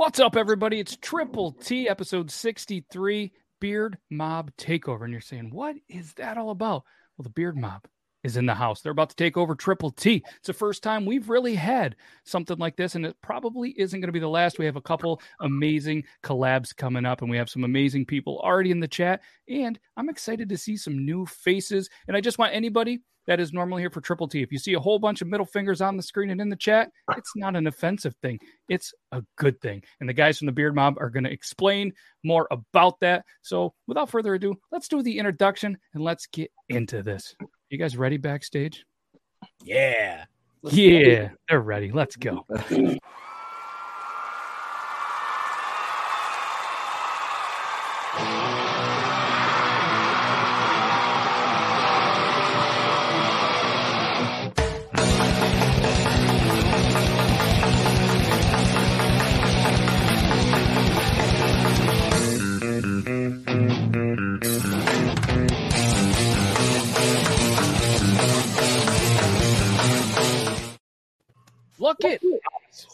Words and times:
What's 0.00 0.18
up, 0.18 0.34
everybody? 0.34 0.80
It's 0.80 0.96
Triple 0.96 1.52
T, 1.52 1.86
episode 1.86 2.30
63, 2.30 3.34
Beard 3.60 3.98
Mob 4.08 4.50
Takeover. 4.56 5.02
And 5.02 5.12
you're 5.12 5.20
saying, 5.20 5.50
what 5.50 5.76
is 5.90 6.14
that 6.14 6.38
all 6.38 6.48
about? 6.48 6.84
Well, 7.18 7.24
the 7.24 7.28
Beard 7.28 7.54
Mob 7.58 7.84
is 8.24 8.38
in 8.38 8.46
the 8.46 8.54
house. 8.54 8.80
They're 8.80 8.92
about 8.92 9.10
to 9.10 9.16
take 9.16 9.36
over 9.36 9.54
Triple 9.54 9.90
T. 9.90 10.24
It's 10.38 10.46
the 10.46 10.54
first 10.54 10.82
time 10.82 11.04
we've 11.04 11.28
really 11.28 11.54
had 11.54 11.96
something 12.24 12.56
like 12.56 12.76
this, 12.76 12.94
and 12.94 13.04
it 13.04 13.14
probably 13.20 13.74
isn't 13.78 14.00
going 14.00 14.08
to 14.08 14.12
be 14.12 14.20
the 14.20 14.26
last. 14.26 14.58
We 14.58 14.64
have 14.64 14.76
a 14.76 14.80
couple 14.80 15.20
amazing 15.38 16.04
collabs 16.24 16.74
coming 16.74 17.04
up, 17.04 17.20
and 17.20 17.30
we 17.30 17.36
have 17.36 17.50
some 17.50 17.64
amazing 17.64 18.06
people 18.06 18.40
already 18.42 18.70
in 18.70 18.80
the 18.80 18.88
chat. 18.88 19.20
And 19.50 19.78
I'm 19.98 20.08
excited 20.08 20.48
to 20.48 20.56
see 20.56 20.78
some 20.78 21.04
new 21.04 21.26
faces. 21.26 21.90
And 22.08 22.16
I 22.16 22.22
just 22.22 22.38
want 22.38 22.54
anybody 22.54 23.00
that 23.30 23.38
is 23.38 23.52
normally 23.52 23.80
here 23.80 23.90
for 23.90 24.00
Triple 24.00 24.26
T. 24.26 24.42
If 24.42 24.50
you 24.50 24.58
see 24.58 24.74
a 24.74 24.80
whole 24.80 24.98
bunch 24.98 25.22
of 25.22 25.28
middle 25.28 25.46
fingers 25.46 25.80
on 25.80 25.96
the 25.96 26.02
screen 26.02 26.30
and 26.30 26.40
in 26.40 26.48
the 26.48 26.56
chat, 26.56 26.90
it's 27.16 27.30
not 27.36 27.54
an 27.54 27.68
offensive 27.68 28.12
thing. 28.22 28.40
It's 28.68 28.92
a 29.12 29.22
good 29.36 29.60
thing. 29.60 29.84
And 30.00 30.08
the 30.08 30.12
guys 30.12 30.38
from 30.38 30.46
the 30.46 30.52
Beard 30.52 30.74
Mob 30.74 30.96
are 30.98 31.10
going 31.10 31.22
to 31.22 31.30
explain 31.30 31.92
more 32.24 32.48
about 32.50 32.98
that. 33.02 33.24
So 33.42 33.72
without 33.86 34.10
further 34.10 34.34
ado, 34.34 34.56
let's 34.72 34.88
do 34.88 35.00
the 35.00 35.16
introduction 35.16 35.78
and 35.94 36.02
let's 36.02 36.26
get 36.26 36.50
into 36.70 37.04
this. 37.04 37.36
You 37.68 37.78
guys 37.78 37.96
ready 37.96 38.16
backstage? 38.16 38.84
Yeah. 39.62 40.24
Yeah, 40.64 41.28
they're 41.48 41.60
ready. 41.60 41.92
Let's 41.92 42.16
go. 42.16 42.44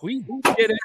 We 0.03 0.21
did 0.21 0.71
it. 0.71 0.79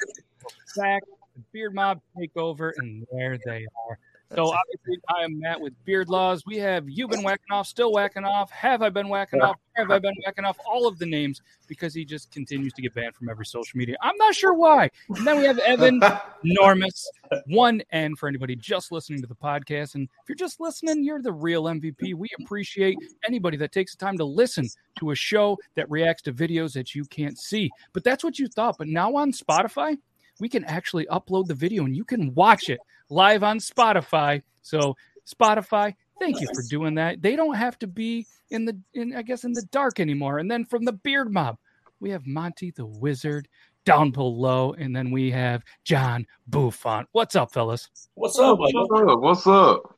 Back, 0.75 1.03
the 1.35 1.41
Beard 1.51 1.73
Mob 1.73 2.01
takeover, 2.17 2.71
and 2.77 3.05
there 3.11 3.37
they 3.45 3.67
are. 3.89 3.99
So 4.35 4.47
obviously, 4.47 4.97
I 5.09 5.23
am 5.23 5.39
Matt 5.39 5.59
with 5.59 5.73
Beard 5.83 6.09
Laws. 6.09 6.45
We 6.45 6.57
have 6.57 6.89
you 6.89 7.07
been 7.07 7.21
whacking 7.21 7.51
off, 7.51 7.67
still 7.67 7.91
whacking 7.91 8.23
off. 8.23 8.49
Have 8.51 8.81
I 8.81 8.89
been 8.89 9.09
whacking 9.09 9.41
off? 9.41 9.57
Have 9.75 9.91
I 9.91 9.99
been 9.99 10.13
whacking 10.25 10.45
off? 10.45 10.57
All 10.65 10.87
of 10.87 10.99
the 10.99 11.05
names 11.05 11.41
because 11.67 11.93
he 11.93 12.05
just 12.05 12.31
continues 12.31 12.73
to 12.73 12.81
get 12.81 12.93
banned 12.93 13.15
from 13.15 13.29
every 13.29 13.45
social 13.45 13.77
media. 13.77 13.97
I'm 14.01 14.15
not 14.17 14.33
sure 14.33 14.53
why. 14.53 14.89
And 15.09 15.27
then 15.27 15.37
we 15.37 15.45
have 15.45 15.59
Evan 15.59 15.99
Normus, 16.45 17.05
one 17.47 17.81
N 17.91 18.15
for 18.15 18.29
anybody 18.29 18.55
just 18.55 18.91
listening 18.91 19.21
to 19.21 19.27
the 19.27 19.35
podcast. 19.35 19.95
And 19.95 20.07
if 20.23 20.29
you're 20.29 20.35
just 20.35 20.59
listening, 20.61 21.03
you're 21.03 21.21
the 21.21 21.33
real 21.33 21.63
MVP. 21.63 22.13
We 22.13 22.29
appreciate 22.41 22.97
anybody 23.27 23.57
that 23.57 23.71
takes 23.71 23.95
the 23.95 24.05
time 24.05 24.17
to 24.17 24.25
listen 24.25 24.67
to 24.99 25.11
a 25.11 25.15
show 25.15 25.57
that 25.75 25.89
reacts 25.89 26.21
to 26.23 26.33
videos 26.33 26.73
that 26.73 26.95
you 26.95 27.05
can't 27.05 27.37
see. 27.37 27.69
But 27.93 28.03
that's 28.03 28.23
what 28.23 28.39
you 28.39 28.47
thought. 28.47 28.77
But 28.77 28.87
now 28.87 29.15
on 29.15 29.31
Spotify, 29.33 29.97
we 30.39 30.49
can 30.49 30.63
actually 30.65 31.05
upload 31.07 31.47
the 31.47 31.55
video 31.55 31.85
and 31.85 31.95
you 31.95 32.05
can 32.05 32.33
watch 32.33 32.69
it 32.69 32.79
live 33.09 33.43
on 33.43 33.59
Spotify. 33.59 34.41
So 34.61 34.95
Spotify, 35.27 35.95
thank 36.19 36.41
you 36.41 36.47
for 36.53 36.63
doing 36.69 36.95
that. 36.95 37.21
They 37.21 37.35
don't 37.35 37.55
have 37.55 37.77
to 37.79 37.87
be 37.87 38.25
in 38.49 38.65
the 38.65 38.77
in 38.93 39.15
I 39.15 39.21
guess 39.21 39.43
in 39.43 39.53
the 39.53 39.65
dark 39.71 39.99
anymore. 39.99 40.39
And 40.39 40.49
then 40.49 40.65
from 40.65 40.85
the 40.85 40.93
Beard 40.93 41.31
Mob, 41.31 41.57
we 41.99 42.09
have 42.09 42.25
Monty 42.25 42.71
the 42.71 42.85
Wizard 42.85 43.47
down 43.85 44.11
below, 44.11 44.73
and 44.73 44.95
then 44.95 45.11
we 45.11 45.31
have 45.31 45.63
John 45.83 46.25
Buffon. 46.47 47.07
What's 47.13 47.35
up, 47.35 47.51
fellas? 47.51 47.89
What's 48.13 48.37
up. 48.37 48.59
What's 48.59 48.75
up? 48.75 49.19
What's 49.19 49.47
up? 49.47 49.97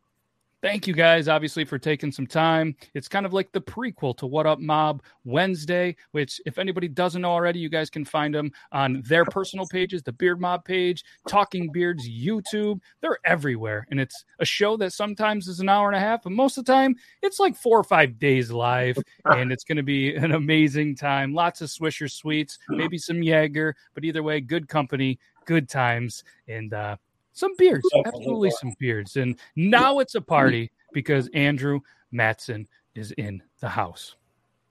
Thank 0.63 0.87
you 0.87 0.93
guys, 0.93 1.27
obviously, 1.27 1.65
for 1.65 1.77
taking 1.77 2.09
some 2.09 2.25
time. 2.25 2.73
It's 2.93 3.09
kind 3.09 3.25
of 3.25 3.33
like 3.33 3.51
the 3.51 3.59
prequel 3.59 4.15
to 4.15 4.25
What 4.25 4.45
Up 4.45 4.61
Mob 4.61 5.03
Wednesday, 5.25 5.93
which, 6.11 6.39
if 6.45 6.57
anybody 6.57 6.87
doesn't 6.87 7.21
know 7.21 7.31
already, 7.31 7.59
you 7.59 7.67
guys 7.67 7.89
can 7.89 8.05
find 8.05 8.33
them 8.33 8.49
on 8.71 9.03
their 9.05 9.25
personal 9.25 9.67
pages, 9.67 10.03
the 10.03 10.13
Beard 10.13 10.39
Mob 10.39 10.63
page, 10.63 11.03
Talking 11.27 11.69
Beards 11.69 12.07
YouTube. 12.07 12.79
They're 13.01 13.17
everywhere. 13.25 13.85
And 13.91 13.99
it's 13.99 14.23
a 14.39 14.45
show 14.45 14.77
that 14.77 14.93
sometimes 14.93 15.49
is 15.49 15.59
an 15.59 15.67
hour 15.67 15.89
and 15.89 15.97
a 15.97 15.99
half, 15.99 16.23
but 16.23 16.31
most 16.31 16.57
of 16.57 16.63
the 16.63 16.71
time, 16.71 16.95
it's 17.21 17.41
like 17.41 17.57
four 17.57 17.77
or 17.77 17.83
five 17.83 18.17
days 18.17 18.49
live. 18.49 18.97
And 19.25 19.51
it's 19.51 19.65
going 19.65 19.77
to 19.77 19.83
be 19.83 20.15
an 20.15 20.31
amazing 20.31 20.95
time. 20.95 21.33
Lots 21.33 21.59
of 21.59 21.67
Swisher 21.69 22.09
sweets, 22.09 22.59
maybe 22.69 22.97
some 22.97 23.21
Jaeger, 23.21 23.75
but 23.95 24.05
either 24.05 24.23
way, 24.23 24.39
good 24.39 24.69
company, 24.69 25.19
good 25.45 25.67
times. 25.67 26.23
And, 26.47 26.73
uh, 26.73 26.95
some 27.33 27.55
beards, 27.57 27.87
absolutely 28.05 28.51
some 28.51 28.73
beards. 28.79 29.17
And 29.17 29.37
now 29.55 29.99
it's 29.99 30.15
a 30.15 30.21
party 30.21 30.71
because 30.93 31.29
Andrew 31.33 31.79
Matson 32.11 32.67
is 32.95 33.11
in 33.13 33.43
the 33.59 33.69
house. 33.69 34.15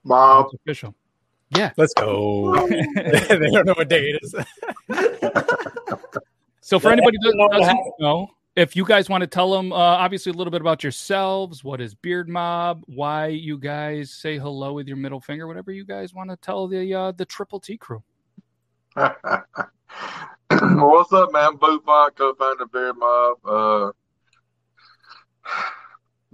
Bob. 0.04 0.46
It's 0.46 0.62
official. 0.62 0.94
Yeah. 1.56 1.72
Let's 1.76 1.92
go. 1.94 2.66
they 2.68 3.50
don't 3.50 3.66
know 3.66 3.74
what 3.74 3.88
day 3.88 4.10
it 4.10 4.20
is. 4.22 4.34
So 6.64 6.78
for 6.78 6.92
anybody 6.92 7.18
that 7.20 7.48
doesn't 7.50 7.78
know, 7.98 8.28
if 8.54 8.76
you 8.76 8.84
guys 8.84 9.08
want 9.08 9.22
to 9.22 9.26
tell 9.26 9.50
them, 9.50 9.72
uh, 9.72 9.76
obviously 9.76 10.30
a 10.30 10.34
little 10.34 10.52
bit 10.52 10.60
about 10.60 10.84
yourselves, 10.84 11.64
what 11.64 11.80
is 11.80 11.92
Beard 11.92 12.28
Mob, 12.28 12.84
why 12.86 13.26
you 13.26 13.58
guys 13.58 14.12
say 14.12 14.38
hello 14.38 14.72
with 14.72 14.86
your 14.86 14.96
middle 14.96 15.20
finger, 15.20 15.48
whatever 15.48 15.72
you 15.72 15.84
guys 15.84 16.14
want 16.14 16.30
to 16.30 16.36
tell 16.36 16.68
the 16.68 16.94
uh, 16.94 17.10
the 17.12 17.24
Triple 17.24 17.58
T 17.58 17.76
crew. 17.76 18.00
What's 20.60 21.12
up, 21.14 21.32
man? 21.32 21.56
Buffon, 21.56 22.10
co-founder 22.14 22.64
of 22.64 22.72
Beard 22.72 22.96
Mob. 22.98 23.36
Uh, 23.46 23.92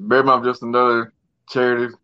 Beard 0.09 0.27
Mob 0.27 0.43
just 0.43 0.63
another 0.63 1.13
charity 1.49 1.95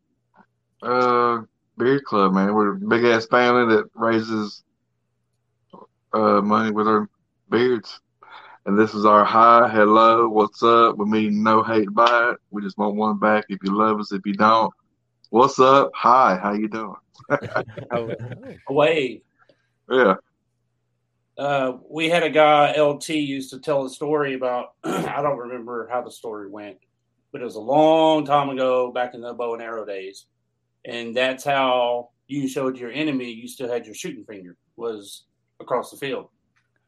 uh, 0.82 1.42
beard 1.76 2.04
club, 2.04 2.32
man. 2.32 2.54
We're 2.54 2.76
a 2.76 2.78
big 2.78 3.04
ass 3.04 3.26
family 3.26 3.74
that 3.74 3.91
raises 3.94 4.62
uh, 6.12 6.41
money 6.41 6.70
with 6.70 6.86
our 6.86 7.08
beards. 7.50 8.00
And 8.66 8.78
this 8.78 8.94
is 8.94 9.04
our 9.04 9.24
hi, 9.24 9.69
hello, 9.69 10.28
what's 10.28 10.62
up? 10.62 10.97
We 10.97 11.06
mean 11.06 11.42
no 11.42 11.64
hate 11.64 11.92
by 11.92 12.30
it. 12.30 12.36
We 12.50 12.62
just 12.62 12.78
want 12.78 12.94
one 12.94 13.19
back 13.19 13.44
if 13.48 13.58
you 13.64 13.76
love 13.76 13.98
us. 13.98 14.12
If 14.12 14.24
you 14.24 14.34
don't, 14.34 14.72
what's 15.30 15.58
up? 15.58 15.91
Hi, 15.97 16.38
how 16.41 16.53
you 16.53 16.69
doing? 16.69 16.94
Wave. 18.70 19.22
Yeah. 19.91 20.14
Uh, 21.37 21.78
we 21.91 22.09
had 22.09 22.22
a 22.22 22.31
guy, 22.31 22.72
LT, 22.81 23.09
used 23.11 23.50
to 23.50 23.59
tell 23.59 23.84
a 23.84 23.91
story 23.91 24.34
about, 24.34 24.75
I 24.84 25.21
don't 25.21 25.39
remember 25.39 25.89
how 25.91 26.00
the 26.03 26.11
story 26.11 26.49
went, 26.49 26.78
but 27.33 27.41
it 27.41 27.45
was 27.45 27.56
a 27.56 27.61
long 27.61 28.25
time 28.25 28.50
ago 28.50 28.93
back 28.93 29.15
in 29.15 29.21
the 29.21 29.33
bow 29.34 29.55
and 29.55 29.62
arrow 29.62 29.84
days. 29.84 30.27
And 30.84 31.17
that's 31.17 31.45
how 31.45 32.11
you 32.28 32.47
showed 32.47 32.78
your 32.78 32.93
enemy 32.93 33.31
you 33.33 33.49
still 33.49 33.69
had 33.71 33.84
your 33.87 33.95
shooting 33.95 34.25
finger 34.25 34.56
was 34.77 35.25
across 35.61 35.91
the 35.91 35.97
field. 35.97 36.28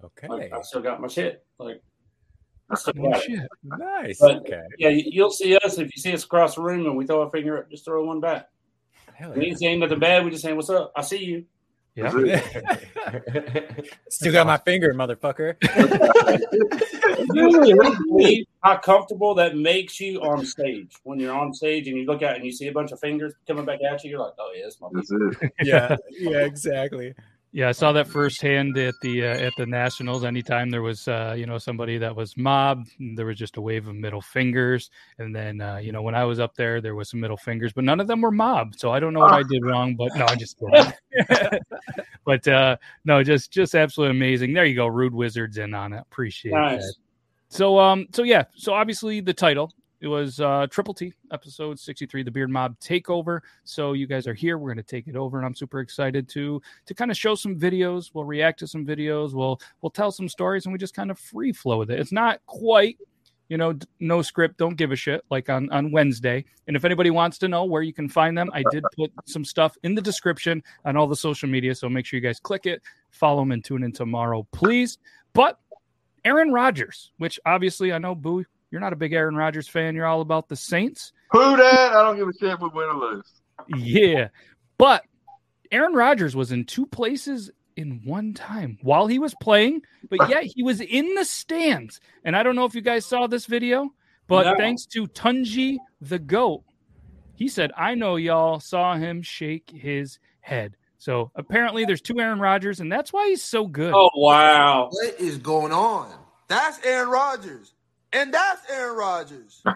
Okay. 0.05 0.29
Like, 0.29 0.53
I 0.53 0.61
still 0.63 0.83
got 0.83 1.01
my 1.01 1.09
shit. 1.09 1.45
Like, 1.59 1.83
Oh, 2.69 3.21
shit. 3.21 3.41
Nice. 3.63 4.19
But- 4.21 4.37
okay. 4.39 4.63
Yeah, 4.78 4.89
you- 4.89 5.05
you'll 5.07 5.31
see 5.31 5.57
us 5.57 5.78
if 5.78 5.87
you 5.95 6.03
see 6.03 6.13
us 6.13 6.25
across 6.25 6.57
the 6.57 6.63
room 6.63 6.84
and 6.87 6.97
we 6.97 7.07
throw 7.07 7.23
a 7.23 7.31
finger 7.31 7.59
up, 7.59 7.71
just 7.71 7.84
throw 7.84 8.05
one 8.05 8.21
back. 8.21 8.49
Hell 9.15 9.33
We 9.33 9.47
ain't 9.47 9.59
saying 9.61 9.81
nothing 9.81 10.01
bad. 10.01 10.25
We 10.25 10.31
just 10.31 10.43
saying, 10.43 10.57
"What's 10.57 10.69
up? 10.69 10.93
I 10.97 11.01
see 11.03 11.25
you." 11.25 11.47
Yeah. 11.97 12.12
yeah. 12.19 12.77
Still 14.11 14.33
got 14.33 14.47
my 14.47 14.59
finger, 14.59 14.93
motherfucker. 14.95 15.57
You 17.34 18.45
how 18.62 18.77
comfortable 18.79 19.34
that 19.34 19.57
makes 19.57 20.01
you 20.01 20.21
on 20.21 20.45
stage 20.45 20.93
when 21.03 21.19
you're 21.19 21.34
on 21.34 21.53
stage 21.53 21.89
and 21.89 21.97
you 21.97 22.05
look 22.05 22.23
out 22.23 22.37
and 22.37 22.45
you 22.45 22.53
see 22.53 22.69
a 22.69 22.73
bunch 22.73 22.93
of 22.93 23.01
fingers 23.01 23.33
coming 23.47 23.65
back 23.65 23.81
at 23.83 24.05
you. 24.05 24.11
You're 24.11 24.21
like, 24.21 24.34
"Oh 24.39 24.53
yeah, 24.55 24.62
that's 24.65 24.81
my." 24.81 24.89
That's 24.93 25.11
it. 25.11 25.53
yeah. 25.62 25.97
Yeah. 26.11 26.45
Exactly. 26.45 27.15
Yeah, 27.56 27.71
I 27.71 27.72
saw 27.72 27.91
that 27.93 28.06
firsthand 28.06 28.77
at 28.77 28.97
the 29.00 29.25
uh, 29.25 29.28
at 29.28 29.55
the 29.56 29.65
Nationals. 29.65 30.25
Anytime 30.25 30.69
there 30.69 30.83
was 30.83 31.09
uh, 31.09 31.34
you 31.39 31.47
know 31.47 31.57
somebody 31.57 31.97
that 31.97 32.15
was 32.15 32.36
mobbed, 32.36 32.91
there 33.15 33.25
was 33.25 33.39
just 33.39 33.57
a 33.57 33.63
wave 33.63 33.89
of 33.89 33.95
middle 33.95 34.21
fingers. 34.21 34.91
And 35.16 35.34
then 35.34 35.63
uh, 35.63 35.78
you 35.78 35.91
know 35.91 36.03
when 36.03 36.15
I 36.15 36.25
was 36.25 36.39
up 36.39 36.54
there, 36.54 36.83
there 36.83 36.95
was 36.95 37.09
some 37.09 37.19
middle 37.21 37.39
fingers, 37.39 37.72
but 37.72 37.83
none 37.83 37.98
of 37.98 38.09
them 38.09 38.21
were 38.21 38.30
mobbed. 38.30 38.78
So 38.78 38.91
I 38.91 39.01
don't 39.01 39.15
know 39.15 39.21
what 39.21 39.33
I 39.33 39.42
did 39.42 39.65
wrong, 39.65 39.95
but 39.95 40.15
no, 40.16 40.27
I'm 40.27 40.39
just 40.39 40.59
kidding. 40.59 40.92
but 42.27 42.47
uh, 42.47 42.77
no, 43.07 43.22
just 43.22 43.51
just 43.53 43.75
absolutely 43.75 44.19
amazing. 44.19 44.53
There 44.53 44.66
you 44.66 44.77
go, 44.77 44.86
Rude 44.86 45.15
Wizards 45.15 45.57
in 45.57 45.72
on 45.72 45.95
it. 45.95 46.03
Appreciate 46.03 46.53
that. 46.53 46.72
Nice. 46.72 46.97
So 47.48 47.78
um 47.78 48.07
so 48.13 48.22
yeah, 48.22 48.45
so 48.54 48.75
obviously 48.75 49.21
the 49.21 49.33
title 49.33 49.72
it 50.06 50.08
was 50.08 50.38
uh 50.38 50.68
Triple 50.70 50.94
T 50.94 51.12
episode 51.32 51.80
63 51.80 52.22
the 52.22 52.30
Beard 52.30 52.48
Mob 52.48 52.78
takeover. 52.78 53.41
So 53.64 53.92
you 53.92 54.06
guys 54.06 54.28
are 54.28 54.34
here, 54.34 54.56
we're 54.56 54.68
going 54.72 54.76
to 54.76 54.88
take 54.88 55.08
it 55.08 55.16
over 55.16 55.36
and 55.36 55.44
I'm 55.44 55.54
super 55.54 55.80
excited 55.80 56.28
to 56.28 56.62
to 56.86 56.94
kind 56.94 57.10
of 57.10 57.16
show 57.16 57.34
some 57.34 57.58
videos, 57.58 58.10
we'll 58.14 58.24
react 58.24 58.60
to 58.60 58.68
some 58.68 58.86
videos, 58.86 59.34
we'll 59.34 59.60
we'll 59.82 59.91
tell 59.91 60.12
some 60.12 60.28
stories 60.28 60.64
and 60.64 60.72
we 60.72 60.78
just 60.78 60.94
kind 60.94 61.10
of 61.10 61.18
free 61.18 61.53
flow 61.53 61.76
with 61.78 61.91
it. 61.91 61.98
It's 61.98 62.12
not 62.12 62.38
quite 62.47 62.98
you 63.48 63.56
know, 63.56 63.74
no 64.00 64.22
script, 64.22 64.58
don't 64.58 64.76
give 64.76 64.91
a 64.91 64.97
shit, 64.97 65.24
like 65.30 65.48
on, 65.48 65.70
on 65.70 65.92
Wednesday. 65.92 66.44
And 66.66 66.76
if 66.76 66.84
anybody 66.84 67.10
wants 67.10 67.38
to 67.38 67.48
know 67.48 67.64
where 67.64 67.82
you 67.82 67.92
can 67.92 68.08
find 68.08 68.36
them, 68.36 68.50
I 68.53 68.64
did 68.72 68.82
put 68.97 69.12
some 69.24 69.44
stuff 69.44 69.76
in 69.84 69.94
the 69.94 70.03
description 70.03 70.64
on 70.84 70.97
all 70.97 71.06
the 71.06 71.14
social 71.14 71.48
media. 71.48 71.72
So 71.76 71.88
make 71.88 72.06
sure 72.06 72.18
you 72.18 72.26
guys 72.26 72.41
click 72.41 72.66
it, 72.66 72.82
follow 73.10 73.42
them, 73.42 73.53
and 73.53 73.64
tune 73.64 73.84
in 73.84 73.92
tomorrow, 73.92 74.44
please. 74.50 74.98
But 75.32 75.60
Aaron 76.24 76.50
Rodgers, 76.50 77.12
which 77.18 77.38
obviously 77.47 77.92
I 77.92 77.98
know, 77.98 78.16
Boo, 78.16 78.44
you're 78.77 78.81
not 78.83 78.93
a 78.93 78.97
big 78.97 79.15
Aaron 79.15 79.34
Rodgers 79.37 79.67
fan. 79.67 79.95
You're 79.95 80.05
all 80.05 80.21
about 80.21 80.51
the 80.51 80.57
Saints. 80.57 81.15
Who 81.31 81.57
that? 81.57 81.93
I 81.95 82.03
don't 82.03 82.17
give 82.19 82.28
a 82.28 82.33
shit 82.39 82.51
if 82.53 82.61
we 82.61 82.69
win 82.69 82.91
or 82.91 82.95
lose. 82.95 83.33
Yeah. 83.75 84.28
But 84.77 85.03
Aaron 85.73 85.95
Rodgers 85.95 86.37
was 86.37 86.53
in 86.53 86.67
two 86.67 86.84
places 86.84 87.51
in 87.75 88.03
one 88.05 88.34
time 88.34 88.77
while 88.83 89.07
he 89.07 89.19
was 89.19 89.34
playing, 89.41 89.81
but 90.11 90.28
yet 90.28 90.45
he 90.45 90.63
was 90.63 90.83
in 90.83 91.15
the 91.15 91.25
stands. 91.25 92.01
And 92.23 92.37
I 92.37 92.43
don't 92.43 92.55
know 92.55 92.67
if 92.67 92.75
you 92.75 92.83
guys 92.83 93.07
saw 93.07 93.27
this 93.27 93.47
video, 93.47 93.89
but 94.27 94.45
No. 94.45 94.57
thanks 94.59 94.84
to 94.89 95.07
Tunji 95.07 95.78
the 96.03 96.19
GOAT, 96.19 96.63
he 97.34 97.49
said, 97.49 97.73
I 97.78 97.95
know 97.95 98.17
y'all 98.17 98.61
saw 98.61 98.95
him 98.95 99.23
shake 99.23 99.71
his 99.71 100.19
head. 100.41 100.77
So 100.99 101.31
apparently 101.34 101.87
there's 101.87 102.03
two 102.03 102.21
Aaron 102.21 102.41
Rodgers, 102.41 102.81
and 102.81 102.93
that's 102.93 103.11
why 103.11 103.28
he's 103.31 103.43
so 103.43 103.67
good. 103.67 103.95
Oh 103.97 104.11
wow! 104.17 104.89
What 104.91 105.19
is 105.19 105.39
going 105.39 105.73
on? 105.73 106.13
That's 106.49 106.78
Aaron 106.84 107.09
Rodgers. 107.09 107.73
And 108.16 108.33
that's 108.33 108.63
Aaron 108.71 108.97
Rodgers. 108.97 109.63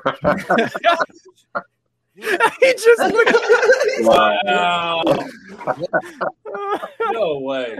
he 2.14 2.72
just 2.72 2.98
looked. 2.98 3.36
Wow! 4.02 5.02
no 7.12 7.38
way! 7.40 7.76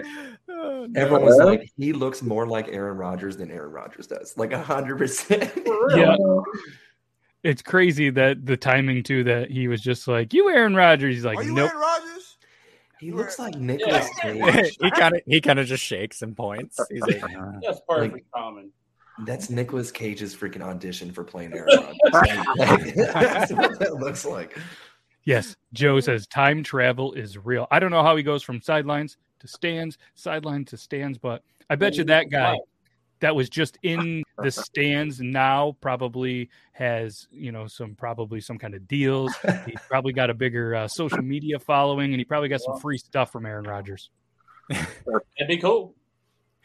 Oh, 0.51 0.87
Everyone 0.95 1.25
was 1.25 1.39
like, 1.39 1.71
he 1.79 1.95
looks 1.95 2.21
more 2.21 2.47
like 2.47 2.69
Aaron 2.69 2.99
Rodgers 2.99 3.39
than 3.39 3.51
Aaron 3.51 3.73
Rodgers 3.73 4.07
does. 4.07 4.37
Like 4.37 4.53
hundred 4.53 4.99
percent. 4.99 5.51
Yeah. 5.97 6.17
It's 7.43 7.62
crazy 7.62 8.11
that 8.11 8.45
the 8.45 8.59
timing 8.59 9.03
too 9.03 9.25
that 9.25 9.51
he 9.51 9.67
was 9.67 9.81
just 9.81 10.07
like, 10.07 10.35
You 10.35 10.51
Aaron 10.51 10.75
Rodgers. 10.75 11.15
He's 11.15 11.25
like, 11.25 11.39
Are 11.39 11.43
you 11.43 11.55
Nope. 11.55 11.71
Aaron 11.71 11.81
Rodgers? 11.81 12.37
He 13.01 13.12
looks 13.12 13.39
like 13.39 13.55
Nicolas 13.55 14.07
Yeah. 14.23 14.51
Cage. 14.53 14.77
he 14.79 14.91
kind 14.91 15.15
of 15.15 15.23
he 15.25 15.41
kind 15.41 15.59
of 15.59 15.67
just 15.67 15.83
shakes 15.83 16.21
and 16.21 16.37
points. 16.37 16.79
He's 16.91 17.01
like. 17.01 17.23
That's 17.62 17.81
perfect 17.89 18.31
common. 18.31 18.73
That's 19.25 19.51
Nicolas 19.51 19.91
Cage's 19.91 20.35
freaking 20.35 20.63
audition 20.63 21.13
for 21.13 21.25
playing 21.25 21.53
Aaron 21.55 21.69
that's 22.13 23.53
what 23.53 23.79
that 23.79 23.97
looks 23.97 24.25
like. 24.25 24.59
Yes, 25.25 25.57
Joe 25.73 26.01
says 26.01 26.27
time 26.27 26.63
travel 26.63 27.13
is 27.13 27.37
real. 27.37 27.67
I 27.71 27.79
don't 27.79 27.91
know 27.91 28.03
how 28.03 28.17
he 28.17 28.23
goes 28.23 28.43
from 28.43 28.61
sidelines 28.61 29.17
to 29.41 29.49
stands, 29.49 29.99
sideline 30.15 30.65
to 30.67 30.77
stands, 30.77 31.19
but 31.19 31.43
I 31.69 31.77
bet 31.77 31.97
you 31.97 32.05
that 32.05 32.31
guy 32.31 32.57
that 33.21 33.37
was 33.37 33.49
just 33.49 33.79
in 33.83 34.23
the 34.39 34.51
stands 34.51 35.21
now 35.21 35.77
probably 35.81 36.49
has 36.73 37.29
you 37.31 37.53
know 37.53 37.67
some 37.67 37.95
probably 37.95 38.41
some 38.41 38.59
kind 38.59 38.75
of 38.75 38.89
deals. 38.89 39.35
He's 39.67 39.81
probably 39.89 40.13
got 40.13 40.31
a 40.31 40.35
bigger 40.35 40.75
uh, 40.75 40.89
social 40.89 41.23
media 41.23 41.59
following, 41.59 42.13
and 42.13 42.21
he 42.21 42.25
probably 42.25 42.49
got 42.49 42.61
some 42.61 42.79
free 42.81 42.99
stuff 42.99 43.31
from 43.31 43.47
Aaron 43.47 43.65
Rodgers. 43.65 44.11
That'd 44.69 45.49
be 45.49 45.59
cool. 45.59 45.95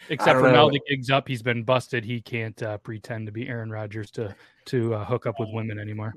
Except 0.09 0.39
for 0.39 0.51
now, 0.51 0.69
the 0.69 0.79
gig's 0.87 1.09
up. 1.09 1.27
He's 1.27 1.41
been 1.41 1.63
busted. 1.63 2.03
He 2.05 2.21
can't 2.21 2.61
uh, 2.61 2.77
pretend 2.79 3.25
to 3.27 3.31
be 3.31 3.47
Aaron 3.47 3.69
Rodgers 3.71 4.11
to 4.11 4.35
to 4.65 4.93
uh, 4.95 5.05
hook 5.05 5.25
up 5.25 5.39
with 5.39 5.49
women 5.53 5.79
anymore. 5.79 6.13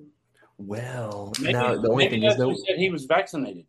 Well, 0.59 1.33
Maybe, 1.41 1.53
now 1.53 1.77
the 1.81 1.89
only 1.91 2.09
thing 2.09 2.25
is 2.25 2.33
that's 2.37 2.39
though, 2.41 2.55
said 2.67 2.79
he 2.79 2.91
was 2.91 3.05
vaccinated. 3.05 3.65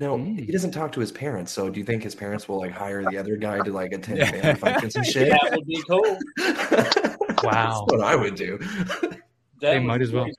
no, 0.00 0.16
Mm. 0.18 0.38
he 0.44 0.50
doesn't 0.52 0.72
talk 0.72 0.90
to 0.92 1.00
his 1.00 1.12
parents. 1.12 1.52
So, 1.52 1.70
do 1.70 1.78
you 1.78 1.86
think 1.86 2.02
his 2.02 2.14
parents 2.14 2.48
will 2.48 2.58
like 2.58 2.72
hire 2.72 3.04
the 3.08 3.16
other 3.18 3.36
guy 3.36 3.60
to 3.60 3.72
like 3.72 3.92
attend 3.92 4.18
family 4.28 4.54
functions 4.56 4.96
and 4.96 5.06
shit? 5.14 5.30
That 5.30 5.52
would 5.52 5.66
be 5.66 5.82
cool. 5.88 6.18
Wow. 7.44 7.86
That's 7.86 7.96
what 7.98 8.00
I 8.04 8.16
would 8.16 8.34
do. 8.34 8.58
That 8.58 9.20
They 9.60 9.78
might 9.78 9.98
be 9.98 10.04
as 10.04 10.10
well. 10.12 10.24
crazy. 10.24 10.38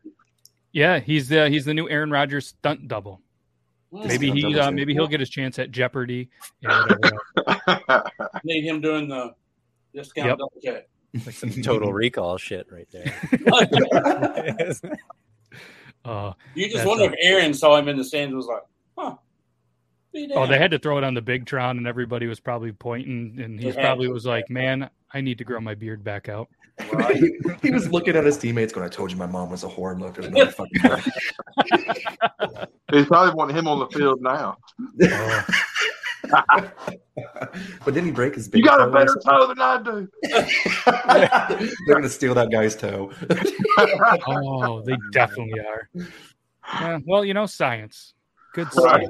Yeah, 0.73 0.99
he's 0.99 1.29
the 1.29 1.49
he's 1.49 1.63
the 1.63 1.73
new 1.73 1.87
Aaron 1.89 2.11
Rodgers 2.11 2.47
stunt 2.47 2.89
double. 2.89 3.21
Maybe 3.91 4.27
Stunt 4.27 4.39
he 4.39 4.59
uh, 4.59 4.71
maybe 4.71 4.93
he'll 4.93 5.07
get 5.07 5.19
his 5.19 5.29
chance 5.29 5.57
at 5.59 5.71
Jeopardy. 5.71 6.29
and 6.63 6.89
whatever. 7.75 8.11
need 8.43 8.63
him 8.63 8.81
doing 8.81 9.07
the 9.07 9.33
discount 9.95 10.27
Yep. 10.27 10.37
double 10.37 10.53
check. 10.63 10.87
like 11.25 11.33
some 11.35 11.49
total 11.63 11.91
recall 11.91 12.37
shit 12.37 12.67
right 12.71 12.87
there. 12.91 13.13
Uh, 16.05 16.31
You 16.55 16.69
just 16.69 16.85
wonder 16.87 17.03
a- 17.03 17.07
if 17.07 17.13
Aaron 17.21 17.53
saw 17.53 17.75
him 17.75 17.89
in 17.89 17.97
the 17.97 18.05
stands 18.05 18.29
and 18.29 18.37
was 18.37 18.45
like, 18.47 18.61
huh. 18.61 18.61
be 18.61 18.78
oh, 20.33 20.47
they 20.47 20.57
had 20.57 20.71
to 20.71 20.79
throw 20.79 20.97
it 20.97 21.03
on 21.03 21.13
the 21.13 21.21
big 21.21 21.45
Tron, 21.45 21.77
and 21.77 21.87
everybody 21.87 22.27
was 22.27 22.39
probably 22.39 22.71
pointing, 22.71 23.39
and 23.41 23.59
he 23.59 23.71
probably 23.71 24.07
was 24.07 24.25
like, 24.25 24.49
"Man, 24.49 24.89
I 25.13 25.21
need 25.21 25.37
to 25.37 25.43
grow 25.43 25.59
my 25.59 25.75
beard 25.75 26.03
back 26.03 26.29
out." 26.29 26.49
Right. 26.91 27.17
he, 27.17 27.31
he 27.61 27.71
was 27.71 27.91
looking 27.91 28.15
at 28.15 28.25
his 28.25 28.37
teammates 28.37 28.73
going, 28.73 28.85
I 28.85 28.89
told 28.89 29.11
you 29.11 29.17
my 29.17 29.25
mom 29.25 29.49
was 29.49 29.63
a 29.63 29.67
whore 29.67 29.91
and 29.91 30.01
looked 30.01 30.19
at 30.19 30.25
another 30.25 30.51
fucking 30.51 30.81
guy. 30.81 31.01
He's 32.91 33.05
probably 33.05 33.33
wanting 33.33 33.57
him 33.57 33.67
on 33.67 33.79
the 33.79 33.87
field 33.87 34.21
now. 34.21 34.57
but 37.83 37.93
didn't 37.93 38.05
he 38.05 38.11
break 38.11 38.35
his 38.35 38.47
big 38.47 38.59
You 38.59 38.65
got 38.65 38.81
a 38.81 38.91
better 38.91 39.15
something? 39.21 39.31
toe 39.31 39.47
than 39.47 39.61
I 39.61 39.81
do. 39.83 40.07
They're 41.85 41.95
gonna 41.95 42.09
steal 42.09 42.33
that 42.35 42.51
guy's 42.51 42.75
toe. 42.75 43.11
Oh, 44.27 44.81
they 44.85 44.95
definitely 45.11 45.59
are. 45.59 45.89
Yeah, 46.73 46.99
well, 47.05 47.25
you 47.25 47.33
know, 47.33 47.45
science. 47.45 48.13
Good 48.53 48.67
Right. 48.75 49.07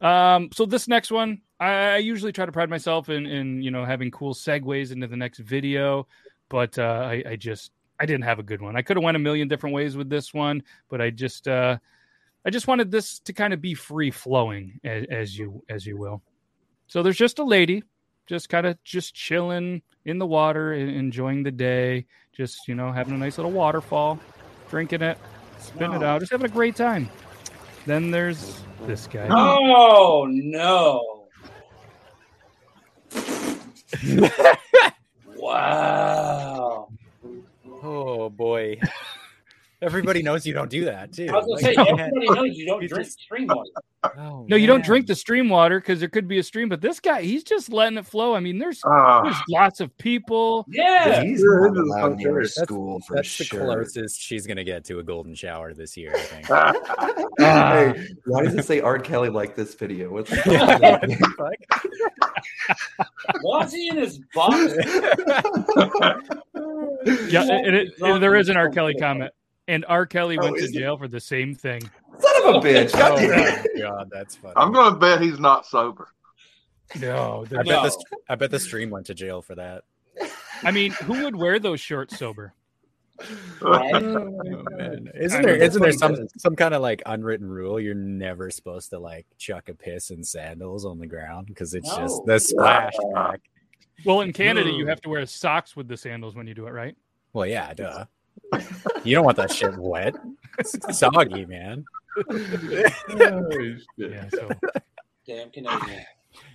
Um, 0.00 0.48
so 0.52 0.66
this 0.66 0.88
next 0.88 1.10
one, 1.10 1.42
I, 1.58 1.72
I 1.72 1.96
usually 1.98 2.32
try 2.32 2.46
to 2.46 2.52
pride 2.52 2.70
myself 2.70 3.08
in, 3.08 3.26
in 3.26 3.62
you 3.62 3.70
know 3.70 3.84
having 3.84 4.10
cool 4.10 4.34
segues 4.34 4.92
into 4.92 5.06
the 5.06 5.16
next 5.16 5.40
video, 5.40 6.06
but 6.48 6.78
uh, 6.78 7.06
I, 7.06 7.22
I 7.30 7.36
just 7.36 7.72
I 7.98 8.06
didn't 8.06 8.24
have 8.24 8.38
a 8.38 8.42
good 8.42 8.62
one. 8.62 8.76
I 8.76 8.82
could 8.82 8.96
have 8.96 9.04
went 9.04 9.16
a 9.16 9.20
million 9.20 9.46
different 9.46 9.74
ways 9.74 9.96
with 9.96 10.08
this 10.08 10.32
one, 10.32 10.62
but 10.88 11.00
I 11.02 11.10
just 11.10 11.46
uh, 11.46 11.76
I 12.44 12.50
just 12.50 12.66
wanted 12.66 12.90
this 12.90 13.18
to 13.20 13.32
kind 13.34 13.52
of 13.52 13.60
be 13.60 13.74
free 13.74 14.10
flowing, 14.10 14.80
as, 14.84 15.04
as 15.10 15.38
you 15.38 15.62
as 15.68 15.86
you 15.86 15.98
will. 15.98 16.22
So 16.86 17.02
there's 17.02 17.18
just 17.18 17.38
a 17.38 17.44
lady, 17.44 17.84
just 18.26 18.48
kind 18.48 18.66
of 18.66 18.82
just 18.82 19.14
chilling 19.14 19.82
in 20.06 20.18
the 20.18 20.26
water, 20.26 20.72
enjoying 20.72 21.42
the 21.42 21.50
day, 21.50 22.06
just 22.32 22.66
you 22.68 22.74
know 22.74 22.90
having 22.90 23.14
a 23.14 23.18
nice 23.18 23.36
little 23.36 23.52
waterfall, 23.52 24.18
drinking 24.70 25.02
it, 25.02 25.18
spitting 25.58 25.92
it 25.92 26.02
out, 26.02 26.20
just 26.20 26.32
having 26.32 26.46
a 26.46 26.52
great 26.52 26.74
time. 26.74 27.10
Then 27.86 28.10
there's 28.10 28.62
this 28.86 29.06
guy. 29.06 29.26
Oh 29.30 30.26
no! 30.30 31.28
wow. 35.36 36.88
oh 37.82 38.28
boy. 38.30 38.78
Everybody 39.82 40.22
knows 40.22 40.46
you 40.46 40.52
don't 40.52 40.70
do 40.70 40.84
that 40.84 41.12
too. 41.12 41.28
I 41.30 41.32
was 41.36 41.46
gonna 41.46 41.52
Like, 41.52 41.62
say 41.62 41.72
you 41.72 41.98
everybody 41.98 42.26
knows 42.48 42.56
you 42.58 42.66
don't 42.66 42.86
drink 42.86 43.08
stream 43.08 43.46
water. 43.46 43.70
Oh, 44.18 44.46
No, 44.48 44.56
you 44.56 44.66
don't 44.66 44.84
drink 44.84 45.06
the 45.06 45.14
stream 45.14 45.48
water 45.48 45.78
because 45.80 46.00
there 46.00 46.08
could 46.08 46.26
be 46.28 46.38
a 46.38 46.42
stream, 46.42 46.68
but 46.68 46.80
this 46.80 47.00
guy, 47.00 47.22
he's 47.22 47.44
just 47.44 47.70
letting 47.70 47.98
it 47.98 48.06
flow. 48.06 48.34
I 48.34 48.40
mean, 48.40 48.58
there's 48.58 48.80
Ah, 48.84 49.22
there's 49.22 49.36
lots 49.48 49.80
of 49.80 49.96
people. 49.98 50.64
Yeah. 50.68 51.22
He's 51.22 51.40
Yeah, 51.40 51.68
not 51.68 51.76
allowed 51.76 52.16
near 52.16 52.32
okay. 52.32 52.40
his 52.42 52.54
That's- 52.54 52.66
school 52.68 53.00
for 53.06 53.16
That's 53.16 53.28
sure. 53.28 53.60
the 53.60 53.64
closest 53.66 54.20
she's 54.20 54.46
gonna 54.46 54.64
get 54.64 54.84
to 54.86 54.98
a 54.98 55.02
golden 55.02 55.34
shower 55.34 55.72
this 55.74 55.96
year, 55.96 56.12
I 56.14 56.20
think. 56.20 56.46
hey, 57.38 58.08
why 58.26 58.42
does 58.44 58.54
it 58.54 58.64
say 58.64 58.80
R. 58.80 58.98
Kelly 58.98 59.28
like 59.30 59.54
this 59.54 59.74
video? 59.74 60.10
What's 60.12 60.30
the 60.44 61.34
fuck? 61.38 62.76
Was 63.42 63.72
he 63.72 63.88
in 63.88 63.96
his 63.96 64.18
box? 64.34 64.74
Yeah, 67.30 67.42
and 67.50 67.76
it, 67.76 67.92
and 68.00 68.22
there 68.22 68.36
is 68.36 68.48
an 68.48 68.56
R. 68.56 68.68
Kelly 68.70 68.94
comment, 68.94 69.32
and 69.70 69.84
R. 69.88 70.04
Kelly 70.04 70.36
Oh, 70.38 70.42
went 70.44 70.56
to 70.58 70.64
is 70.64 70.70
it? 70.70 70.78
jail 70.78 70.96
for 70.98 71.08
the 71.08 71.20
same 71.20 71.54
thing. 71.54 71.80
Son 72.18 72.36
of 72.42 72.54
a 72.56 72.58
oh, 72.58 72.60
bitch! 72.60 72.92
God 72.92 73.12
Oh 73.12 73.16
damn 73.16 73.30
my 73.30 73.62
it. 73.64 73.78
god, 73.78 74.10
that's 74.12 74.36
funny. 74.36 74.54
I'm 74.56 74.72
going 74.72 74.92
to 74.94 74.98
bet 74.98 75.20
he's 75.22 75.38
not 75.38 75.64
sober. 75.66 76.08
No, 77.00 77.44
I 77.46 77.48
bet 77.62 77.66
No. 77.66 77.82
the 77.84 78.04
I 78.28 78.34
bet 78.34 78.50
the 78.50 78.58
stream 78.58 78.90
went 78.90 79.06
to 79.06 79.14
jail 79.14 79.42
for 79.42 79.54
that. 79.54 79.84
I 80.62 80.70
mean, 80.72 80.90
who 80.92 81.22
would 81.24 81.36
wear 81.36 81.58
those 81.58 81.80
shorts 81.80 82.18
sober? 82.18 82.52
Oh, 83.62 83.78
man. 84.70 85.10
Isn't 85.14 85.40
I 85.40 85.42
there 85.42 85.52
mean, 85.54 85.62
isn't 85.62 85.82
there 85.82 85.92
some 85.92 86.14
he 86.16 86.22
some 86.38 86.56
kind 86.56 86.74
of 86.74 86.80
like 86.82 87.02
unwritten 87.06 87.48
rule 87.48 87.78
you're 87.78 87.94
never 87.94 88.50
supposed 88.50 88.90
to 88.90 88.98
like 88.98 89.26
chuck 89.38 89.68
a 89.68 89.74
piss 89.74 90.10
in 90.10 90.24
sandals 90.24 90.84
on 90.84 90.98
the 90.98 91.06
ground 91.06 91.46
because 91.46 91.74
it's 91.74 91.94
just 91.94 92.22
the 92.26 92.38
splash 92.40 92.94
back. 93.14 93.40
Well, 94.06 94.22
in 94.22 94.32
Canada, 94.32 94.70
you 94.70 94.86
have 94.86 95.00
to 95.02 95.10
wear 95.10 95.24
socks 95.26 95.76
with 95.76 95.86
the 95.86 95.96
sandals 95.96 96.34
when 96.34 96.46
you 96.46 96.54
do 96.54 96.66
it, 96.66 96.70
right? 96.70 96.96
Well, 97.34 97.44
yeah, 97.46 97.74
duh. 97.74 98.06
You 99.04 99.14
don't 99.14 99.24
want 99.24 99.36
that 99.36 99.52
shit 99.52 99.76
wet. 99.78 100.14
It's 100.58 100.98
soggy, 100.98 101.46
man. 101.46 101.84
Yeah. 103.16 104.28
So 104.30 104.48
Damn 105.26 105.50
Canadian. 105.50 106.04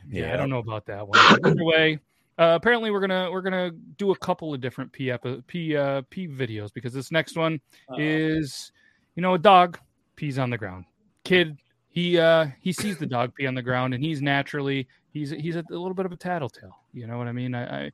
yeah, 0.09 0.33
I 0.33 0.37
don't 0.37 0.49
know 0.49 0.59
about 0.59 0.85
that 0.87 1.07
one. 1.07 1.19
But 1.41 1.57
either 1.57 1.99
uh, 2.37 2.55
apparently 2.55 2.91
we're 2.91 2.99
gonna 2.99 3.31
we're 3.31 3.41
gonna 3.41 3.71
do 3.97 4.11
a 4.11 4.17
couple 4.17 4.53
of 4.53 4.59
different 4.59 4.91
P 4.91 5.09
epi- 5.11 5.41
P 5.47 5.75
uh, 5.77 6.01
P 6.09 6.27
videos 6.27 6.73
because 6.73 6.93
this 6.93 7.11
next 7.11 7.37
one 7.37 7.59
Uh, 7.89 7.95
is 7.97 8.71
you 9.15 9.21
know 9.21 9.35
a 9.35 9.39
dog 9.39 9.79
pees 10.15 10.37
on 10.37 10.49
the 10.49 10.57
ground. 10.57 10.85
Kid 11.23 11.57
he 11.95 12.19
uh 12.19 12.47
he 12.59 12.73
sees 12.73 12.97
the 12.97 13.05
dog 13.05 13.33
pee 13.33 13.47
on 13.47 13.55
the 13.55 13.61
ground 13.61 13.93
and 13.93 14.03
he's 14.03 14.21
naturally 14.21 14.85
he's 15.13 15.31
he's 15.31 15.55
a, 15.55 15.63
a 15.71 15.79
little 15.79 15.93
bit 15.93 16.05
of 16.05 16.11
a 16.11 16.17
tattletale. 16.17 16.77
You 16.93 17.07
know 17.07 17.17
what 17.17 17.27
I 17.27 17.31
mean? 17.31 17.55
I, 17.55 17.85
I 17.85 17.91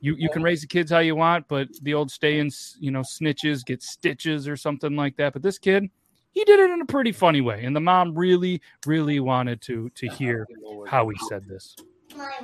you 0.00 0.16
you 0.16 0.30
can 0.30 0.42
raise 0.42 0.62
the 0.62 0.66
kids 0.66 0.90
how 0.90 1.00
you 1.00 1.14
want, 1.14 1.46
but 1.48 1.68
the 1.82 1.92
old 1.92 2.10
stay 2.10 2.38
in 2.38 2.50
you 2.80 2.90
know 2.90 3.00
snitches 3.00 3.64
get 3.64 3.82
stitches 3.82 4.48
or 4.48 4.56
something 4.56 4.96
like 4.96 5.16
that. 5.18 5.34
But 5.34 5.42
this 5.42 5.58
kid 5.58 5.88
he 6.30 6.44
did 6.44 6.60
it 6.60 6.70
in 6.70 6.80
a 6.80 6.86
pretty 6.86 7.12
funny 7.12 7.42
way, 7.42 7.64
and 7.66 7.76
the 7.76 7.80
mom 7.80 8.14
really 8.14 8.62
really 8.86 9.20
wanted 9.20 9.60
to 9.62 9.90
to 9.96 10.08
hear 10.08 10.48
how 10.88 11.06
he 11.10 11.18
said 11.28 11.46
this. 11.46 11.76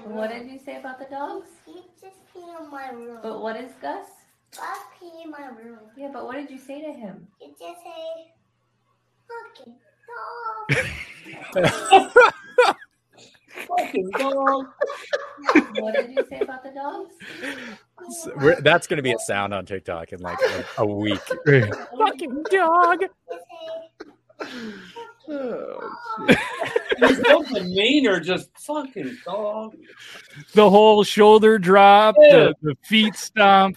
What 0.04 0.30
did 0.30 0.46
you 0.46 0.58
say 0.58 0.76
about 0.76 0.98
the 0.98 1.06
dogs? 1.06 1.48
He 1.64 1.80
just 2.00 2.18
pee 2.32 2.40
in 2.40 2.70
my 2.70 2.90
room. 2.90 3.18
But 3.22 3.40
what 3.42 3.56
is 3.56 3.72
Gus? 3.80 4.08
I 4.60 4.82
pee 4.98 5.22
in 5.24 5.30
my 5.30 5.48
room. 5.48 5.78
Yeah, 5.96 6.10
but 6.12 6.26
what 6.26 6.36
did 6.36 6.50
you 6.50 6.58
say 6.58 6.80
to 6.80 6.92
him? 6.92 7.26
He 7.38 7.48
just 7.48 7.82
say, 7.82 8.32
fucking 9.28 9.74
dog. 11.54 11.72
Fucking 13.78 14.10
dog. 14.10 14.66
What 15.78 15.94
did 15.94 16.10
you 16.12 16.24
say 16.30 16.40
about 16.40 16.62
the 16.62 16.70
dogs? 16.70 17.12
So 18.22 18.32
we're- 18.36 18.60
that's 18.62 18.86
going 18.86 18.98
to 18.98 19.02
be 19.02 19.12
a 19.12 19.18
sound 19.18 19.52
on 19.52 19.66
TikTok 19.66 20.12
in 20.12 20.20
like 20.20 20.38
a, 20.42 20.64
a 20.82 20.86
week. 20.86 21.20
Fucking 21.46 22.44
dog. 22.50 23.00
He's 26.98 27.26
something 27.26 27.68
mean 27.74 28.06
or 28.06 28.20
just 28.20 28.50
fucking 28.58 29.18
dog. 29.24 29.76
The 30.54 30.70
whole 30.70 31.04
shoulder 31.04 31.58
drop, 31.58 32.14
Yeah. 32.18 32.30
the, 32.30 32.54
the 32.62 32.74
feet 32.84 33.16
stomp. 33.16 33.76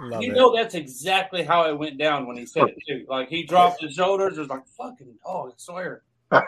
Love 0.00 0.22
you 0.22 0.32
it. 0.32 0.36
know 0.36 0.54
that's 0.54 0.74
exactly 0.74 1.42
how 1.42 1.68
it 1.68 1.78
went 1.78 1.98
down 1.98 2.26
when 2.26 2.36
he 2.36 2.46
said 2.46 2.64
it 2.68 2.76
too. 2.86 3.06
Like 3.08 3.28
he 3.28 3.44
dropped 3.44 3.82
his 3.82 3.94
shoulders, 3.94 4.36
it 4.36 4.40
was 4.40 4.48
like 4.48 4.66
fucking 4.66 5.14
dog, 5.24 5.50
I 5.50 5.54
swear. 5.56 6.02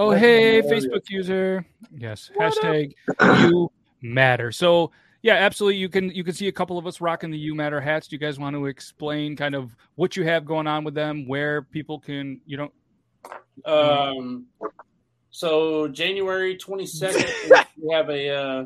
Oh, 0.00 0.12
hey. 0.12 0.62
Facebook 0.62 1.10
user. 1.10 1.66
Yes, 1.92 2.30
hashtag 2.38 2.92
you 3.20 3.68
matter. 4.00 4.52
So 4.52 4.92
yeah, 5.22 5.34
absolutely. 5.34 5.78
You 5.78 5.88
can 5.88 6.10
you 6.10 6.22
can 6.22 6.34
see 6.34 6.46
a 6.46 6.52
couple 6.52 6.78
of 6.78 6.86
us 6.86 7.00
rocking 7.00 7.32
the 7.32 7.38
you 7.38 7.54
matter 7.54 7.80
hats. 7.80 8.06
Do 8.06 8.14
you 8.14 8.20
guys 8.20 8.38
want 8.38 8.54
to 8.54 8.66
explain 8.66 9.34
kind 9.34 9.56
of 9.56 9.74
what 9.96 10.16
you 10.16 10.22
have 10.24 10.44
going 10.44 10.68
on 10.68 10.84
with 10.84 10.94
them, 10.94 11.26
where 11.26 11.62
people 11.62 11.98
can 11.98 12.40
you 12.46 12.56
know? 12.56 12.72
Um, 13.64 14.46
so 15.30 15.88
January 15.88 16.56
twenty 16.56 16.86
second, 16.86 17.26
we 17.82 17.92
have 17.92 18.08
a. 18.08 18.30
Uh, 18.30 18.64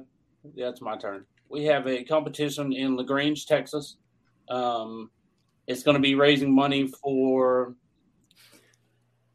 yeah, 0.54 0.68
it's 0.68 0.82
my 0.82 0.98
turn. 0.98 1.24
We 1.52 1.64
have 1.64 1.86
a 1.86 2.02
competition 2.02 2.72
in 2.72 2.96
La 2.96 3.02
Grange, 3.02 3.44
Texas. 3.46 3.98
Um, 4.48 5.10
it's 5.66 5.82
going 5.82 5.96
to 5.96 6.00
be 6.00 6.14
raising 6.14 6.54
money 6.54 6.86
for. 6.86 7.74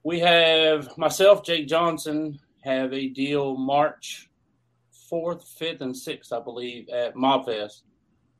We 0.04 0.20
have 0.22 0.98
myself, 0.98 1.44
Jake 1.44 1.68
Johnson, 1.68 2.40
have 2.64 2.92
a 2.92 3.08
deal 3.10 3.56
March 3.56 4.30
fourth, 5.10 5.48
fifth, 5.48 5.82
and 5.82 5.96
sixth, 5.96 6.34
I 6.34 6.40
believe, 6.40 6.90
at 6.90 7.16
Mobfest. 7.16 7.84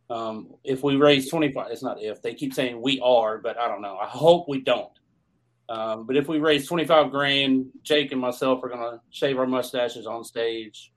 Um, 0.10 0.56
if 0.64 0.84
we 0.84 0.96
raise 0.96 1.30
twenty 1.30 1.54
five, 1.54 1.68
it's 1.70 1.84
not 1.84 2.02
if 2.02 2.22
they 2.24 2.34
keep 2.34 2.56
saying 2.56 2.82
we 2.82 3.00
are, 3.02 3.38
but 3.38 3.60
I 3.60 3.68
don't 3.68 3.84
know. 3.84 3.98
I 3.98 4.08
hope 4.08 4.50
we 4.50 4.62
don't. 4.62 4.92
Um, 5.70 6.08
but 6.08 6.16
if 6.16 6.30
we 6.30 6.40
raise 6.40 6.66
25 6.66 7.12
grand, 7.12 7.66
Jake 7.84 8.14
and 8.14 8.22
myself 8.22 8.64
are 8.64 8.70
going 8.70 8.80
to 8.80 9.02
shave 9.10 9.38
our 9.38 9.46
mustaches 9.46 10.08
on 10.08 10.24
stage. 10.24 10.94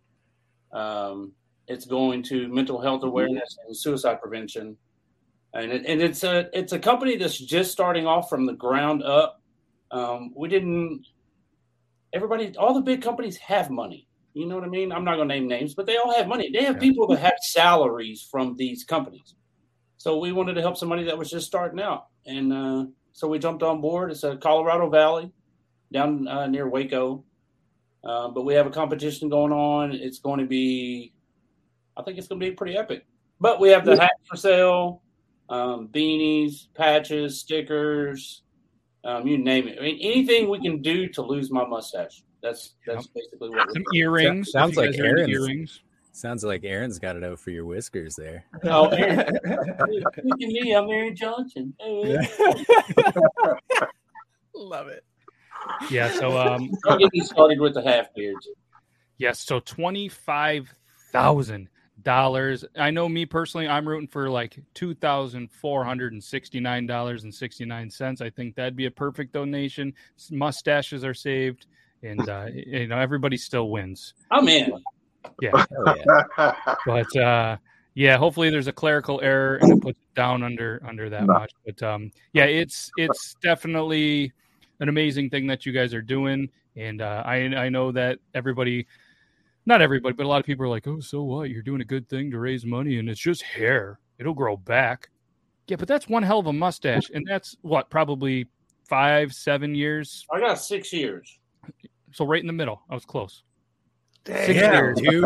Um, 0.72 1.32
it's 1.70 1.86
going 1.86 2.22
to 2.24 2.48
mental 2.48 2.80
health 2.80 3.04
awareness 3.04 3.56
and 3.66 3.76
suicide 3.76 4.20
prevention. 4.20 4.76
And, 5.54 5.70
it, 5.72 5.84
and 5.86 6.02
it's 6.02 6.22
a 6.24 6.48
it's 6.52 6.72
a 6.72 6.78
company 6.78 7.16
that's 7.16 7.38
just 7.38 7.72
starting 7.72 8.06
off 8.06 8.28
from 8.28 8.44
the 8.46 8.52
ground 8.52 9.02
up. 9.02 9.40
Um, 9.90 10.32
we 10.36 10.48
didn't 10.48 11.06
everybody 12.12 12.54
all 12.56 12.74
the 12.74 12.80
big 12.80 13.02
companies 13.02 13.36
have 13.38 13.70
money. 13.70 14.06
You 14.34 14.46
know 14.46 14.54
what 14.56 14.64
I 14.64 14.68
mean? 14.68 14.92
I'm 14.92 15.04
not 15.04 15.16
going 15.16 15.28
to 15.28 15.34
name 15.34 15.48
names, 15.48 15.74
but 15.74 15.86
they 15.86 15.96
all 15.96 16.14
have 16.14 16.28
money. 16.28 16.50
They 16.52 16.64
have 16.64 16.76
Yeah. 16.76 16.80
people 16.80 17.06
that 17.08 17.18
have 17.18 17.38
salaries 17.42 18.26
from 18.30 18.56
these 18.56 18.84
companies. 18.84 19.34
So 19.96 20.18
we 20.18 20.32
wanted 20.32 20.54
to 20.54 20.60
help 20.60 20.76
somebody 20.76 21.04
that 21.04 21.18
was 21.18 21.30
just 21.30 21.46
starting 21.46 21.80
out, 21.80 22.06
and 22.26 22.52
uh, 22.52 22.86
so 23.12 23.28
we 23.28 23.38
jumped 23.38 23.62
on 23.62 23.80
board. 23.80 24.10
It's 24.10 24.22
a 24.24 24.36
Colorado 24.36 24.88
Valley, 24.88 25.30
down 25.92 26.26
uh, 26.26 26.46
near 26.46 26.68
Waco, 26.68 27.24
uh, 28.04 28.28
but 28.28 28.44
we 28.44 28.54
have 28.54 28.66
a 28.66 28.70
competition 28.70 29.28
going 29.28 29.52
on. 29.52 29.92
It's 29.92 30.20
going 30.20 30.40
to 30.40 30.46
be, 30.46 31.12
I 32.00 32.02
think 32.04 32.18
it's 32.18 32.28
going 32.28 32.40
to 32.40 32.46
be 32.48 32.52
pretty 32.52 32.76
epic. 32.76 33.04
But 33.40 33.60
we 33.60 33.68
have 33.70 33.84
the 33.84 33.98
hats 33.98 34.14
for 34.28 34.36
sale, 34.36 35.02
um, 35.48 35.88
beanies, 35.88 36.68
patches, 36.74 37.38
stickers, 37.40 38.42
um, 39.04 39.26
you 39.26 39.38
name 39.38 39.68
it. 39.68 39.78
I 39.78 39.82
mean, 39.82 39.98
anything 40.00 40.48
we 40.50 40.60
can 40.60 40.82
do 40.82 41.08
to 41.08 41.22
lose 41.22 41.50
my 41.50 41.64
mustache. 41.66 42.22
That's 42.42 42.74
that's 42.86 43.06
basically 43.08 43.50
what 43.50 43.70
Some 43.72 43.82
we're 43.92 44.00
earrings. 44.02 44.48
if 44.48 44.52
Sounds 44.52 44.76
like 44.76 44.92
guys 44.92 45.00
are 45.00 45.04
into 45.06 45.18
Aaron's. 45.20 45.30
earrings. 45.30 45.80
Sounds 46.12 46.42
like 46.44 46.64
Aaron's 46.64 46.98
got 46.98 47.16
it 47.16 47.22
out 47.24 47.38
for 47.38 47.50
your 47.50 47.64
whiskers 47.66 48.16
there. 48.16 48.44
Oh, 48.64 48.88
Aaron. 48.88 49.38
Look 49.44 50.18
at 50.18 50.24
me, 50.24 50.72
I'm 50.74 50.88
Aaron 50.90 51.14
Johnson. 51.14 51.72
Love 54.54 54.88
it. 54.88 55.04
Yeah. 55.90 56.10
So 56.12 56.36
um, 56.38 56.70
I'll 56.86 56.98
get 56.98 57.10
you 57.12 57.24
started 57.24 57.60
with 57.60 57.74
the 57.74 57.82
half 57.82 58.12
beards. 58.14 58.48
Yes, 59.18 59.38
so 59.40 59.60
twenty 59.60 60.08
five 60.08 60.72
thousand 61.12 61.68
dollars. 62.02 62.64
I 62.76 62.90
know 62.90 63.08
me 63.08 63.26
personally, 63.26 63.68
I'm 63.68 63.86
rooting 63.86 64.08
for 64.08 64.28
like 64.30 64.58
two 64.74 64.94
thousand 64.94 65.50
four 65.50 65.84
hundred 65.84 66.12
and 66.12 66.22
sixty 66.22 66.60
nine 66.60 66.86
dollars 66.86 67.24
and 67.24 67.34
sixty 67.34 67.64
nine 67.64 67.90
cents. 67.90 68.20
I 68.20 68.30
think 68.30 68.54
that'd 68.54 68.76
be 68.76 68.86
a 68.86 68.90
perfect 68.90 69.32
donation. 69.32 69.92
Mustaches 70.30 71.04
are 71.04 71.14
saved, 71.14 71.66
and 72.02 72.28
uh, 72.28 72.46
you 72.52 72.86
know 72.86 72.98
everybody 72.98 73.36
still 73.36 73.70
wins. 73.70 74.14
I'm 74.30 74.48
in. 74.48 74.72
Yeah, 75.40 75.64
yeah. 76.38 76.52
but 76.86 77.16
uh, 77.16 77.56
yeah, 77.94 78.16
hopefully 78.16 78.50
there's 78.50 78.68
a 78.68 78.72
clerical 78.72 79.20
error 79.22 79.56
and 79.56 79.72
it 79.72 79.82
puts 79.82 79.98
it 80.00 80.14
down 80.14 80.42
under 80.42 80.80
under 80.86 81.10
that 81.10 81.26
No. 81.26 81.34
much. 81.34 81.52
But 81.66 81.82
um, 81.82 82.10
yeah, 82.32 82.44
it's 82.44 82.90
it's 82.96 83.34
definitely 83.42 84.32
an 84.80 84.88
amazing 84.88 85.28
thing 85.30 85.46
that 85.48 85.66
you 85.66 85.72
guys 85.72 85.92
are 85.92 86.00
doing, 86.02 86.48
and 86.76 87.02
uh, 87.02 87.22
I 87.26 87.36
I 87.54 87.68
know 87.68 87.92
that 87.92 88.18
everybody, 88.34 88.86
not 89.70 89.80
everybody, 89.80 90.12
but 90.14 90.26
a 90.26 90.28
lot 90.28 90.40
of 90.40 90.44
people 90.46 90.64
are 90.66 90.68
like, 90.68 90.86
oh, 90.86 91.00
so 91.00 91.22
what? 91.22 91.48
You're 91.48 91.62
doing 91.62 91.80
a 91.80 91.84
good 91.84 92.08
thing 92.08 92.30
to 92.32 92.38
raise 92.38 92.66
money, 92.66 92.98
and 92.98 93.08
it's 93.08 93.20
just 93.20 93.42
hair; 93.42 93.98
it'll 94.18 94.34
grow 94.34 94.56
back. 94.56 95.08
Yeah, 95.68 95.76
but 95.76 95.88
that's 95.88 96.08
one 96.08 96.22
hell 96.22 96.40
of 96.40 96.46
a 96.46 96.52
mustache, 96.52 97.10
and 97.14 97.24
that's 97.26 97.56
what 97.62 97.88
probably 97.88 98.48
five, 98.88 99.32
seven 99.32 99.74
years. 99.74 100.26
I 100.32 100.40
got 100.40 100.54
six 100.60 100.92
years. 100.92 101.38
So 102.12 102.26
right 102.26 102.40
in 102.40 102.46
the 102.48 102.52
middle, 102.52 102.82
I 102.90 102.94
was 102.94 103.04
close. 103.04 103.44
Dang, 104.24 104.54
Yeah, 104.54 104.92
dude. 104.96 105.24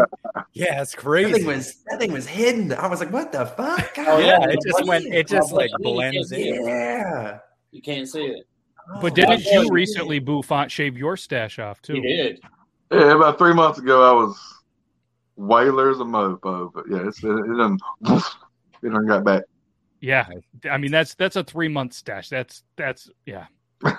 Yeah, 0.53 0.83
it's 0.83 0.93
That 0.95 1.01
crazy. 1.01 1.33
thing 1.33 1.47
was 1.47 1.83
that 1.91 1.99
thing 1.99 2.13
was 2.13 2.27
hidden. 2.27 2.73
I 2.75 2.87
was 2.87 3.01
like, 3.01 3.11
what 3.13 3.33
the 3.33 3.47
fuck? 3.47 3.95
Oh, 3.99 4.19
yeah, 4.19 4.39
yeah, 4.41 4.49
it 4.51 4.59
just 4.65 4.87
went. 4.87 5.07
It 5.07 5.27
just 5.27 5.51
like 5.53 5.71
I 5.75 5.79
mean, 5.79 5.89
you 5.89 5.95
blends 5.95 6.33
in. 6.33 6.41
it. 6.41 6.61
Yeah. 6.67 7.39
You 7.73 7.81
can't 7.83 8.07
see 8.09 8.27
it. 8.27 8.47
Oh, 8.95 9.01
but 9.01 9.13
Oh, 9.13 9.15
didn't 9.15 9.45
you 9.47 9.69
recently, 9.73 10.19
Buffon, 10.19 10.69
shave 10.69 10.97
your 10.99 11.17
stash 11.17 11.59
off 11.59 11.81
too? 11.81 11.95
He 11.95 12.03
did. 12.03 12.41
Yeah, 12.91 13.15
about 13.17 13.39
three 13.39 13.55
months 13.55 13.79
ago, 13.79 14.03
I 14.09 14.13
was 14.13 14.39
whalers 15.37 16.01
a 16.01 16.05
mofo, 16.05 16.73
but 16.73 16.85
yeah, 16.89 17.07
it's 17.09 17.23
it, 17.25 17.29
it 17.29 17.57
done 17.57 17.79
it 18.83 18.89
done 18.89 19.07
got 19.07 19.25
back. 19.25 19.43
Yeah, 20.01 20.27
I 20.71 20.77
mean 20.79 20.91
that's 20.93 21.15
that's 21.15 21.37
a 21.37 21.45
three 21.45 21.69
month 21.69 21.95
stash. 21.95 22.29
That's 22.29 22.63
that's 22.77 23.11
yeah. 23.27 23.47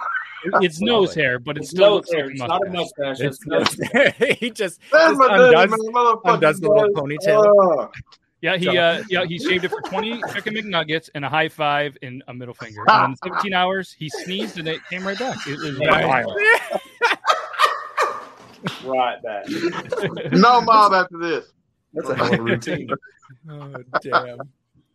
It's 0.62 0.80
nose 0.80 1.18
it. 1.18 1.22
hair, 1.22 1.40
but 1.40 1.58
it 1.58 1.62
It's 1.62 1.72
still 1.72 1.88
no 1.90 1.96
looks 1.96 2.10
like 2.12 2.18
hair. 2.20 2.28
a 2.28 2.32
It's 2.32 2.40
not 2.40 2.62
a 2.68 2.70
mustache. 2.70 3.20
mustache. 3.20 3.76
It's 3.80 3.80
It's, 3.90 4.40
he 4.40 4.52
just, 4.52 4.80
That's 4.92 5.18
just 5.18 5.18
my 5.20 5.28
daddy, 5.38 5.72
undoes, 5.74 5.80
man, 6.24 6.36
undoes 6.36 6.60
the 6.60 6.70
little 6.70 6.90
ponytail. 6.94 7.44
Oh, 7.48 7.92
Yeah, 8.42 8.56
he 8.56 8.78
uh 8.78 9.04
yeah 9.10 9.26
he 9.26 9.40
shaved 9.40 9.66
it 9.66 9.70
for 9.70 9.82
twenty 9.82 10.22
chicken 10.34 10.54
McNuggets 10.54 11.10
and 11.16 11.26
a 11.26 11.30
high 11.30 11.50
five 11.50 11.98
and 12.04 12.22
a 12.28 12.34
middle 12.36 12.54
finger. 12.54 12.84
And 12.88 13.14
in 13.14 13.18
seventeen 13.18 13.54
hours, 13.56 13.92
he 13.98 14.08
sneezed 14.08 14.60
and 14.60 14.68
it 14.68 14.82
came 14.88 15.08
right 15.08 15.18
back. 15.18 15.36
It 15.48 15.58
was 15.60 15.80
wild. 15.80 16.38
Right 18.84 19.22
back. 19.22 19.46
no 20.32 20.62
mob 20.62 20.94
after 20.94 21.18
this. 21.18 21.52
That's 21.94 22.10
a 22.10 22.16
hell 22.16 22.34
of 22.34 22.40
a 22.40 22.44
routine. 22.44 22.90
Oh 23.50 23.74
damn! 24.02 24.38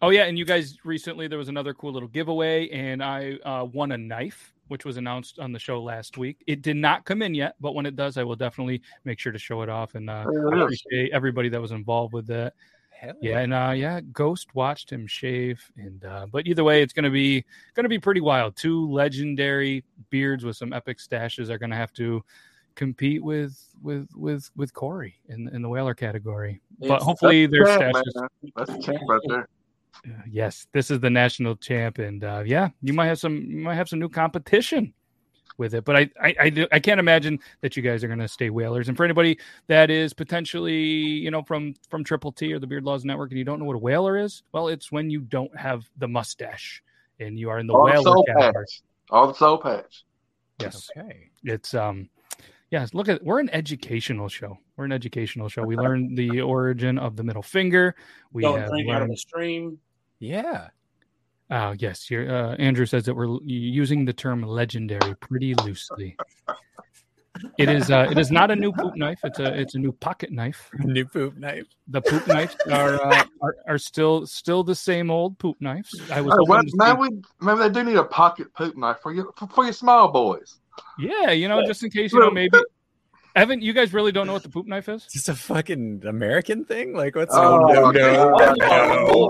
Oh 0.03 0.11
yeah, 0.11 0.25
and 0.25 0.39
you 0.39 0.45
guys 0.45 0.79
recently 0.85 1.27
there 1.27 1.39
was 1.39 1.49
another 1.49 1.75
cool 1.75 1.93
little 1.93 2.09
giveaway, 2.09 2.69
and 2.69 3.03
I 3.03 3.33
uh, 3.45 3.65
won 3.65 3.91
a 3.91 3.99
knife, 3.99 4.55
which 4.69 4.85
was 4.85 4.97
announced 4.97 5.41
on 5.41 5.53
the 5.53 5.59
show 5.59 5.83
last 5.83 6.17
week. 6.17 6.43
It 6.47 6.62
did 6.62 6.77
not 6.77 7.05
come 7.05 7.23
in 7.23 7.35
yet, 7.35 7.57
but 7.61 7.75
when 7.75 7.87
it 7.87 7.97
does, 7.97 8.17
I 8.17 8.23
will 8.23 8.37
definitely 8.37 8.83
make 9.05 9.19
sure 9.19 9.33
to 9.33 9.39
show 9.39 9.62
it 9.62 9.69
off. 9.69 9.97
And 9.97 10.09
uh, 10.09 10.27
There 10.31 10.55
I 10.55 10.62
appreciate 10.62 11.11
everybody 11.12 11.49
that 11.49 11.61
was 11.61 11.73
involved 11.73 12.15
with 12.15 12.29
that. 12.29 12.55
Hell 12.91 13.15
Yeah, 13.21 13.41
and 13.41 13.53
uh, 13.53 13.73
yeah, 13.75 14.00
Ghost 14.12 14.55
watched 14.55 14.91
him 14.91 15.07
shave, 15.07 15.61
and 15.77 16.05
uh, 16.05 16.27
but 16.31 16.47
either 16.47 16.65
way, 16.65 16.83
it's 16.83 16.93
gonna 16.93 17.11
be 17.11 17.45
gonna 17.75 17.89
be 17.89 17.99
pretty 17.99 18.21
wild. 18.21 18.57
Two 18.57 18.91
legendary 18.91 19.85
beards 20.11 20.45
with 20.45 20.57
some 20.57 20.73
epic 20.73 20.99
stashes 20.99 21.50
are 21.50 21.59
gonna 21.59 21.77
have 21.77 21.93
to 21.95 22.23
compete 22.75 23.23
with 23.23 23.59
with 23.83 24.09
with 24.15 24.50
with 24.57 24.73
Corey 24.75 25.17
in 25.29 25.49
in 25.55 25.62
the 25.62 25.69
whaler 25.69 25.95
category. 25.95 26.61
But 26.81 27.03
hopefully 27.03 27.47
their 27.47 27.65
Champ, 27.65 27.95
stashes 27.97 28.15
man. 28.15 28.29
That's 28.57 28.71
a 28.71 28.79
champ 28.81 29.03
right 29.09 29.21
there. 29.29 29.49
uh, 30.07 30.23
yes, 30.31 30.67
this 30.73 30.91
is 30.91 31.00
the 31.00 31.11
national 31.11 31.57
champ, 31.57 31.99
and 31.99 32.25
uh, 32.25 32.43
yeah, 32.47 32.69
you 32.83 32.93
might 32.93 33.07
have 33.07 33.19
some, 33.19 33.37
you 33.37 33.59
might 33.59 33.75
have 33.75 33.89
some 33.89 33.99
new 33.99 34.09
competition 34.09 34.95
with 35.59 35.75
it. 35.75 35.85
But 35.85 35.97
I, 35.97 36.11
I, 36.23 36.35
I, 36.41 36.49
do- 36.50 36.69
I 36.73 36.79
can't 36.79 36.99
imagine 37.00 37.39
that 37.61 37.77
you 37.77 37.83
guys 37.83 38.03
are 38.03 38.07
going 38.07 38.19
to 38.21 38.29
stay 38.29 38.49
whalers. 38.49 38.89
And 38.89 38.97
for 38.97 39.05
anybody 39.05 39.39
that 39.67 39.91
is 39.91 40.15
potentially, 40.15 40.75
you 40.75 41.31
know, 41.31 41.43
from 41.43 41.75
from 41.91 42.03
Triple 42.03 42.33
T 42.33 42.50
or 42.53 42.59
the 42.59 42.67
Beard 42.67 42.85
Laws 42.85 43.05
Network, 43.05 43.31
and 43.31 43.39
you 43.39 43.45
don't 43.45 43.59
know 43.59 43.67
what 43.67 43.77
a 43.77 43.81
whaler 43.81 44.17
is, 44.17 44.43
well, 44.53 44.69
it's 44.69 44.91
when 44.91 45.11
you 45.11 45.21
don't 45.21 45.55
have 45.59 45.85
the 45.99 46.09
mustache 46.09 46.83
and 47.19 47.39
you 47.39 47.50
are 47.50 47.59
in 47.59 47.67
the 47.67 47.75
All 47.75 47.85
the 47.85 47.93
whaler 47.93 48.03
soul 48.05 48.25
category. 48.25 48.53
patch. 48.65 48.81
All 49.11 49.27
the 49.27 49.35
soul 49.35 49.59
patch. 49.59 50.05
Yes, 50.61 50.89
Okay. 50.97 51.29
it's 51.45 51.75
um, 51.75 52.09
Yes, 52.71 52.95
look 52.95 53.09
at 53.09 53.23
we're 53.25 53.41
an 53.41 53.50
educational 53.50 54.29
show. 54.29 54.57
We're 54.77 54.85
an 54.85 54.93
educational 54.93 55.49
show. 55.49 55.62
We 55.62 55.77
learn 55.87 56.15
the 56.15 56.41
origin 56.41 56.99
of 56.99 57.17
the 57.17 57.25
middle 57.25 57.43
finger. 57.43 57.97
We 58.33 58.43
Don't 58.43 58.61
have 58.61 58.71
drink 58.71 58.89
out 58.89 58.97
of 58.97 59.00
learned 59.00 59.12
the 59.12 59.17
stream. 59.17 59.79
Yeah. 60.21 60.69
Oh, 61.50 61.75
yes. 61.79 62.09
You're, 62.09 62.31
uh, 62.33 62.55
Andrew 62.57 62.87
says 62.87 63.05
that 63.07 63.15
we're 63.15 63.41
using 63.43 64.05
the 64.05 64.12
term 64.12 64.43
legendary 64.43 65.17
pretty 65.17 65.55
loosely. 65.57 66.17
It 67.59 67.69
is. 67.69 67.91
Uh, 67.91 68.07
it 68.11 68.19
is 68.19 68.31
not 68.31 68.50
a 68.50 68.57
new 68.57 68.73
poop 68.73 68.97
knife. 68.97 69.19
It's 69.25 69.39
a. 69.39 69.59
It's 69.59 69.75
a 69.75 69.79
new 69.79 69.93
pocket 69.93 70.31
knife. 70.31 70.69
New 70.81 71.07
poop 71.07 71.37
knife. 71.37 71.67
The 71.89 72.03
poop 72.03 72.27
knives 72.27 72.57
are, 72.71 73.03
uh, 73.03 73.25
are 73.41 73.57
are 73.67 73.79
still 73.79 74.27
still 74.27 74.62
the 74.62 74.75
same 74.75 75.11
old 75.11 75.39
poop 75.39 75.57
knives. 75.61 75.99
I 76.12 76.21
was. 76.21 76.35
Oh, 76.35 76.45
well, 76.47 76.59
hoping 76.59 76.71
to 76.73 76.77
now 76.77 76.95
see- 77.03 77.09
we 77.09 77.23
maybe 77.41 77.61
they 77.61 77.71
do 77.71 77.85
need 77.85 77.97
a 77.97 78.05
pocket 78.05 78.53
poop 78.55 78.77
knife 78.77 78.99
for 79.03 79.12
you 79.15 79.33
for, 79.39 79.49
for 79.49 79.65
your 79.65 79.73
small 79.73 80.11
boys. 80.12 80.60
Yeah, 80.99 81.30
you 81.30 81.49
know, 81.49 81.64
just 81.66 81.82
in 81.82 81.90
case 81.90 82.12
you 82.12 82.20
know 82.20 82.30
maybe. 82.30 82.58
Evan, 83.37 83.62
you 83.62 83.72
guys 83.72 83.92
really 83.92 84.10
don't 84.10 84.26
know 84.26 84.32
what 84.32 84.42
the 84.42 84.49
poop 84.49 84.66
knife 84.66 84.88
is? 84.88 85.06
Just 85.06 85.28
a 85.28 85.37
fucking 85.37 86.02
American 86.04 86.64
thing? 86.64 86.94
Like 86.94 87.14
what's 87.14 87.32
Oh, 87.32 87.58
no, 87.58 87.90
no, 87.92 88.34
no, 88.58 89.28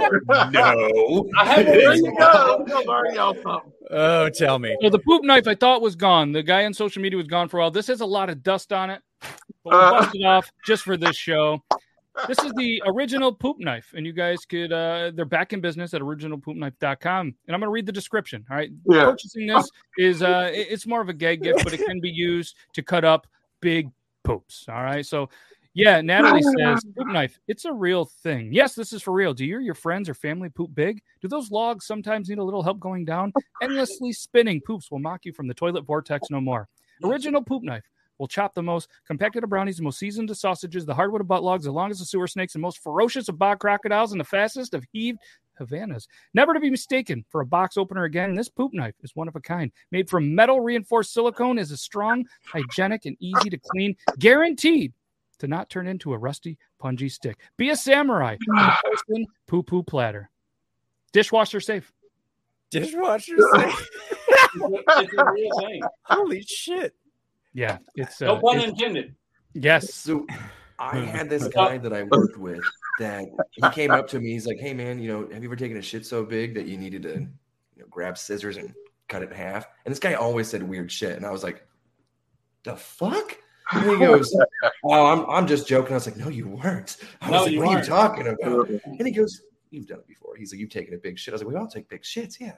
no. 0.51 1.29
I 1.37 1.45
have 1.45 1.59
a 1.59 1.63
There 1.65 1.91
reason. 1.91 2.07
you 2.07 2.19
go. 2.19 2.65
Go 2.67 2.81
learn 2.87 3.15
y'all 3.15 3.35
something. 3.35 3.73
Oh, 3.91 4.31
tell 4.31 4.59
me. 4.59 4.75
Well, 4.81 4.91
the 4.91 5.01
poop 5.01 5.23
knife 5.23 5.47
I 5.47 5.55
thought 5.55 5.83
was 5.83 5.97
gone. 5.97 6.33
The 6.33 6.43
guy 6.43 6.65
on 6.65 6.73
social 6.73 7.03
media 7.03 7.19
was 7.19 7.27
gone 7.27 7.49
for 7.51 7.59
a 7.59 7.61
while. 7.65 7.71
This 7.71 7.89
has 7.89 8.01
a 8.01 8.07
lot 8.07 8.31
of 8.31 8.43
dust 8.43 8.73
on 8.73 8.89
it. 8.89 9.03
But 9.65 9.71
we 9.73 9.77
Uh. 9.77 9.91
busted 10.01 10.25
off 10.25 10.51
just 10.65 10.83
for 10.85 10.97
this 10.97 11.17
show. 11.17 11.63
This 12.29 12.39
is 12.41 12.53
the 12.53 12.83
original 12.87 13.33
poop 13.33 13.59
knife, 13.59 13.93
and 13.97 14.05
you 14.05 14.13
guys 14.13 14.45
could 14.45 14.73
uh 14.73 15.13
they're 15.15 15.25
back 15.25 15.53
in 15.53 15.61
business 15.61 15.95
at 15.95 16.01
originalpoopknife.com. 16.01 17.27
And 17.27 17.55
I'm 17.55 17.61
gonna 17.61 17.71
read 17.71 17.87
the 17.87 17.93
description. 17.93 18.45
All 18.51 18.57
right. 18.57 18.71
Yeah. 18.89 19.05
Purchasing 19.05 19.47
this 19.47 19.69
is 19.99 20.23
uh 20.23 20.51
it's 20.53 20.87
more 20.87 21.01
of 21.01 21.09
a 21.09 21.13
gag 21.13 21.43
gift, 21.43 21.65
but 21.65 21.73
it 21.73 21.85
can 21.85 22.01
be 22.01 22.11
used 22.11 22.57
to 22.75 22.83
cut 22.83 23.05
up 23.05 23.27
big 23.61 23.91
poops. 24.25 24.67
All 24.69 24.83
right. 24.83 25.05
So 25.07 25.31
yeah, 25.73 26.01
Natalie 26.01 26.43
says 26.43 26.85
poop 26.97 27.07
knife. 27.07 27.39
It's 27.47 27.65
a 27.65 27.73
real 27.73 28.05
thing. 28.05 28.53
Yes, 28.53 28.75
this 28.75 28.93
is 28.93 29.03
for 29.03 29.13
real. 29.13 29.33
Do 29.33 29.45
you 29.45 29.59
or 29.59 29.61
your 29.61 29.75
friends 29.75 30.09
or 30.09 30.15
family 30.15 30.49
poop 30.49 30.75
big? 30.75 31.01
Do 31.21 31.29
those 31.29 31.51
logs 31.51 31.87
sometimes 31.87 32.29
need 32.29 32.39
a 32.39 32.45
little 32.45 32.63
help 32.63 32.81
going 32.81 33.05
down? 33.05 33.33
Endlessly 33.63 34.13
spinning 34.13 34.61
poops 34.61 34.91
will 34.91 34.99
mock 34.99 35.25
you 35.25 35.33
from 35.33 35.47
the 35.47 35.55
toilet 35.55 35.87
vortex 35.87 36.29
no 36.29 36.41
more. 36.41 36.69
Original 37.05 37.43
poop 37.43 37.63
knife 37.63 37.85
will 38.21 38.29
chop 38.29 38.55
the 38.55 38.63
most 38.63 38.89
compacted 39.07 39.43
of 39.43 39.51
brownies, 39.51 39.79
the 39.79 39.83
most 39.83 39.99
seasoned 39.99 40.31
of 40.31 40.37
sausages, 40.37 40.85
the 40.85 40.95
hardwood 40.95 41.23
of 41.23 41.27
butt 41.27 41.43
logs, 41.43 41.65
the 41.65 41.73
longest 41.73 42.03
of 42.03 42.07
sewer 42.07 42.29
snakes, 42.29 42.53
the 42.53 42.59
most 42.59 42.83
ferocious 42.83 43.29
of 43.29 43.39
bog 43.39 43.59
crocodiles, 43.59 44.13
and 44.13 44.21
the 44.21 44.25
fastest 44.25 44.75
of 44.75 44.85
heaved 44.93 45.19
Havanas. 45.59 46.07
Never 46.35 46.55
to 46.55 46.61
be 46.61 46.71
mistaken 46.71 47.25
for 47.29 47.41
a 47.41 47.47
box 47.47 47.77
opener 47.77 48.05
again, 48.05 48.35
this 48.35 48.49
poop 48.49 48.73
knife 48.73 48.95
is 49.03 49.17
one 49.17 49.27
of 49.27 49.37
a 49.37 49.41
kind. 49.41 49.73
Made 49.91 50.09
from 50.09 50.35
metal 50.35 50.61
reinforced 50.61 51.13
silicone, 51.13 51.59
is 51.59 51.71
a 51.71 51.77
strong, 51.77 52.27
hygienic, 52.45 53.07
and 53.07 53.17
easy 53.21 53.51
to 53.51 53.59
clean, 53.59 53.97
guaranteed 54.19 54.93
to 55.39 55.49
not 55.49 55.71
turn 55.71 55.87
into 55.87 56.13
a 56.13 56.19
rusty, 56.19 56.59
pungy 56.83 57.11
stick. 57.11 57.39
Be 57.57 57.71
a 57.71 57.77
samurai 57.77 58.37
with 58.49 59.01
a 59.17 59.27
poo 59.47 59.63
poo 59.63 59.83
platter. 59.83 60.31
Dishwasher 61.13 61.61
safe. 61.61 61.93
Dishwasher 62.71 63.37
safe. 63.55 63.89
It's 64.55 65.15
a 65.17 65.33
real 65.33 65.59
thing. 65.61 65.83
Holy 66.03 66.43
shit. 66.43 66.95
Yeah, 67.53 67.79
it's 67.97 68.21
uh, 68.23 68.27
No 68.27 68.37
pun 68.41 68.57
it's- 68.59 68.71
intended. 68.71 69.15
yes. 69.55 69.95
So 69.95 70.27
I 70.79 70.99
had 71.17 71.29
this 71.29 71.49
guy 71.49 71.79
that 71.79 71.93
I 71.93 72.05
worked 72.05 72.37
with 72.39 72.63
that 72.99 73.27
he 73.53 73.69
came 73.71 73.91
up 73.91 74.07
to 74.09 74.21
me. 74.21 74.33
He's 74.33 74.47
like, 74.47 74.59
"Hey 74.59 74.73
man, 74.75 74.99
you 75.01 75.09
know, 75.09 75.29
have 75.33 75.43
you 75.43 75.49
ever 75.49 75.57
taken 75.57 75.77
a 75.77 75.83
shit 75.83 76.07
so 76.07 76.25
big 76.25 76.55
that 76.55 76.67
you 76.67 76.77
needed 76.77 77.03
to, 77.03 77.09
you 77.19 77.29
know, 77.83 77.87
grab 77.91 78.17
scissors 78.19 78.57
and 78.57 78.73
cut 79.09 79.23
it 79.23 79.31
in 79.31 79.37
half?" 79.37 79.67
And 79.85 79.93
this 79.93 79.99
guy 79.99 80.15
always 80.15 80.49
said 80.49 80.63
weird 80.63 80.91
shit, 80.93 81.17
and 81.17 81.27
I 81.27 81.31
was 81.31 81.43
like, 81.43 81.67
"The 82.65 82.77
fuck?" 82.77 83.37
And 83.73 83.91
he 83.91 83.97
goes, 83.99 84.35
"Oh, 84.85 85.07
I'm 85.07 85.29
I'm 85.29 85.47
just 85.47 85.67
joking." 85.69 85.93
I 85.93 85.95
was 85.97 86.07
like, 86.07 86.17
"No, 86.17 86.29
you 86.29 86.49
weren't." 86.49 86.97
I 87.21 87.31
was 87.31 87.41
No, 87.41 87.45
like, 87.45 87.57
"What 87.59 87.65
are 87.67 87.69
weren't. 87.75 87.85
you 87.85 87.91
talking 87.91 88.27
about?" 88.29 88.69
And 88.69 89.07
he 89.07 89.11
goes, 89.13 89.43
"You've 89.71 89.87
done 89.87 89.99
it 90.01 90.07
before." 90.07 90.37
He's 90.37 90.53
like, 90.53 90.61
"You've 90.61 90.71
taken 90.71 90.95
a 90.95 90.99
big 90.99 91.19
shit." 91.19 91.33
I 91.33 91.35
was 91.35 91.43
like, 91.43 91.53
"We 91.53 91.59
all 91.59 91.67
take 91.69 91.89
big 91.89 92.03
shits, 92.03 92.39
yeah." 92.41 92.55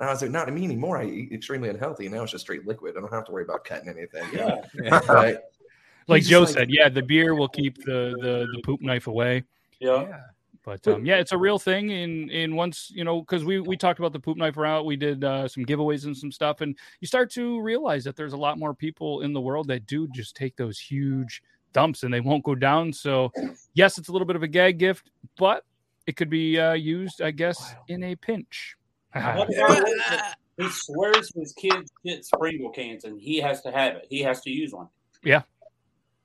You 0.00 0.06
know? 0.06 0.08
And 0.08 0.10
I 0.10 0.12
was 0.12 0.22
like, 0.22 0.30
"Not 0.30 0.52
me 0.52 0.64
anymore. 0.64 0.98
I 0.98 1.04
eat 1.04 1.32
extremely 1.32 1.68
unhealthy, 1.68 2.06
and 2.06 2.14
now 2.14 2.22
it's 2.22 2.32
just 2.32 2.42
straight 2.42 2.66
liquid. 2.66 2.96
I 2.96 3.00
don't 3.00 3.12
have 3.12 3.26
to 3.26 3.32
worry 3.32 3.44
about 3.44 3.64
cutting 3.64 3.88
anything." 3.88 4.24
You 4.32 4.38
know? 4.38 4.62
Yeah. 4.82 5.00
But 5.06 5.44
Like 6.08 6.24
Joe 6.24 6.40
like- 6.40 6.48
said, 6.48 6.70
yeah, 6.70 6.88
the 6.88 7.02
beer 7.02 7.34
will 7.34 7.48
keep 7.48 7.76
the, 7.84 8.16
the 8.20 8.46
the 8.52 8.62
poop 8.64 8.80
knife 8.80 9.06
away. 9.06 9.44
Yeah. 9.78 10.22
But 10.62 10.86
um, 10.88 11.06
yeah, 11.06 11.16
it's 11.16 11.32
a 11.32 11.38
real 11.38 11.58
thing. 11.58 11.90
And 11.90 12.30
and 12.30 12.54
once 12.54 12.90
you 12.94 13.04
know, 13.04 13.20
because 13.20 13.44
we 13.44 13.60
we 13.60 13.76
talked 13.76 13.98
about 13.98 14.12
the 14.12 14.20
poop 14.20 14.36
knife 14.36 14.56
route, 14.56 14.84
we 14.84 14.96
did 14.96 15.24
uh, 15.24 15.48
some 15.48 15.64
giveaways 15.64 16.04
and 16.04 16.16
some 16.16 16.30
stuff, 16.30 16.60
and 16.60 16.76
you 17.00 17.06
start 17.06 17.30
to 17.32 17.60
realize 17.60 18.04
that 18.04 18.16
there's 18.16 18.34
a 18.34 18.36
lot 18.36 18.58
more 18.58 18.74
people 18.74 19.22
in 19.22 19.32
the 19.32 19.40
world 19.40 19.68
that 19.68 19.86
do 19.86 20.06
just 20.08 20.36
take 20.36 20.56
those 20.56 20.78
huge 20.78 21.42
dumps 21.72 22.02
and 22.02 22.12
they 22.12 22.20
won't 22.20 22.44
go 22.44 22.54
down. 22.54 22.92
So 22.92 23.32
yes, 23.74 23.96
it's 23.96 24.08
a 24.08 24.12
little 24.12 24.26
bit 24.26 24.36
of 24.36 24.42
a 24.42 24.48
gag 24.48 24.78
gift, 24.78 25.10
but 25.38 25.64
it 26.06 26.16
could 26.16 26.28
be 26.28 26.58
uh, 26.58 26.72
used, 26.72 27.22
I 27.22 27.30
guess, 27.30 27.74
in 27.88 28.02
a 28.02 28.16
pinch. 28.16 28.76
What 29.12 29.52
about 29.54 29.84
this? 29.84 30.22
He 30.58 30.68
swears 30.70 31.32
his 31.34 31.52
kids 31.54 31.90
get 32.04 32.24
sprinkle 32.24 32.70
cans 32.70 33.04
and 33.04 33.20
he 33.20 33.38
has 33.40 33.62
to 33.62 33.72
have 33.72 33.96
it. 33.96 34.06
He 34.10 34.20
has 34.22 34.40
to 34.42 34.50
use 34.50 34.72
one. 34.72 34.88
yeah, 35.24 35.42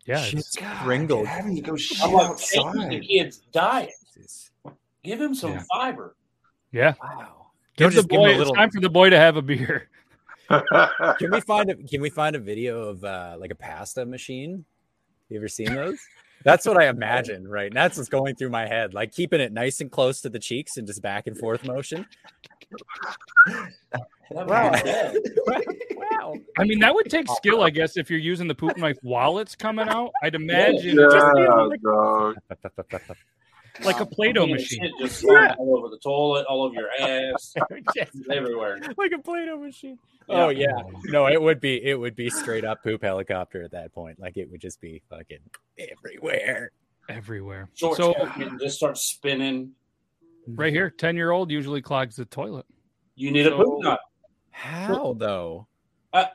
Yeah. 0.06 0.24
it's, 0.26 0.52
sprinkled. 0.52 1.26
having 1.26 1.56
to 1.56 1.62
go 1.62 1.76
shit 1.78 2.02
I'm 2.04 2.12
like, 2.14 2.38
change 2.38 2.90
the 2.90 3.00
kid's 3.00 3.38
diet. 3.54 3.92
Jesus. 4.14 4.52
Give 5.04 5.22
him 5.22 5.34
some 5.36 5.54
Yeah. 5.54 5.64
fiber. 5.74 6.16
yeah. 6.72 6.94
Wow. 7.02 7.48
Give 7.78 7.92
the 7.92 7.96
just 7.98 8.10
give 8.10 8.18
boy. 8.20 8.28
a 8.28 8.38
little. 8.38 8.54
It's 8.54 8.58
time 8.58 8.70
for 8.72 8.82
the 8.82 8.90
boy 8.90 9.10
to 9.10 9.18
have 9.18 9.36
a 9.38 9.42
beer. 9.42 9.90
Can 10.50 11.32
we 11.32 11.42
find 11.42 11.70
a 11.72 11.76
Can 11.76 12.02
we 12.02 12.10
find 12.10 12.36
a 12.36 12.40
video 12.40 12.90
of 12.90 13.04
uh, 13.04 13.36
like 13.40 13.52
a 13.52 13.56
pasta 13.56 14.06
machine? 14.06 14.64
You 15.30 15.38
ever 15.38 15.48
seen 15.48 15.74
those? 15.74 15.98
That's 16.46 16.66
what 16.66 16.78
I 16.78 16.88
imagine, 16.90 17.46
right? 17.46 17.74
That's 17.74 17.98
what's 17.98 18.08
going 18.08 18.36
through 18.36 18.52
my 18.52 18.66
head. 18.66 18.94
Like 18.94 19.12
keeping 19.12 19.42
it 19.42 19.52
nice 19.52 19.82
and 19.82 19.92
close 19.92 20.22
to 20.22 20.30
the 20.30 20.40
cheeks 20.40 20.78
and 20.78 20.88
just 20.88 21.02
back 21.02 21.28
and 21.28 21.38
forth 21.38 21.66
motion. 21.66 22.06
Wow. 24.32 24.72
would 24.72 24.84
be 24.84 24.90
bad. 24.92 25.18
wow. 25.96 26.36
I 26.58 26.64
mean, 26.64 26.80
that 26.80 26.94
would 26.94 27.10
take 27.10 27.28
skill, 27.30 27.64
I 27.64 27.70
guess, 27.72 27.98
if 27.98 28.10
you're 28.10 28.20
using 28.20 28.48
the 28.48 28.56
poop 28.56 28.78
knife 28.78 28.98
while 29.02 29.40
it's 29.40 29.56
coming 29.56 29.90
out. 29.90 30.12
I'd 30.24 30.36
imagine 30.36 30.98
yeah, 30.98 31.08
just 31.12 31.34
being 31.36 31.48
like, 31.48 31.82
dog. 31.82 32.36
Like 33.84 34.00
a 34.00 34.06
Play-Doh 34.06 34.46
Yeah, 34.46 34.54
machine. 34.54 34.82
shit 34.84 34.92
Just 35.00 35.20
slide 35.22 35.56
all 35.58 35.78
over 35.78 35.90
the 35.90 35.98
toilet, 36.00 36.46
all 36.48 36.64
over 36.64 36.76
your 36.76 36.90
ass, 37.00 37.54
everywhere. 38.32 38.80
like 38.98 39.12
a 39.12 39.20
Play-Doh 39.20 39.58
machine. 39.58 39.98
Yeah. 40.30 40.44
Oh 40.46 40.50
yeah. 40.50 40.72
No, 41.06 41.28
it 41.28 41.42
would 41.42 41.60
be 41.60 41.84
it 41.84 42.00
would 42.00 42.16
be 42.16 42.30
straight 42.30 42.66
up 42.66 42.84
poop 42.84 43.02
helicopter 43.04 43.64
at 43.64 43.72
that 43.72 43.94
point. 43.94 44.20
Like 44.20 44.38
it 44.38 44.50
would 44.50 44.62
just 44.62 44.80
be 44.82 45.02
fucking 45.10 45.40
everywhere. 45.78 46.72
everywhere. 47.10 47.70
Shorts 47.76 47.98
So 47.98 48.14
just 48.60 48.78
start 48.78 48.98
spinning. 48.98 49.72
right 50.48 50.74
here, 50.74 50.90
ten 50.90 51.16
year 51.16 51.32
old 51.32 51.52
usually 51.52 51.82
clogs 51.82 52.16
the 52.16 52.26
toilet. 52.26 52.66
You 53.16 53.32
need 53.32 53.46
a 53.48 53.50
So- 53.52 53.64
poop 53.64 53.84
nut. 53.84 54.00
How 54.52 55.14
though? 55.14 55.68
Uh, 56.14 56.26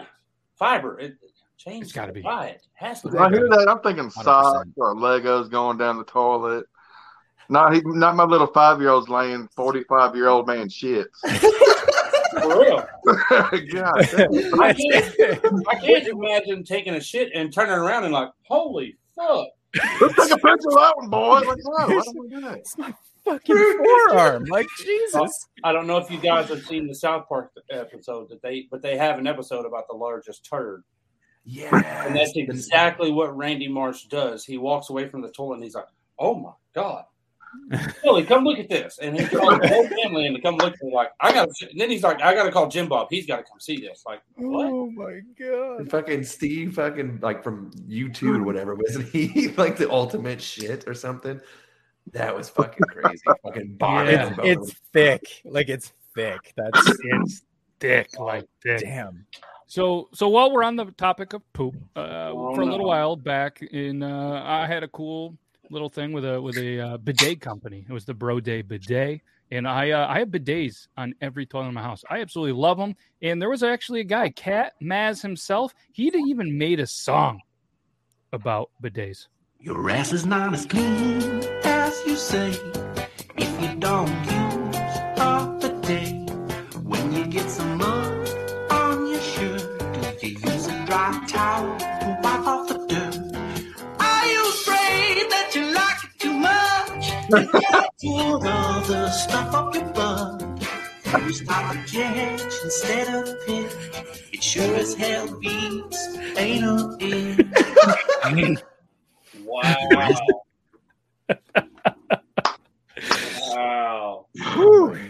fiber. 0.58 0.98
It 1.00 1.16
change. 1.56 1.84
It's 1.84 1.92
gotta 1.92 2.12
be. 2.12 2.22
Diet 2.22 2.62
has 2.74 3.00
to. 3.02 3.08
When 3.08 3.22
I 3.22 3.28
hear 3.30 3.48
that, 3.48 3.66
I'm 3.68 3.80
thinking 3.80 4.04
100%. 4.10 4.22
socks 4.24 4.68
or 4.76 4.94
Legos 4.94 5.50
going 5.50 5.78
down 5.78 5.96
the 5.98 6.04
toilet. 6.04 6.66
Not 7.50 7.74
he, 7.74 7.82
not 7.84 8.14
my 8.14 8.24
little 8.24 8.46
five 8.46 8.80
year 8.80 8.90
olds 8.90 9.08
laying 9.08 9.48
forty 9.56 9.82
five 9.84 10.14
year 10.14 10.28
old 10.28 10.46
man 10.46 10.68
shits. 10.68 11.08
For 12.40 12.60
real. 12.60 12.86
God. 13.04 13.92
I 14.60 14.72
can't, 14.72 15.68
I 15.68 15.74
can't 15.74 16.06
imagine 16.06 16.62
taking 16.62 16.94
a 16.94 17.00
shit 17.00 17.32
and 17.34 17.52
turning 17.52 17.74
around 17.74 18.04
and 18.04 18.12
like, 18.12 18.30
holy 18.42 18.96
fuck. 19.16 19.48
let's 20.00 20.14
take 20.14 20.30
a 20.30 20.36
picture 20.36 20.68
of 20.68 20.74
that 20.74 20.92
one, 20.96 21.10
boy. 21.10 21.40
Let's 21.40 21.62
go. 21.64 21.72
Why 21.72 22.02
don't 22.04 22.30
do 22.30 22.40
that? 22.40 22.58
It's 22.58 22.78
my 22.78 22.94
fucking 23.24 23.84
forearm. 24.06 24.44
Like 24.44 24.68
Jesus. 24.78 25.48
I 25.64 25.72
don't 25.72 25.88
know 25.88 25.96
if 25.96 26.08
you 26.08 26.18
guys 26.20 26.48
have 26.50 26.64
seen 26.64 26.86
the 26.86 26.94
South 26.94 27.28
Park 27.28 27.50
episode 27.70 28.28
that 28.30 28.42
they, 28.42 28.68
but 28.70 28.80
they 28.80 28.96
have 28.96 29.18
an 29.18 29.26
episode 29.26 29.66
about 29.66 29.88
the 29.88 29.96
largest 29.96 30.44
turd, 30.48 30.84
Yeah, 31.44 31.74
and 32.06 32.14
that's 32.14 32.36
exactly 32.36 33.10
what 33.10 33.36
Randy 33.36 33.66
Marsh 33.66 34.04
does. 34.04 34.44
He 34.44 34.56
walks 34.56 34.90
away 34.90 35.08
from 35.08 35.20
the 35.20 35.30
toilet 35.32 35.56
and 35.56 35.64
he's 35.64 35.74
like, 35.74 35.86
"Oh 36.18 36.36
my 36.36 36.52
god, 36.74 37.04
Billy, 38.02 38.24
come 38.24 38.44
look 38.44 38.58
at 38.58 38.68
this!" 38.68 38.98
And 39.00 39.18
he 39.18 39.26
calls 39.26 39.58
the 39.60 39.68
whole 39.68 39.86
family 39.88 40.26
in 40.26 40.34
to 40.34 40.40
come 40.40 40.56
look. 40.56 40.74
And 40.80 40.92
like, 40.92 41.10
I 41.20 41.32
got, 41.32 41.48
to 41.50 41.70
and 41.70 41.80
then 41.80 41.90
he's 41.90 42.02
like, 42.02 42.20
"I 42.22 42.34
got 42.34 42.44
to 42.44 42.52
call 42.52 42.68
Jim 42.68 42.88
Bob. 42.88 43.08
He's 43.10 43.26
got 43.26 43.36
to 43.38 43.42
come 43.44 43.60
see 43.60 43.80
this." 43.80 44.04
Like, 44.06 44.20
what? 44.36 44.66
Oh 44.66 44.90
my 44.90 45.20
god. 45.38 45.90
fucking 45.90 46.24
Steve, 46.24 46.74
fucking 46.74 47.20
like 47.22 47.42
from 47.42 47.70
YouTube 47.88 48.38
or 48.40 48.42
whatever, 48.44 48.74
wasn't 48.74 49.08
he? 49.08 49.48
like 49.56 49.76
the 49.76 49.90
ultimate 49.90 50.40
shit 50.40 50.86
or 50.88 50.94
something. 50.94 51.40
That 52.12 52.34
was 52.36 52.48
fucking 52.48 52.82
crazy. 52.88 53.22
fucking 53.44 53.74
boggling 53.76 54.14
Yeah. 54.14 54.34
It's, 54.42 54.70
it's 54.70 54.80
thick. 54.92 55.24
Like 55.44 55.68
it's 55.68 55.92
thick. 56.14 56.52
That's 56.56 56.92
It's 57.04 57.42
thick, 57.78 58.18
like 58.18 58.46
thick. 58.62 58.80
damn. 58.80 59.24
So, 59.66 60.08
so 60.12 60.28
while 60.28 60.50
we're 60.50 60.64
on 60.64 60.74
the 60.76 60.86
topic 60.86 61.32
of 61.32 61.42
poop, 61.52 61.76
uh, 61.94 62.30
Oh, 62.32 62.54
for 62.54 62.62
a 62.62 62.64
little 62.64 62.80
no. 62.80 62.88
while 62.88 63.14
back 63.16 63.62
in, 63.62 64.02
uh, 64.02 64.42
I 64.44 64.66
had 64.66 64.82
a 64.82 64.88
cool 64.88 65.36
little 65.70 65.88
thing 65.88 66.12
with 66.12 66.24
a 66.24 66.40
with 66.40 66.56
a 66.58 66.80
uh, 66.80 66.96
bidet 66.98 67.40
company. 67.40 67.86
It 67.88 67.92
was 67.92 68.04
the 68.04 68.14
Bro 68.14 68.40
Day 68.40 68.62
bidet, 68.62 69.22
and 69.50 69.66
I 69.66 69.90
uh, 69.90 70.06
I 70.08 70.18
have 70.18 70.28
bidets 70.28 70.88
on 70.96 71.14
every 71.20 71.46
toilet 71.46 71.68
in 71.68 71.74
my 71.74 71.82
house. 71.82 72.04
I 72.10 72.20
absolutely 72.20 72.60
love 72.60 72.78
them. 72.78 72.94
And 73.22 73.40
there 73.40 73.50
was 73.50 73.62
actually 73.62 74.00
a 74.00 74.04
guy, 74.04 74.30
Cat 74.30 74.74
Maz 74.82 75.22
himself. 75.22 75.74
He'd 75.92 76.14
even 76.14 76.56
made 76.56 76.80
a 76.80 76.86
song 76.86 77.40
about 78.32 78.70
bidets. 78.82 79.28
Your 79.60 79.90
ass 79.90 80.12
is 80.12 80.26
not 80.26 80.54
as 80.54 80.66
clean 80.66 81.42
as 81.64 82.00
you 82.06 82.16
say 82.16 82.58
much? 97.30 97.44
You 97.44 97.60
gotta 97.60 97.88
put 98.02 98.46
all 98.46 98.80
the 98.82 99.10
stuff 99.10 99.54
up 99.54 99.74
your 99.74 99.84
butt. 99.84 101.22
You 101.26 101.32
stop 101.32 101.74
a 101.74 101.78
catch 101.86 102.42
instead 102.64 103.14
of 103.14 103.46
pitch. 103.46 103.72
It 104.32 104.42
sure 104.42 104.74
as 104.76 104.94
hell 104.94 105.38
beats 105.38 106.16
anal 106.36 106.96
itch. 107.00 108.58
Wow. 109.42 109.76
wow. 113.50 114.26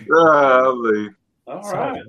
Golly. 0.09 1.11
All 1.47 2.03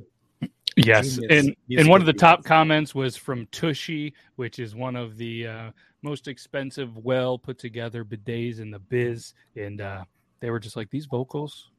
Yes, 0.77 1.15
Genius. 1.17 1.31
and 1.69 1.79
and 1.79 1.89
one 1.89 1.99
of 1.99 2.07
the 2.07 2.13
top 2.13 2.45
comments 2.45 2.95
was 2.95 3.17
from 3.17 3.45
Tushy, 3.47 4.13
which 4.37 4.59
is 4.59 4.75
one 4.75 4.95
of 4.95 5.17
the 5.17 5.47
uh, 5.47 5.71
most 6.01 6.27
expensive, 6.27 6.97
well 6.97 7.37
put 7.37 7.57
together 7.57 8.03
bidets 8.03 8.59
in 8.59 8.71
the 8.71 8.79
biz, 8.79 9.33
and 9.55 9.81
uh, 9.81 10.03
they 10.39 10.49
were 10.49 10.59
just 10.59 10.75
like 10.75 10.89
these 10.89 11.05
vocals 11.05 11.71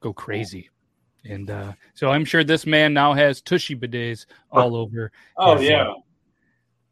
go 0.00 0.12
crazy, 0.12 0.70
and 1.24 1.50
uh, 1.50 1.72
so 1.94 2.10
I'm 2.10 2.24
sure 2.24 2.44
this 2.44 2.66
man 2.66 2.92
now 2.92 3.14
has 3.14 3.40
Tushy 3.40 3.76
bidets 3.76 4.26
all 4.50 4.76
over. 4.76 5.10
Oh 5.36 5.56
his, 5.56 5.68
uh, 5.68 5.72
yeah. 5.72 5.92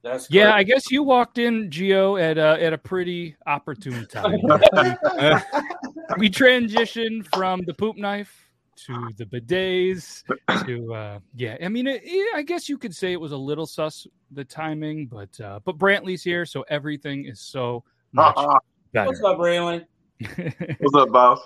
That's 0.02 0.30
yeah. 0.30 0.44
great. 0.44 0.54
I 0.54 0.62
guess 0.62 0.90
you 0.90 1.02
walked 1.02 1.36
in, 1.38 1.70
Geo, 1.70 2.16
at 2.16 2.38
a, 2.38 2.62
at 2.62 2.72
a 2.72 2.78
pretty 2.78 3.36
opportune 3.46 4.06
time. 4.06 4.40
we 6.18 6.30
transitioned 6.30 7.26
from 7.34 7.60
the 7.66 7.74
poop 7.74 7.98
knife 7.98 8.49
to 8.86 9.10
the 9.16 9.24
bidets 9.24 10.22
to 10.66 10.94
uh 10.94 11.18
yeah 11.34 11.56
i 11.62 11.68
mean 11.68 11.86
it, 11.86 12.02
yeah, 12.04 12.24
i 12.34 12.42
guess 12.42 12.68
you 12.68 12.78
could 12.78 12.94
say 12.94 13.12
it 13.12 13.20
was 13.20 13.32
a 13.32 13.36
little 13.36 13.66
sus 13.66 14.06
the 14.32 14.44
timing 14.44 15.06
but 15.06 15.40
uh 15.40 15.60
but 15.64 15.78
brantley's 15.78 16.22
here 16.22 16.44
so 16.46 16.64
everything 16.68 17.24
is 17.26 17.40
so 17.40 17.82
much 18.12 18.34
better 18.92 19.06
What's 19.06 19.22
up, 19.22 19.38
Braylon? 19.38 19.84
What's 20.80 20.94
up, 20.96 21.12
boss? 21.12 21.40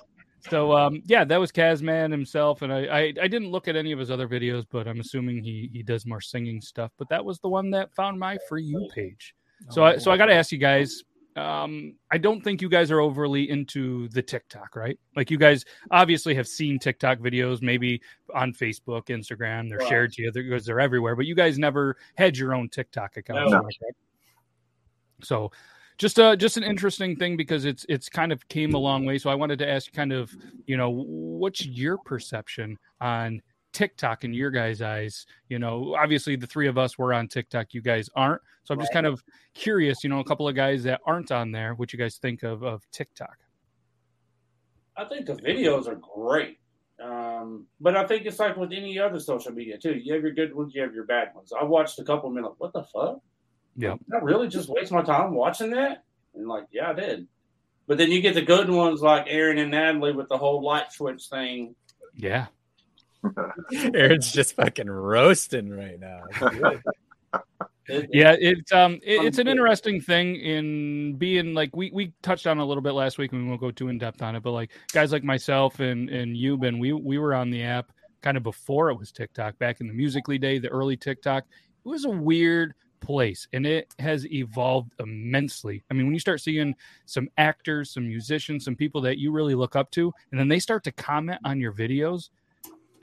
so 0.51 0.77
um 0.77 1.03
yeah 1.07 1.25
that 1.25 1.39
was 1.39 1.51
kazman 1.51 2.11
himself 2.11 2.63
and 2.63 2.73
I, 2.73 2.81
I 2.85 3.01
i 3.23 3.29
didn't 3.29 3.51
look 3.51 3.69
at 3.69 3.77
any 3.77 3.93
of 3.93 3.99
his 3.99 4.11
other 4.11 4.29
videos 4.29 4.65
but 4.71 4.87
i'm 4.87 5.01
assuming 5.01 5.43
he 5.43 5.71
he 5.73 5.83
does 5.83 6.07
more 6.07 6.21
singing 6.21 6.61
stuff 6.61 6.93
but 6.99 7.09
that 7.09 7.25
was 7.25 7.39
the 7.41 7.49
one 7.49 7.71
that 7.71 7.95
found 7.95 8.19
my 8.19 8.39
for 8.49 8.59
you 8.59 8.89
page 8.95 9.35
so 9.71 9.85
i 9.85 9.97
so 9.97 10.11
i 10.11 10.17
gotta 10.17 10.35
ask 10.35 10.53
you 10.53 10.59
guys 10.59 11.03
um 11.37 11.95
i 12.13 12.19
don't 12.19 12.43
think 12.43 12.63
you 12.63 12.69
guys 12.69 12.91
are 12.93 13.01
overly 13.01 13.51
into 13.51 14.07
the 14.11 14.23
tiktok 14.23 14.77
right 14.77 14.99
like 15.17 15.31
you 15.33 15.37
guys 15.39 15.65
obviously 15.91 16.33
have 16.35 16.47
seen 16.47 16.79
tiktok 16.79 17.19
videos 17.19 17.61
maybe 17.61 18.01
on 18.35 18.53
facebook 18.53 19.07
instagram 19.07 19.69
they're 19.69 19.79
Right. 19.79 19.89
shared 19.89 20.13
to 20.13 20.23
you 20.23 20.31
because 20.33 20.65
they're 20.65 20.79
everywhere 20.81 21.17
but 21.17 21.27
you 21.27 21.35
guys 21.35 21.59
never 21.59 21.97
had 22.17 22.37
your 22.37 22.55
own 22.55 22.69
tiktok 22.69 23.17
account 23.17 23.51
No. 23.51 23.63
so 25.23 25.51
just 25.99 26.19
uh 26.19 26.37
just 26.37 26.57
an 26.57 26.63
interesting 26.65 27.17
thing 27.17 27.37
because 27.37 27.65
it's 27.65 27.85
it's 27.89 28.09
kind 28.09 28.33
of 28.33 28.47
came 28.49 28.75
a 28.75 28.79
long 28.79 29.05
way 29.05 29.19
so 29.19 29.31
i 29.31 29.35
wanted 29.35 29.59
to 29.59 29.69
ask 29.69 29.93
kind 29.93 30.13
of 30.13 30.31
you 30.67 30.77
know 30.77 30.91
what's 30.91 31.65
your 31.67 31.99
perception 31.99 32.77
on 33.01 33.41
TikTok 33.75 34.25
in 34.25 34.33
your 34.33 34.51
guys' 34.51 34.81
eyes? 34.81 35.27
You 35.51 35.59
know, 35.59 35.95
obviously 35.95 36.37
the 36.37 36.47
three 36.47 36.69
of 36.69 36.79
us 36.79 36.97
were 36.97 37.13
on 37.13 37.29
TikTok, 37.29 37.75
you 37.75 37.83
guys 37.83 38.09
aren't. 38.17 38.41
So 38.63 38.73
I'm 38.73 38.81
just 38.81 38.91
Right. 38.91 39.03
kind 39.03 39.07
of 39.07 39.23
curious, 39.53 40.03
you 40.03 40.09
know, 40.09 40.21
a 40.21 40.25
couple 40.25 40.49
of 40.49 40.55
guys 40.55 40.85
that 40.85 41.01
aren't 41.05 41.31
on 41.31 41.53
there, 41.53 41.75
what 41.75 41.93
you 41.93 41.99
guys 41.99 42.17
think 42.17 42.43
of 42.43 42.63
of 42.63 42.91
TikTok. 42.91 43.37
I 44.97 45.05
think 45.05 45.27
the 45.27 45.35
videos 45.35 45.87
are 45.89 45.97
great. 45.97 46.59
Um, 47.03 47.67
but 47.81 47.97
I 47.97 48.07
think 48.07 48.25
it's 48.25 48.39
like 48.39 48.57
with 48.57 48.73
any 48.73 48.99
other 48.99 49.19
social 49.19 49.53
media 49.53 49.77
too. 49.77 49.95
You 49.95 50.15
have 50.15 50.23
your 50.23 50.33
good 50.33 50.55
ones, 50.55 50.73
you 50.75 50.81
have 50.83 50.95
your 50.95 51.05
bad 51.05 51.35
ones. 51.35 51.53
I 51.53 51.65
watched 51.65 51.99
a 51.99 52.05
couple 52.05 52.29
of 52.29 52.35
minutes. 52.35 52.55
What 52.59 52.73
the 52.73 52.85
fuck? 52.85 53.19
Yeah. 53.77 53.97
I 54.13 54.19
really 54.19 54.47
just 54.49 54.69
waste 54.69 54.93
my 54.93 55.03
time 55.03 55.35
watching 55.35 55.71
that? 55.71 56.05
And 56.35 56.47
like, 56.47 56.67
yeah, 56.71 56.91
I 56.91 56.93
did. 56.93 57.27
But 57.87 57.99
then 57.99 58.11
you 58.13 58.23
get 58.23 58.35
the 58.35 58.43
good 58.43 58.71
ones 58.71 59.03
like 59.03 59.27
Aaron 59.29 59.59
and 59.59 59.73
Natalie 59.73 60.13
with 60.13 60.29
the 60.29 60.39
whole 60.39 60.63
light 60.63 60.93
switch 60.93 61.27
thing. 61.27 61.75
Yeah. 62.15 62.47
Aaron's 63.95 64.33
just 64.33 64.55
fucking 64.57 64.91
roasting 64.91 65.71
right 65.71 65.99
now. 65.99 66.23
Yeah, 67.87 68.35
it's 68.41 68.73
um 68.73 68.95
it, 69.03 69.25
it's 69.25 69.39
an 69.39 69.47
interesting 69.47 70.01
thing 70.01 70.37
in 70.37 71.17
being 71.17 71.53
like 71.53 71.77
we 71.77 71.91
we 71.93 72.15
touched 72.23 72.47
on 72.47 72.57
a 72.59 72.65
little 72.65 72.83
bit 72.83 72.93
last 72.93 73.19
week 73.19 73.33
and 73.33 73.43
we 73.43 73.49
won't 73.49 73.61
go 73.61 73.71
too 73.71 73.89
in 73.89 73.99
depth 73.99 74.23
on 74.23 74.35
it, 74.35 74.43
but 74.43 74.53
like 74.53 74.71
guys 74.93 75.13
like 75.13 75.23
myself 75.23 75.81
and 75.81 76.09
and 76.09 76.35
Euban, 76.35 76.81
we 76.81 76.95
we 76.95 77.19
were 77.19 77.35
on 77.35 77.51
the 77.51 77.63
app 77.63 77.93
kind 78.23 78.39
of 78.39 78.43
before 78.43 78.91
it 78.91 78.99
was 78.99 79.13
TikTok, 79.13 79.59
back 79.59 79.83
in 79.83 79.87
the 79.87 79.93
Musical.ly 79.93 80.39
day, 80.39 80.59
the 80.59 80.69
early 80.69 80.97
TikTok. 80.97 81.45
It 81.85 81.89
was 81.89 82.07
a 82.07 82.11
weird 82.11 82.73
place 83.01 83.47
and 83.53 83.67
it 83.67 83.95
has 83.99 84.27
evolved 84.33 84.95
immensely. 84.99 85.85
I 85.91 85.95
mean, 85.95 86.07
when 86.07 86.15
you 86.15 86.21
start 86.21 86.41
seeing 86.41 86.75
some 87.05 87.29
actors, 87.37 87.93
some 87.93 88.09
musicians, 88.09 88.65
some 88.65 88.77
people 88.77 89.03
that 89.03 89.19
you 89.19 89.31
really 89.31 89.55
look 89.55 89.77
up 89.77 89.91
to, 89.93 90.11
and 90.31 90.41
then 90.41 90.49
they 90.49 90.59
start 90.59 90.85
to 90.85 90.93
comment 90.93 91.39
on 91.45 91.61
your 91.61 91.73
videos, 91.73 92.31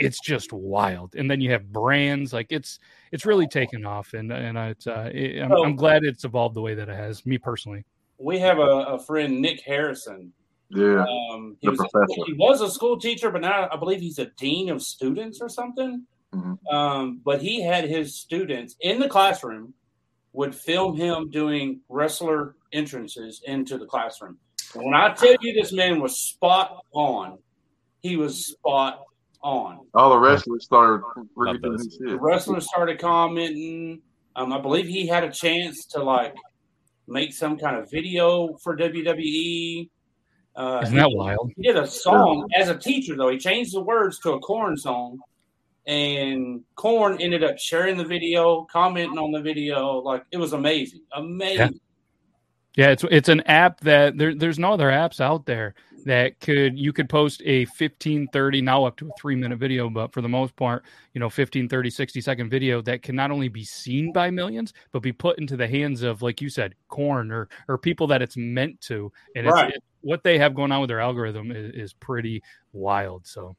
it's 0.02 0.20
just 0.20 0.52
wild. 0.54 1.16
And 1.16 1.30
then 1.30 1.42
you 1.42 1.52
have 1.52 1.72
brands 1.72 2.34
like 2.34 2.48
it's 2.50 2.80
it's 3.12 3.26
really 3.26 3.48
taken 3.48 3.86
off, 3.86 4.14
and 4.14 4.32
and 4.32 4.58
it's 4.58 4.88
uh, 4.88 5.10
it, 5.14 5.42
I'm, 5.42 5.52
I'm 5.52 5.76
glad 5.76 6.04
it's 6.04 6.24
evolved 6.24 6.56
the 6.56 6.62
way 6.62 6.76
that 6.76 6.90
it 6.90 6.96
has. 6.96 7.26
Me 7.26 7.38
personally, 7.38 7.86
we 8.18 8.40
have 8.40 8.60
a, 8.60 8.62
a 8.62 9.00
friend, 9.00 9.42
Nick 9.42 9.62
Harrison. 9.66 10.34
Yeah. 10.70 11.04
Um, 11.04 11.58
he 11.60 11.68
was 11.68 11.80
a, 11.80 12.26
he 12.26 12.34
was 12.34 12.62
a 12.62 12.72
school 12.72 12.98
teacher, 12.98 13.30
but 13.30 13.42
now 13.42 13.68
I 13.72 13.76
believe 13.76 14.00
he's 14.00 14.20
a 14.20 14.28
dean 14.38 14.70
of 14.70 14.82
students 14.82 15.40
or 15.42 15.50
something. 15.50 16.06
Mhm. 16.34 16.58
Um, 16.72 17.22
but 17.26 17.42
he 17.42 17.62
had 17.62 17.90
his 17.90 18.18
students 18.18 18.78
in 18.80 19.00
the 19.00 19.10
classroom 19.10 19.74
would 20.34 20.56
film 20.56 20.96
him 20.96 21.30
doing 21.30 21.82
wrestler 21.90 22.56
entrances 22.72 23.42
into 23.46 23.78
the 23.78 23.86
classroom. 23.86 24.38
When 24.74 24.94
I 24.94 25.14
tell 25.14 25.36
you 25.42 25.54
this 25.54 25.74
man 25.74 26.00
was 26.00 26.22
spot 26.22 26.86
on, 26.94 27.40
he 28.02 28.16
was 28.16 28.48
spot 28.48 29.02
on. 29.44 29.80
All 29.94 30.10
the 30.12 30.20
wrestlers 30.20 30.64
started 30.66 31.04
Love 31.36 31.58
redoing 31.58 31.78
The 31.78 32.10
shit. 32.10 32.22
wrestlers 32.22 32.68
started 32.68 33.00
commenting. 33.00 34.02
Um, 34.36 34.54
I 34.54 34.60
believe 34.60 34.86
he 34.88 35.08
had 35.08 35.24
a 35.24 35.32
chance 35.32 35.86
to 35.88 36.04
like 36.04 36.36
make 37.08 37.34
some 37.34 37.58
kind 37.58 37.76
of 37.76 37.90
video 37.92 38.56
for 38.64 38.78
WWE. 38.78 39.90
Uh, 40.56 40.82
isn't 40.84 40.96
that 40.96 41.12
wild? 41.12 41.52
he 41.56 41.64
did 41.64 41.78
a 41.78 41.88
song 41.88 42.48
as 42.56 42.70
a 42.70 42.78
teacher 42.78 43.16
though. 43.16 43.30
He 43.30 43.38
changed 43.38 43.74
the 43.74 43.82
words 43.82 44.20
to 44.20 44.32
a 44.34 44.40
Korn 44.40 44.76
song, 44.78 45.20
and 45.88 46.62
Korn 46.76 47.20
ended 47.22 47.44
up 47.44 47.58
sharing 47.58 47.98
the 47.98 48.04
video, 48.06 48.68
commenting 48.72 49.18
on 49.18 49.32
the 49.32 49.42
video. 49.42 49.98
Like 50.00 50.24
it 50.32 50.38
was 50.38 50.54
amazing, 50.54 51.02
amazing. 51.14 51.80
Yeah, 52.76 52.90
it's 52.92 53.04
it's 53.12 53.30
an 53.30 53.42
app 53.42 53.82
that 53.82 54.18
there, 54.18 54.34
there's 54.36 54.60
no 54.60 54.74
other 54.74 54.90
apps 54.90 55.20
out 55.20 55.46
there 55.46 55.74
that 56.06 56.40
could 56.40 56.78
you 56.78 56.94
could 56.94 57.10
post 57.10 57.42
a 57.46 57.66
15 57.66 58.28
30 58.28 58.62
now 58.62 58.86
up 58.86 58.98
to 58.98 59.08
a 59.08 59.12
3 59.20 59.36
minute 59.36 59.58
video 59.58 59.90
but 59.90 60.14
for 60.14 60.22
the 60.22 60.30
most 60.30 60.56
part 60.56 60.84
you 61.14 61.20
know 61.20 61.30
15 61.30 61.70
30 61.70 61.90
60 61.90 62.22
second 62.22 62.50
video 62.50 62.82
that 62.82 63.02
can 63.02 63.16
not 63.16 63.32
only 63.32 63.48
be 63.48 63.64
seen 63.64 64.12
by 64.12 64.30
millions 64.30 64.74
but 64.92 65.02
be 65.02 65.12
put 65.12 65.38
into 65.40 65.58
the 65.58 65.68
hands 65.68 66.02
of 66.02 66.22
like 66.22 66.42
you 66.42 66.50
said 66.50 66.76
Korn 66.88 67.32
or 67.32 67.50
or 67.68 67.78
people 67.78 68.08
that 68.08 68.22
it's 68.22 68.38
meant 68.38 68.82
to 68.82 69.12
and 69.36 69.48
it's, 69.48 69.60
it, 69.76 69.84
what 70.02 70.24
they 70.24 70.38
have 70.40 70.56
going 70.56 70.72
on 70.72 70.82
with 70.82 70.90
their 70.90 71.00
algorithm 71.00 71.52
is, 71.52 71.74
is 71.74 71.94
pretty 71.94 72.42
wild 72.74 73.28
so 73.28 73.56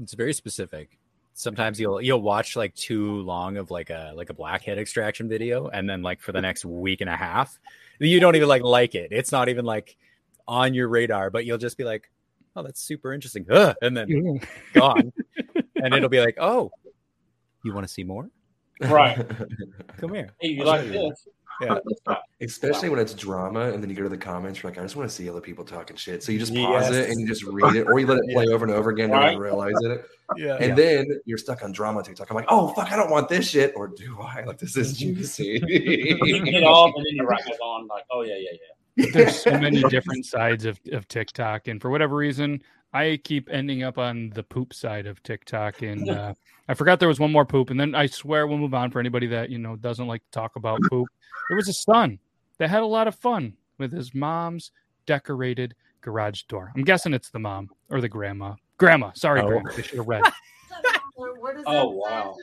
It's 0.00 0.14
very 0.14 0.32
specific. 0.32 0.98
Sometimes 1.34 1.80
you'll 1.80 2.00
you'll 2.00 2.22
watch 2.22 2.56
like 2.56 2.74
too 2.74 3.20
long 3.22 3.56
of 3.56 3.70
like 3.70 3.90
a 3.90 4.12
like 4.14 4.30
a 4.30 4.34
blackhead 4.34 4.78
extraction 4.78 5.28
video, 5.28 5.68
and 5.68 5.88
then 5.88 6.02
like 6.02 6.20
for 6.20 6.32
the 6.32 6.40
next 6.40 6.64
week 6.64 7.00
and 7.00 7.10
a 7.10 7.16
half, 7.16 7.58
you 8.00 8.18
don't 8.20 8.36
even 8.36 8.48
like 8.48 8.62
like 8.62 8.94
it. 8.94 9.08
It's 9.12 9.30
not 9.30 9.48
even 9.48 9.64
like 9.64 9.96
on 10.48 10.74
your 10.74 10.88
radar, 10.88 11.30
but 11.30 11.44
you'll 11.44 11.58
just 11.58 11.76
be 11.78 11.84
like, 11.84 12.10
"Oh, 12.56 12.62
that's 12.64 12.82
super 12.82 13.12
interesting," 13.12 13.46
Ugh, 13.50 13.76
and 13.82 13.96
then 13.96 14.40
gone, 14.74 15.12
and 15.76 15.94
it'll 15.94 16.08
be 16.08 16.20
like, 16.20 16.36
"Oh, 16.40 16.72
you 17.62 17.72
want 17.72 17.86
to 17.86 17.92
see 17.92 18.02
more? 18.02 18.28
Right. 18.80 19.16
Come 19.98 20.14
here." 20.14 20.30
Hey, 20.40 20.48
you 20.48 20.64
like 20.64 20.88
this? 20.88 21.26
Yeah. 21.60 21.78
Especially 22.40 22.88
when 22.88 23.00
it's 23.00 23.14
drama, 23.14 23.72
and 23.72 23.82
then 23.82 23.90
you 23.90 23.96
go 23.96 24.04
to 24.04 24.08
the 24.08 24.16
comments, 24.16 24.62
you're 24.62 24.70
like, 24.70 24.78
I 24.78 24.82
just 24.82 24.94
want 24.94 25.10
to 25.10 25.14
see 25.14 25.28
other 25.28 25.40
people 25.40 25.64
talking 25.64 25.96
shit. 25.96 26.22
So 26.22 26.30
you 26.30 26.38
just 26.38 26.54
pause 26.54 26.88
Yes. 26.88 26.94
it 26.94 27.10
and 27.10 27.20
you 27.20 27.26
just 27.26 27.42
read 27.42 27.74
it, 27.74 27.88
or 27.88 27.98
you 27.98 28.06
let 28.06 28.18
it 28.18 28.32
play 28.32 28.46
over 28.52 28.64
and 28.64 28.72
over 28.72 28.90
again, 28.90 29.10
don't 29.10 29.24
even 29.24 29.38
realize 29.40 29.74
it. 29.82 30.04
Yeah. 30.36 30.54
And 30.60 30.78
then 30.78 31.20
you're 31.24 31.36
stuck 31.36 31.64
on 31.64 31.72
drama 31.72 32.04
TikTok. 32.04 32.30
I'm 32.30 32.36
like, 32.36 32.46
oh 32.48 32.68
fuck, 32.74 32.92
I 32.92 32.96
don't 32.96 33.10
want 33.10 33.28
this 33.28 33.48
shit, 33.48 33.72
or 33.74 33.88
do 33.88 34.20
I? 34.20 34.44
Like 34.44 34.58
this 34.58 34.76
is 34.76 34.96
juicy. 34.96 35.60
You 35.66 36.44
get 36.44 36.62
off 36.62 36.92
and 36.94 37.04
then 37.04 37.16
you're 37.16 37.26
right 37.26 37.44
back 37.44 37.60
on. 37.60 37.88
Like, 37.88 38.04
oh 38.12 38.22
yeah, 38.22 38.36
yeah, 38.36 38.50
yeah. 38.52 38.58
There's 39.12 39.42
so 39.42 39.50
many 39.58 39.82
different 39.84 40.26
sides 40.26 40.64
of, 40.64 40.78
of 40.92 41.08
TikTok, 41.08 41.68
and 41.68 41.80
for 41.80 41.90
whatever 41.90 42.16
reason, 42.16 42.62
I 42.92 43.20
keep 43.22 43.48
ending 43.50 43.82
up 43.82 43.98
on 43.98 44.30
the 44.30 44.42
poop 44.42 44.74
side 44.74 45.06
of 45.06 45.22
TikTok, 45.22 45.82
and 45.82 46.08
uh, 46.10 46.34
I 46.68 46.74
forgot 46.74 46.98
there 46.98 47.08
was 47.08 47.20
one 47.20 47.32
more 47.32 47.46
poop, 47.46 47.70
and 47.70 47.78
then 47.78 47.94
I 47.94 48.06
swear 48.06 48.46
we'll 48.46 48.58
move 48.58 48.74
on 48.74 48.90
for 48.90 49.00
anybody 49.00 49.26
that 49.28 49.50
you 49.50 49.58
know 49.58 49.76
doesn't 49.76 50.06
like 50.06 50.22
to 50.24 50.30
talk 50.30 50.56
about 50.56 50.80
poop. 50.90 51.08
There 51.48 51.56
was 51.56 51.68
a 51.68 51.72
son, 51.72 52.18
that 52.58 52.70
had 52.70 52.82
a 52.82 52.86
lot 52.86 53.08
of 53.08 53.14
fun 53.14 53.54
with 53.78 53.92
his 53.92 54.14
mom's 54.14 54.72
decorated 55.06 55.74
garage 56.00 56.42
door. 56.42 56.72
I'm 56.76 56.84
guessing 56.84 57.14
it's 57.14 57.30
the 57.30 57.38
mom 57.38 57.70
or 57.88 58.00
the 58.00 58.08
grandma. 58.08 58.54
Grandma, 58.76 59.12
sorry, 59.14 59.40
Oh. 59.40 59.48
grandma. 59.48 59.70
I 59.76 59.80
should 59.82 59.98
have 59.98 60.08
read. 60.08 60.22
Oh 61.66 61.88
wow. 61.90 62.36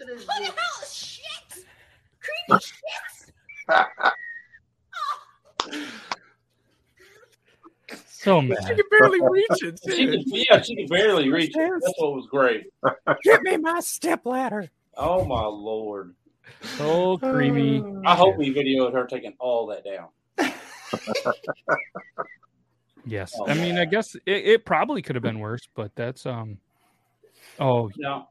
So 8.07 8.41
mad. 8.41 8.57
She 8.63 8.69
mad. 8.69 8.77
can 8.77 8.85
barely 8.99 9.19
reach 9.21 9.63
it. 9.63 9.79
She 9.87 10.05
too. 10.05 10.11
could, 10.11 10.21
yeah, 10.25 10.61
she 10.61 10.75
could 10.75 10.89
barely 10.89 11.29
reach 11.29 11.51
it. 11.55 11.71
That's 11.81 11.93
what 11.97 12.13
was 12.13 12.27
great. 12.31 12.63
Give 13.23 13.41
me 13.43 13.57
my 13.57 13.79
step 13.81 14.25
ladder. 14.25 14.69
Oh 14.97 15.25
my 15.25 15.45
lord! 15.45 16.15
So 16.77 17.17
creamy. 17.17 17.83
I 18.05 18.15
hope 18.15 18.37
we 18.37 18.53
videoed 18.53 18.93
her 18.93 19.05
taking 19.05 19.35
all 19.39 19.67
that 19.67 19.83
down. 19.83 20.09
Yes. 23.07 23.33
Oh, 23.39 23.47
I 23.47 23.53
mean, 23.53 23.77
I 23.77 23.85
guess 23.85 24.15
it, 24.15 24.21
it 24.25 24.65
probably 24.65 25.01
could 25.03 25.15
have 25.15 25.21
been 25.21 25.37
worse, 25.39 25.61
but 25.75 25.91
that's 25.95 26.25
um. 26.25 26.57
Oh, 27.59 27.91
No, 27.97 28.27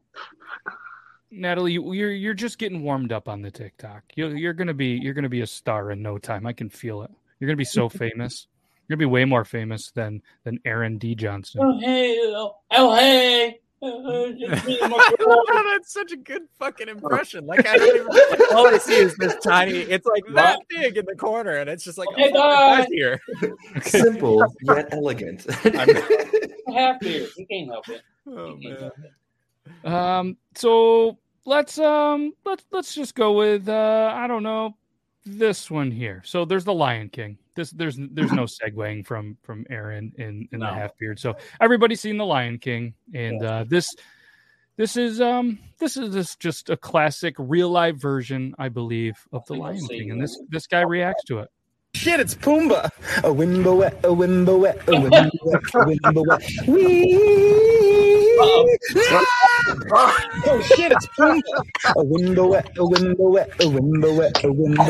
Natalie, 1.31 1.75
you- 1.75 1.93
you're 1.93 2.11
you're 2.11 2.35
just 2.35 2.59
getting 2.59 2.83
warmed 2.83 3.13
up 3.13 3.29
on 3.29 3.41
the 3.41 3.51
TikTok. 3.53 4.03
You're 4.17 4.37
you're 4.37 4.53
gonna 4.53 4.75
be 4.75 4.99
you're 5.01 5.15
gonna 5.15 5.29
be 5.29 5.43
a 5.43 5.47
star 5.47 5.93
in 5.93 6.03
no 6.03 6.19
time. 6.19 6.45
I 6.47 6.53
can 6.53 6.69
feel 6.71 7.03
it. 7.03 7.11
You're 7.39 7.47
gonna 7.47 7.57
be 7.57 7.65
so 7.65 7.89
famous. 7.89 8.49
You're 8.89 8.97
gonna 8.97 9.09
be 9.09 9.13
way 9.13 9.25
more 9.25 9.45
famous 9.45 9.91
than 9.91 10.23
than 10.45 10.59
Aaron 10.65 10.99
D. 10.99 11.15
Johnson. 11.15 11.61
oh 11.63 11.79
hey, 11.81 12.19
oh, 12.21 12.57
oh 12.73 12.95
hey. 12.95 13.61
Uh, 13.85 14.33
just 14.33 14.67
me 14.67 14.79
and 14.81 14.91
my 14.91 15.15
girl. 15.19 15.43
That's 15.47 15.93
such 15.93 16.13
a 16.13 16.17
good 16.17 16.43
fucking 16.59 16.89
impression. 16.89 17.47
Like 17.47 17.67
I 17.67 17.77
don't 17.77 17.97
even 17.97 18.47
all 18.57 18.67
I 18.67 18.79
see 18.79 18.95
is 18.95 19.15
this 19.17 19.37
tiny. 19.43 19.73
It's 19.73 20.07
like 20.07 20.23
that 20.35 20.61
big 20.71 20.97
in 20.97 21.05
the 21.05 21.15
corner, 21.15 21.53
and 21.53 21.69
it's 21.69 21.85
just 21.85 21.99
like 21.99 22.09
Okay, 22.13 22.31
oh, 22.35 22.41
bye. 22.41 22.79
guy's 22.79 22.87
here. 22.89 23.21
Simple 23.83 24.47
yet 24.63 24.89
elegant. 24.93 25.45
half 26.75 27.01
beer. 27.01 27.29
He 27.37 27.45
can't 27.45 27.69
help 27.69 27.89
it. 27.91 28.03
Oh 28.27 28.57
can't 28.59 28.63
man. 28.63 28.79
help 28.79 28.95
it. 29.85 29.87
Um. 29.87 30.37
So 30.55 31.19
let's 31.45 31.79
um 31.79 32.33
let's 32.47 32.65
let's 32.71 32.95
just 32.95 33.15
go 33.15 33.33
with 33.33 33.69
uh 33.69 34.13
I 34.15 34.27
don't 34.27 34.43
know 34.43 34.77
this 35.27 35.71
one 35.71 35.91
here. 35.91 36.23
So 36.25 36.47
there's 36.47 36.65
the 36.65 36.75
Lion 36.75 37.11
King. 37.11 37.37
This 37.55 37.71
there's 37.71 37.99
there's 37.99 38.33
no 38.33 38.45
segueing 38.45 39.07
from 39.07 39.37
from 39.43 39.67
Aaron 39.71 40.13
in 40.17 40.49
in 40.53 40.61
the 40.61 40.67
half 40.67 40.97
beard. 40.99 41.19
So 41.19 41.37
everybody's 41.61 42.01
seen 42.01 42.17
the 42.17 42.27
Lion 42.27 42.59
King, 42.59 42.95
and 43.13 43.45
uh, 43.45 43.65
this 43.69 43.95
this 44.77 44.97
is 44.97 45.21
um 45.21 45.59
this 45.79 45.97
is 45.97 46.13
this 46.13 46.37
just 46.37 46.71
a 46.71 46.77
classic 46.77 47.35
real 47.39 47.71
life 47.71 47.97
version, 47.97 48.55
I 48.59 48.69
believe, 48.69 49.17
of 49.33 49.47
the 49.47 49.55
Lion 49.55 49.87
King, 49.89 50.11
and 50.11 50.23
this 50.23 50.39
this 50.49 50.67
guy 50.67 50.83
reacts 50.83 51.25
to 51.25 51.39
it. 51.41 51.49
Shit, 51.95 52.19
it's 52.19 52.35
Pumbaa. 52.35 52.91
A 53.19 53.31
wimba 53.33 53.77
wet, 53.77 53.95
a 54.03 54.09
wimba 54.09 54.59
wet, 54.59 54.77
a 54.89 54.93
wimba 54.93 55.31
wet, 55.45 55.63
a 55.63 55.85
wimba 55.87 56.27
wet. 56.27 56.43
Wee. 56.67 57.15
Oh 60.47 60.61
shit, 60.77 60.93
it's 60.93 61.07
Pumbaa. 61.19 61.41
A 61.91 61.95
wimba 62.05 62.49
wet, 62.49 62.69
a 62.77 62.81
wimba 62.83 63.31
wet, 63.31 63.49
a 63.61 63.65
wimba 63.65 64.17
wet, 64.17 64.45
a 64.45 64.49
wimba 64.49 64.89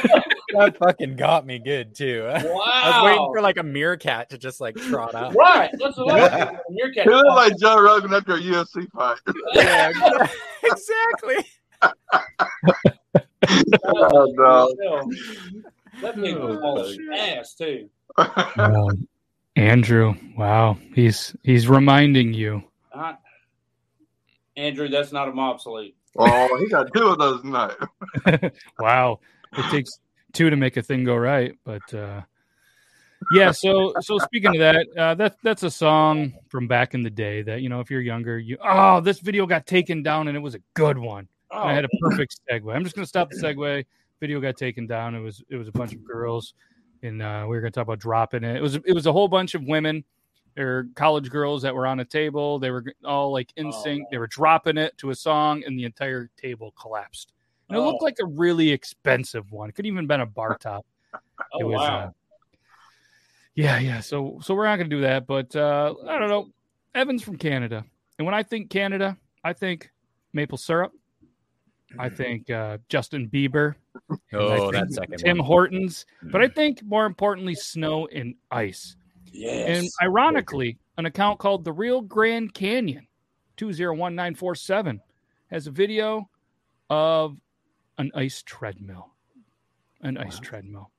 wet. 0.00 0.24
That 0.52 0.76
fucking 0.78 1.14
got 1.14 1.46
me 1.46 1.60
good 1.60 1.94
too. 1.94 2.24
Wow. 2.24 2.34
I 2.66 2.88
was 2.90 3.04
waiting 3.04 3.30
for 3.32 3.40
like 3.40 3.56
a 3.56 3.62
meerkat 3.62 4.30
to 4.30 4.38
just 4.38 4.60
like 4.60 4.74
trot 4.74 5.14
out. 5.14 5.32
Right. 5.34 5.70
That's 5.78 5.96
what 5.96 6.10
I 6.10 6.20
was 6.20 6.30
thinking. 6.30 6.58
Your 6.70 6.92
cat. 6.92 7.04
He 7.04 7.10
looked 7.10 7.28
like 7.28 7.56
Joe 7.58 7.80
Rogan 7.80 8.12
after 8.12 8.34
a 8.34 8.40
UFC 8.40 8.90
fight. 8.90 9.18
Yeah, 9.54 9.92
exactly. 10.64 11.36
Oh, 13.84 14.26
no. 14.36 15.10
That 16.02 16.16
big 16.16 16.36
Oh, 16.36 16.94
ass 17.14 17.54
too. 17.54 17.88
Um, 18.16 19.06
Andrew, 19.60 20.14
wow, 20.38 20.78
he's 20.94 21.36
he's 21.42 21.68
reminding 21.68 22.32
you. 22.32 22.62
Uh, 22.94 23.12
Andrew, 24.56 24.88
that's 24.88 25.12
not 25.12 25.28
a 25.28 25.32
mob 25.32 25.60
salute. 25.60 25.94
oh, 26.16 26.58
he 26.58 26.66
got 26.70 26.88
two 26.94 27.08
of 27.08 27.18
those 27.18 27.42
tonight. 27.42 27.76
wow, 28.78 29.20
it 29.52 29.70
takes 29.70 30.00
two 30.32 30.48
to 30.48 30.56
make 30.56 30.78
a 30.78 30.82
thing 30.82 31.04
go 31.04 31.14
right. 31.14 31.52
But 31.62 31.92
uh, 31.92 32.22
yeah, 33.32 33.50
so 33.50 33.92
so 34.00 34.16
speaking 34.16 34.56
of 34.56 34.60
that, 34.60 34.86
uh, 34.96 35.14
that 35.16 35.36
that's 35.42 35.62
a 35.62 35.70
song 35.70 36.32
from 36.48 36.66
back 36.66 36.94
in 36.94 37.02
the 37.02 37.10
day 37.10 37.42
that 37.42 37.60
you 37.60 37.68
know 37.68 37.80
if 37.80 37.90
you're 37.90 38.00
younger, 38.00 38.38
you 38.38 38.56
oh 38.66 39.00
this 39.02 39.20
video 39.20 39.44
got 39.44 39.66
taken 39.66 40.02
down 40.02 40.28
and 40.28 40.38
it 40.38 40.40
was 40.40 40.54
a 40.54 40.60
good 40.72 40.96
one. 40.96 41.28
Oh, 41.50 41.64
I 41.64 41.74
had 41.74 41.84
a 41.84 41.88
perfect 42.00 42.40
segue. 42.50 42.74
I'm 42.74 42.82
just 42.82 42.96
gonna 42.96 43.06
stop 43.06 43.28
the 43.28 43.36
segue. 43.36 43.84
Video 44.20 44.40
got 44.40 44.56
taken 44.56 44.86
down. 44.86 45.14
It 45.14 45.20
was 45.20 45.44
it 45.50 45.56
was 45.56 45.68
a 45.68 45.72
bunch 45.72 45.92
of 45.92 46.02
girls, 46.02 46.54
and 47.02 47.22
uh, 47.22 47.42
we 47.48 47.56
were 47.56 47.60
gonna 47.60 47.70
talk 47.70 47.82
about 47.84 47.98
dropping 47.98 48.44
it. 48.44 48.56
It 48.56 48.62
was 48.62 48.76
it 48.76 48.92
was 48.92 49.06
a 49.06 49.12
whole 49.12 49.28
bunch 49.28 49.54
of 49.54 49.62
women 49.64 50.04
or 50.58 50.88
college 50.96 51.30
girls 51.30 51.62
that 51.62 51.74
were 51.74 51.86
on 51.86 52.00
a 52.00 52.04
table. 52.04 52.58
They 52.58 52.70
were 52.70 52.84
all 53.04 53.32
like 53.32 53.52
in 53.56 53.66
Oh, 53.68 53.82
sync. 53.82 54.08
They 54.10 54.18
were 54.18 54.26
dropping 54.26 54.76
it 54.78 54.96
to 54.98 55.10
a 55.10 55.14
song, 55.14 55.62
and 55.64 55.78
the 55.78 55.84
entire 55.84 56.28
table 56.36 56.72
collapsed. 56.80 57.32
And 57.68 57.78
it 57.78 57.80
Oh. 57.80 57.86
looked 57.86 58.02
like 58.02 58.16
a 58.20 58.26
really 58.26 58.70
expensive 58.70 59.50
one. 59.52 59.68
It 59.68 59.74
could 59.74 59.86
even 59.86 60.06
been 60.06 60.20
a 60.20 60.26
bar 60.26 60.58
top. 60.58 60.84
oh 61.14 61.60
it 61.60 61.64
was, 61.64 61.78
wow. 61.78 61.98
uh, 61.98 62.10
yeah, 63.54 63.78
yeah. 63.78 64.00
So 64.00 64.38
so 64.42 64.54
we're 64.54 64.66
not 64.66 64.76
gonna 64.76 64.88
do 64.88 65.00
that. 65.02 65.26
But 65.26 65.54
uh, 65.56 65.94
I 66.06 66.18
don't 66.18 66.28
know. 66.28 66.50
Evan's 66.94 67.22
from 67.22 67.36
Canada, 67.36 67.84
and 68.18 68.26
when 68.26 68.34
I 68.34 68.42
think 68.42 68.70
Canada, 68.70 69.16
I 69.44 69.52
think 69.52 69.90
maple 70.32 70.58
syrup. 70.58 70.92
I 71.98 72.08
think 72.08 72.50
uh, 72.50 72.78
Justin 72.88 73.28
Bieber. 73.28 73.74
Oh, 74.32 74.70
think 74.70 74.72
that 74.72 74.92
second 74.92 75.18
Tim 75.18 75.38
one. 75.38 75.46
Hortons. 75.46 76.06
But 76.22 76.42
I 76.42 76.48
think 76.48 76.82
more 76.84 77.06
importantly, 77.06 77.54
snow 77.54 78.06
and 78.06 78.34
ice. 78.50 78.96
yes. 79.26 79.68
And 79.68 79.88
ironically, 80.02 80.78
an 80.98 81.06
account 81.06 81.38
called 81.38 81.64
the 81.64 81.72
Real 81.72 82.00
Grand 82.00 82.54
Canyon, 82.54 83.06
two 83.56 83.72
zero 83.72 83.94
one 83.94 84.14
nine 84.14 84.34
four 84.34 84.54
seven, 84.54 85.00
has 85.50 85.66
a 85.66 85.70
video 85.70 86.28
of 86.88 87.36
an 87.98 88.10
ice 88.14 88.42
treadmill. 88.44 89.10
An 90.02 90.16
ice 90.16 90.38
treadmill. 90.38 90.90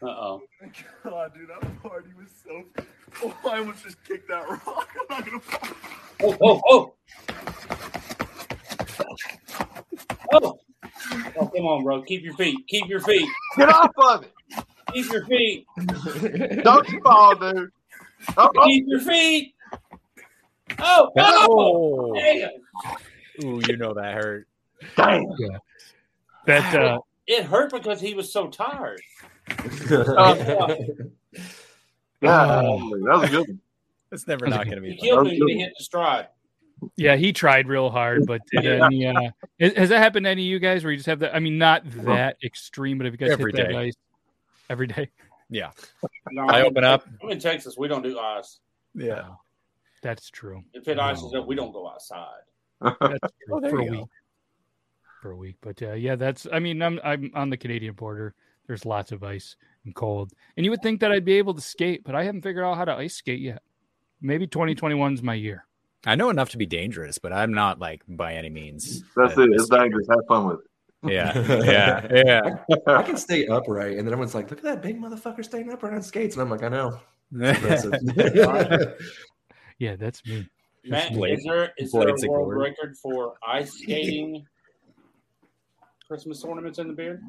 Uh 0.00 0.06
oh. 0.06 0.42
God, 1.04 1.32
dude, 1.34 1.48
that 1.48 1.82
party 1.82 2.10
was 2.18 2.28
so. 2.44 2.64
Oh, 3.24 3.34
I 3.50 3.58
almost 3.60 3.84
just 3.84 4.04
kicked 4.04 4.28
that 4.28 4.46
rock. 4.46 4.90
I'm 5.10 5.24
not 5.24 5.24
gonna. 5.24 5.74
Oh, 6.22 6.36
oh, 6.42 6.60
oh. 6.68 6.94
Oh. 10.32 10.58
Oh, 11.40 11.46
come 11.48 11.66
on, 11.66 11.84
bro. 11.84 12.02
Keep 12.02 12.22
your 12.22 12.34
feet. 12.34 12.56
Keep 12.68 12.88
your 12.88 13.00
feet. 13.00 13.28
Get 13.56 13.68
off 13.68 13.90
of 13.98 14.24
it. 14.24 14.32
Keep 14.92 15.12
your 15.12 15.24
feet. 15.26 15.66
Don't 16.64 16.88
you 16.88 17.00
fall, 17.02 17.34
dude. 17.36 17.70
Oh, 18.36 18.50
oh. 18.56 18.66
Keep 18.66 18.84
your 18.88 19.00
feet. 19.00 19.54
Oh, 20.78 21.10
oh. 21.16 21.46
Oh, 21.50 22.14
Damn. 22.14 22.50
Ooh, 23.44 23.60
you 23.66 23.76
know 23.76 23.94
that 23.94 24.14
hurt. 24.14 24.46
Damn. 24.96 25.24
That 26.46 26.74
uh, 26.74 26.98
It 27.26 27.44
hurt 27.44 27.72
because 27.72 28.00
he 28.00 28.14
was 28.14 28.32
so 28.32 28.48
tired. 28.48 29.00
Yeah, 32.20 32.46
that 32.46 32.64
was 33.20 33.30
good. 33.30 33.46
one. 33.48 33.60
It's 34.10 34.26
never 34.26 34.46
not 34.48 34.64
going 34.66 34.82
to 34.82 34.88
He 34.88 34.94
be. 34.94 35.00
killed 35.00 35.18
Fun. 35.20 35.28
me 35.28 35.38
when 35.40 35.48
he 35.50 35.60
hit 35.60 35.72
the 35.78 35.84
stride. 35.84 36.26
Yeah, 36.96 37.16
he 37.16 37.32
tried 37.32 37.68
real 37.68 37.90
hard, 37.90 38.26
but 38.26 38.40
did 38.52 38.66
any 38.82 39.06
uh, 39.06 39.30
has 39.60 39.72
has 39.74 39.88
that 39.90 39.98
happened 39.98 40.24
to 40.24 40.30
any 40.30 40.42
of 40.42 40.46
you 40.46 40.58
guys 40.58 40.84
where 40.84 40.90
you 40.92 40.96
just 40.98 41.06
have 41.06 41.20
that? 41.20 41.34
I 41.34 41.38
mean, 41.40 41.58
not 41.58 41.82
that 42.04 42.36
extreme, 42.44 42.98
but 42.98 43.06
if 43.06 43.12
you 43.12 43.18
guys 43.18 43.30
Every 43.30 43.52
hit 43.52 43.56
that 43.56 43.68
day. 43.72 43.76
ice 43.88 43.94
every 44.70 44.86
day, 44.86 45.08
Yeah, 45.50 45.70
No, 46.30 46.46
I 46.46 46.62
open 46.62 46.84
up. 46.84 47.06
I'm 47.22 47.30
in 47.30 47.38
Texas. 47.40 47.76
We 47.78 47.88
don't 47.88 48.02
do 48.02 48.18
ice. 48.18 48.60
Yeah. 48.94 49.28
that's 50.02 50.30
true. 50.30 50.62
If 50.74 50.86
it 50.88 50.98
ices 50.98 51.34
up, 51.34 51.46
we 51.46 51.54
don't 51.54 51.72
go 51.72 51.88
outside. 51.88 52.42
That's 52.80 52.98
true 53.00 53.56
Oh, 53.56 53.60
there 53.60 53.70
for 53.70 53.80
a 53.80 53.84
you 53.84 53.90
week. 53.92 54.06
For 55.22 55.30
a 55.32 55.36
week, 55.36 55.56
but 55.60 55.82
uh, 55.82 55.94
yeah, 55.94 56.14
that's. 56.16 56.46
I 56.52 56.58
mean, 56.60 56.80
I'm 56.82 57.00
I'm 57.02 57.30
on 57.34 57.50
the 57.50 57.56
Canadian 57.56 57.94
border. 57.94 58.34
There's 58.68 58.84
lots 58.84 59.10
of 59.12 59.24
ice 59.24 59.56
and 59.84 59.94
cold, 59.94 60.32
and 60.56 60.64
you 60.64 60.70
would 60.70 60.82
think 60.82 61.00
that 61.00 61.10
I'd 61.10 61.24
be 61.24 61.38
able 61.38 61.54
to 61.54 61.60
skate, 61.60 62.04
but 62.04 62.14
I 62.14 62.22
haven't 62.24 62.42
figured 62.42 62.64
out 62.64 62.76
how 62.76 62.84
to 62.84 62.94
ice 62.94 63.14
skate 63.14 63.40
yet. 63.40 63.62
Maybe 64.20 64.46
2021 64.46 65.14
is 65.14 65.22
my 65.22 65.34
year. 65.34 65.64
I 66.06 66.14
know 66.14 66.30
enough 66.30 66.50
to 66.50 66.58
be 66.58 66.66
dangerous, 66.66 67.18
but 67.18 67.32
I'm 67.32 67.52
not 67.52 67.78
like 67.78 68.02
by 68.08 68.34
any 68.34 68.50
means. 68.50 69.02
That's 69.16 69.36
it. 69.36 69.50
It's 69.52 69.68
dangerous. 69.68 70.06
Have 70.08 70.20
fun 70.28 70.46
with 70.48 70.60
it. 70.60 70.64
Yeah, 71.12 71.38
yeah, 71.64 72.22
yeah. 72.26 72.56
I 72.86 73.02
can 73.02 73.16
stay 73.16 73.46
upright, 73.46 73.98
and 73.98 74.06
then 74.06 74.12
everyone's 74.12 74.34
like, 74.34 74.50
"Look 74.50 74.58
at 74.58 74.64
that 74.64 74.82
big 74.82 75.00
motherfucker 75.00 75.44
staying 75.44 75.70
upright 75.72 75.94
on 75.94 76.02
skates," 76.02 76.34
and 76.36 76.42
I'm 76.42 76.50
like, 76.50 76.62
"I 76.62 76.68
know." 76.68 76.98
Yeah, 79.80 79.94
that's 79.94 80.26
me. 80.26 80.48
Matt, 80.84 81.12
Blade- 81.12 81.38
is 81.38 81.44
there 81.44 81.72
is 81.78 81.92
there 81.92 82.02
a 82.08 82.12
world 82.28 82.46
glory. 82.50 82.70
record 82.70 82.96
for 82.96 83.34
ice 83.46 83.72
skating 83.74 84.44
Christmas 86.08 86.42
ornaments 86.42 86.78
in 86.80 86.88
the 86.88 86.94
beard? 86.94 87.22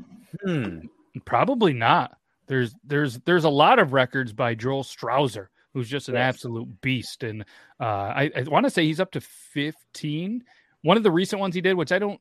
Hmm. 0.43 0.79
Probably 1.25 1.73
not. 1.73 2.17
There's 2.47 2.73
there's 2.84 3.19
there's 3.19 3.43
a 3.43 3.49
lot 3.49 3.77
of 3.77 3.93
records 3.93 4.34
by 4.34 4.55
Joel 4.55 4.84
Strasser, 4.84 5.47
who's 5.73 5.89
just 5.89 6.10
an 6.10 6.15
Yes. 6.15 6.36
absolute 6.36 6.82
beast, 6.82 7.23
and 7.23 7.43
uh, 7.79 7.84
I, 7.84 8.32
I 8.36 8.41
want 8.43 8.65
to 8.65 8.69
say 8.69 8.86
he's 8.86 8.99
up 8.99 9.12
to 9.12 9.21
15. 9.21 10.43
One 10.82 10.97
of 10.97 11.03
the 11.03 11.12
recent 11.12 11.39
ones 11.39 11.55
he 11.55 11.62
did, 11.62 11.75
which 11.75 11.91
I 11.91 11.99
don't 11.99 12.19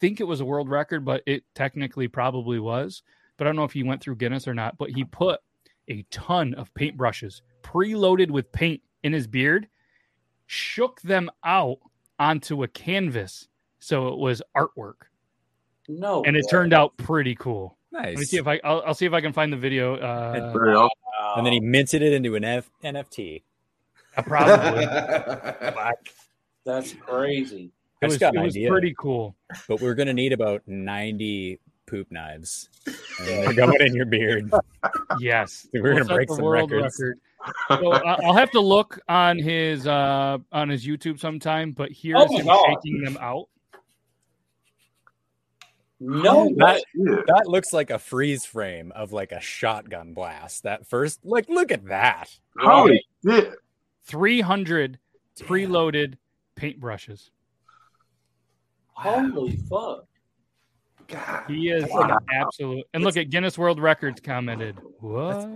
think 0.00 0.20
it 0.20 0.24
was 0.24 0.40
a 0.40 0.44
world 0.44 0.68
record, 0.68 1.04
but 1.04 1.22
it 1.26 1.42
technically 1.54 2.08
probably 2.08 2.58
was. 2.58 3.02
But 3.36 3.46
I 3.46 3.50
don't 3.50 3.56
know 3.56 3.64
if 3.64 3.72
he 3.72 3.82
went 3.82 4.00
through 4.02 4.16
Guinness 4.16 4.46
or 4.48 4.54
not. 4.54 4.78
But 4.78 4.90
he 4.90 5.04
put 5.04 5.40
a 5.88 6.04
ton 6.10 6.54
of 6.54 6.72
paintbrushes 6.74 7.40
preloaded 7.62 8.30
with 8.30 8.50
paint 8.52 8.82
in 9.02 9.12
his 9.12 9.26
beard, 9.26 9.68
shook 10.46 11.00
them 11.02 11.30
out 11.44 11.78
onto 12.18 12.62
a 12.62 12.68
canvas, 12.68 13.48
so 13.80 14.08
it 14.08 14.18
was 14.18 14.42
artwork, 14.56 15.06
No. 15.88 16.22
and 16.24 16.36
it 16.36 16.44
way. 16.44 16.48
turned 16.50 16.72
out 16.72 16.96
pretty 16.96 17.34
cool. 17.36 17.76
Nice. 17.92 18.04
Let 18.06 18.18
me 18.18 18.24
see 18.24 18.36
if 18.38 18.46
I 18.46 18.60
I'll, 18.64 18.82
I'll 18.86 18.94
see 18.94 19.06
if 19.06 19.12
I 19.12 19.20
can 19.20 19.32
find 19.32 19.52
the 19.52 19.56
video. 19.56 19.96
Uh, 19.96 20.52
Very. 21.18 21.32
And 21.36 21.46
then 21.46 21.52
he 21.52 21.60
minted 21.60 22.02
it 22.02 22.12
into 22.12 22.36
an 22.36 22.44
F- 22.44 22.70
NFT. 22.84 23.42
probably 24.24 24.86
That's 26.64 26.92
crazy. 26.94 27.70
I 28.02 28.06
it 28.06 28.10
just 28.10 28.14
was, 28.14 28.18
got 28.18 28.34
it 28.34 28.38
an 28.38 28.44
was 28.44 28.54
idea. 28.56 28.68
pretty 28.70 28.94
cool. 28.98 29.34
But 29.68 29.80
we're 29.80 29.94
gonna 29.94 30.12
need 30.14 30.32
about 30.32 30.62
ninety 30.66 31.58
poop 31.86 32.10
knives. 32.10 32.68
And 32.86 33.26
they're 33.28 33.52
going 33.54 33.80
in 33.80 33.94
your 33.94 34.06
beard. 34.06 34.50
Yes, 35.20 35.66
We're 35.72 35.82
We'll 35.82 36.02
gonna 36.04 36.14
break 36.14 36.28
some 36.30 36.44
world 36.44 36.70
records. 36.70 37.00
record. 37.00 37.18
So 37.68 37.92
I- 37.92 38.18
I'll 38.24 38.34
have 38.34 38.50
to 38.52 38.60
look 38.60 39.00
on 39.08 39.38
his 39.38 39.86
uh 39.86 40.38
on 40.52 40.68
his 40.68 40.86
YouTube 40.86 41.18
sometime. 41.18 41.72
But 41.72 41.90
here's 41.92 42.20
Oh 42.20 42.36
him 42.36 42.46
God. 42.46 42.64
shaking 42.68 43.02
them 43.02 43.16
out. 43.20 43.48
No 46.00 46.48
That, 46.56 46.84
that 47.26 47.48
looks 47.48 47.72
like 47.72 47.90
a 47.90 47.98
freeze 47.98 48.44
frame 48.44 48.92
of 48.94 49.12
like 49.12 49.32
a 49.32 49.40
shotgun 49.40 50.14
blast. 50.14 50.62
That 50.62 50.86
first, 50.86 51.24
like, 51.24 51.48
look 51.48 51.72
at 51.72 51.86
that. 51.86 52.30
Holy 52.58 53.04
shit. 53.24 53.52
Three 54.04 54.40
hundred 54.40 54.98
preloaded 55.38 56.14
paintbrushes. 56.56 57.30
Holy 58.92 59.56
fuck. 59.68 60.06
God. 61.08 61.44
He 61.48 61.70
is 61.70 61.84
an 61.84 62.12
absolute. 62.32 62.84
And 62.94 63.02
look 63.02 63.16
at 63.16 63.30
Guinness 63.30 63.56
World 63.56 63.80
Records 63.80 64.20
commented. 64.20 64.78
What? 65.00 65.48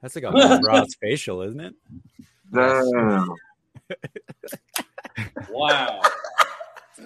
That's 0.00 0.16
like 0.16 0.24
a 0.24 0.32
Bob 0.32 0.64
Ross 0.64 0.94
facial, 1.00 1.42
isn't 1.42 1.60
it? 1.60 1.74
Damn. 2.52 3.28
Wow. 5.50 6.00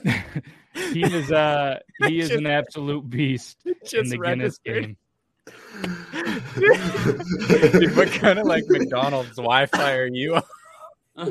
He 0.93 1.03
is 1.03 1.33
uh 1.33 1.79
he 2.07 2.21
is 2.21 2.31
an 2.31 2.47
absolute 2.47 3.09
beast 3.09 3.59
in 3.65 3.75
just 3.85 4.11
the 4.11 4.19
Guinness 4.19 4.59
registered. 4.67 4.85
game. 4.85 4.97
what 7.97 8.09
kind 8.13 8.39
of 8.39 8.47
like 8.47 8.65
McDonald's 8.69 9.37
Wi-Fi 9.37 9.97
are 9.97 10.07
you? 10.07 10.41
on? 11.17 11.31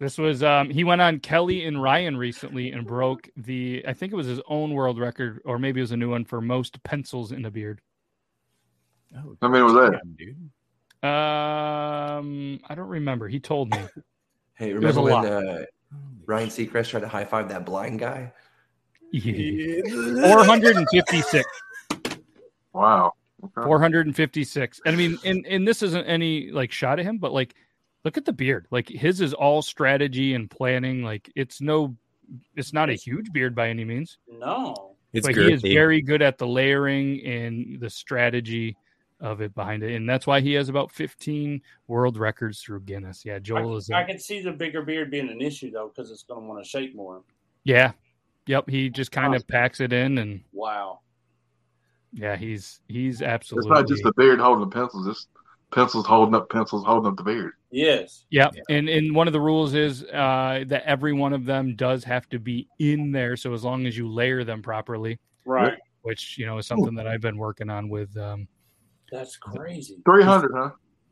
This 0.00 0.16
was 0.16 0.44
um 0.44 0.70
he 0.70 0.84
went 0.84 1.00
on 1.00 1.18
Kelly 1.18 1.64
and 1.64 1.82
Ryan 1.82 2.16
recently 2.16 2.70
and 2.70 2.86
broke 2.86 3.28
the 3.36 3.84
I 3.86 3.92
think 3.94 4.12
it 4.12 4.16
was 4.16 4.26
his 4.26 4.40
own 4.48 4.72
world 4.72 4.98
record 4.98 5.40
or 5.44 5.58
maybe 5.58 5.80
it 5.80 5.82
was 5.82 5.92
a 5.92 5.96
new 5.96 6.10
one 6.10 6.24
for 6.24 6.40
most 6.40 6.80
pencils 6.84 7.32
in 7.32 7.44
a 7.44 7.50
beard. 7.50 7.80
Oh, 9.16 9.36
How 9.42 9.48
many 9.48 9.64
was 9.64 9.72
that? 9.74 10.00
dude. 10.16 10.36
Um 11.02 12.60
I 12.68 12.74
don't 12.76 12.88
remember. 12.88 13.26
He 13.28 13.40
told 13.40 13.70
me. 13.70 13.78
Hey, 14.54 14.72
remember 14.72 15.02
when 15.02 15.26
uh, 15.26 15.64
Ryan 16.26 16.48
Seacrest 16.48 16.90
tried 16.90 17.00
to 17.00 17.08
high 17.08 17.24
five 17.24 17.48
that 17.48 17.64
blind 17.64 17.98
guy? 17.98 18.32
456. 19.12 21.46
Wow. 22.72 23.12
Okay. 23.42 23.64
456. 23.64 24.80
And 24.84 24.94
I 24.94 24.98
mean, 24.98 25.18
and, 25.24 25.46
and 25.46 25.66
this 25.66 25.82
isn't 25.82 26.04
any 26.04 26.50
like 26.50 26.72
shot 26.72 26.98
at 26.98 27.06
him, 27.06 27.18
but 27.18 27.32
like, 27.32 27.54
look 28.04 28.16
at 28.16 28.24
the 28.24 28.32
beard. 28.32 28.66
Like 28.70 28.88
his 28.88 29.20
is 29.20 29.32
all 29.32 29.62
strategy 29.62 30.34
and 30.34 30.50
planning. 30.50 31.02
Like 31.02 31.30
it's 31.34 31.60
no, 31.60 31.96
it's 32.56 32.72
not 32.72 32.90
a 32.90 32.94
huge 32.94 33.32
beard 33.32 33.54
by 33.54 33.68
any 33.68 33.84
means, 33.84 34.18
No. 34.28 34.94
It's 35.14 35.26
but 35.26 35.36
he 35.36 35.50
is 35.50 35.62
very 35.62 36.02
good 36.02 36.20
at 36.20 36.36
the 36.36 36.46
layering 36.46 37.24
and 37.24 37.80
the 37.80 37.88
strategy 37.88 38.76
of 39.20 39.40
it 39.40 39.54
behind 39.54 39.82
it. 39.82 39.94
And 39.94 40.08
that's 40.08 40.26
why 40.26 40.40
he 40.40 40.52
has 40.54 40.68
about 40.68 40.90
15 40.92 41.60
world 41.88 42.16
records 42.16 42.60
through 42.62 42.80
Guinness. 42.82 43.24
Yeah. 43.24 43.38
Joel 43.38 43.76
is, 43.76 43.90
I 43.90 44.04
can 44.04 44.18
see 44.18 44.40
the 44.40 44.52
bigger 44.52 44.82
beard 44.82 45.10
being 45.10 45.28
an 45.28 45.40
issue 45.40 45.70
though, 45.70 45.88
because 45.94 46.10
it's 46.10 46.22
going 46.22 46.42
to 46.42 46.46
want 46.48 46.62
to 46.62 46.68
shake 46.68 46.94
more. 46.94 47.22
yeah. 47.64 47.92
Yep. 48.46 48.70
He 48.70 48.88
just 48.88 49.12
kind 49.12 49.34
of 49.34 49.46
packs 49.46 49.80
it 49.80 49.92
in 49.92 50.16
and 50.16 50.40
Wow. 50.52 51.00
yeah, 52.14 52.34
he's, 52.36 52.80
he's 52.88 53.20
absolutely. 53.20 53.68
It's 53.70 53.78
not 53.78 53.86
just 53.88 54.02
the 54.02 54.12
beard 54.16 54.40
holding 54.40 54.68
the 54.68 54.74
pencils. 54.74 55.06
It's 55.06 55.26
pencils 55.70 56.06
holding 56.06 56.34
up 56.34 56.48
pencils 56.48 56.84
holding 56.86 57.10
up 57.10 57.16
the 57.18 57.22
beard. 57.24 57.52
Yes. 57.70 58.24
Yeah, 58.30 58.48
and 58.70 58.88
and 58.88 59.14
one 59.14 59.26
of 59.26 59.34
the 59.34 59.40
rules 59.42 59.74
is 59.74 60.02
uh, 60.04 60.64
that 60.68 60.82
every 60.86 61.12
one 61.12 61.34
of 61.34 61.44
them 61.44 61.76
does 61.76 62.04
have 62.04 62.26
to 62.30 62.38
be 62.38 62.66
in 62.78 63.12
there. 63.12 63.36
So 63.36 63.52
as 63.52 63.62
long 63.64 63.84
as 63.86 63.98
you 63.98 64.08
layer 64.08 64.44
them 64.44 64.62
properly, 64.62 65.18
Right. 65.44 65.76
which 66.00 66.38
you 66.38 66.46
know 66.46 66.56
is 66.56 66.66
something 66.66 66.94
that 66.94 67.06
I've 67.06 67.20
been 67.20 67.36
working 67.36 67.68
on 67.68 67.90
with. 67.90 68.16
Um, 68.16 68.48
That's 69.10 69.36
crazy. 69.36 69.98
300, 70.04 70.52
huh? 70.54 70.70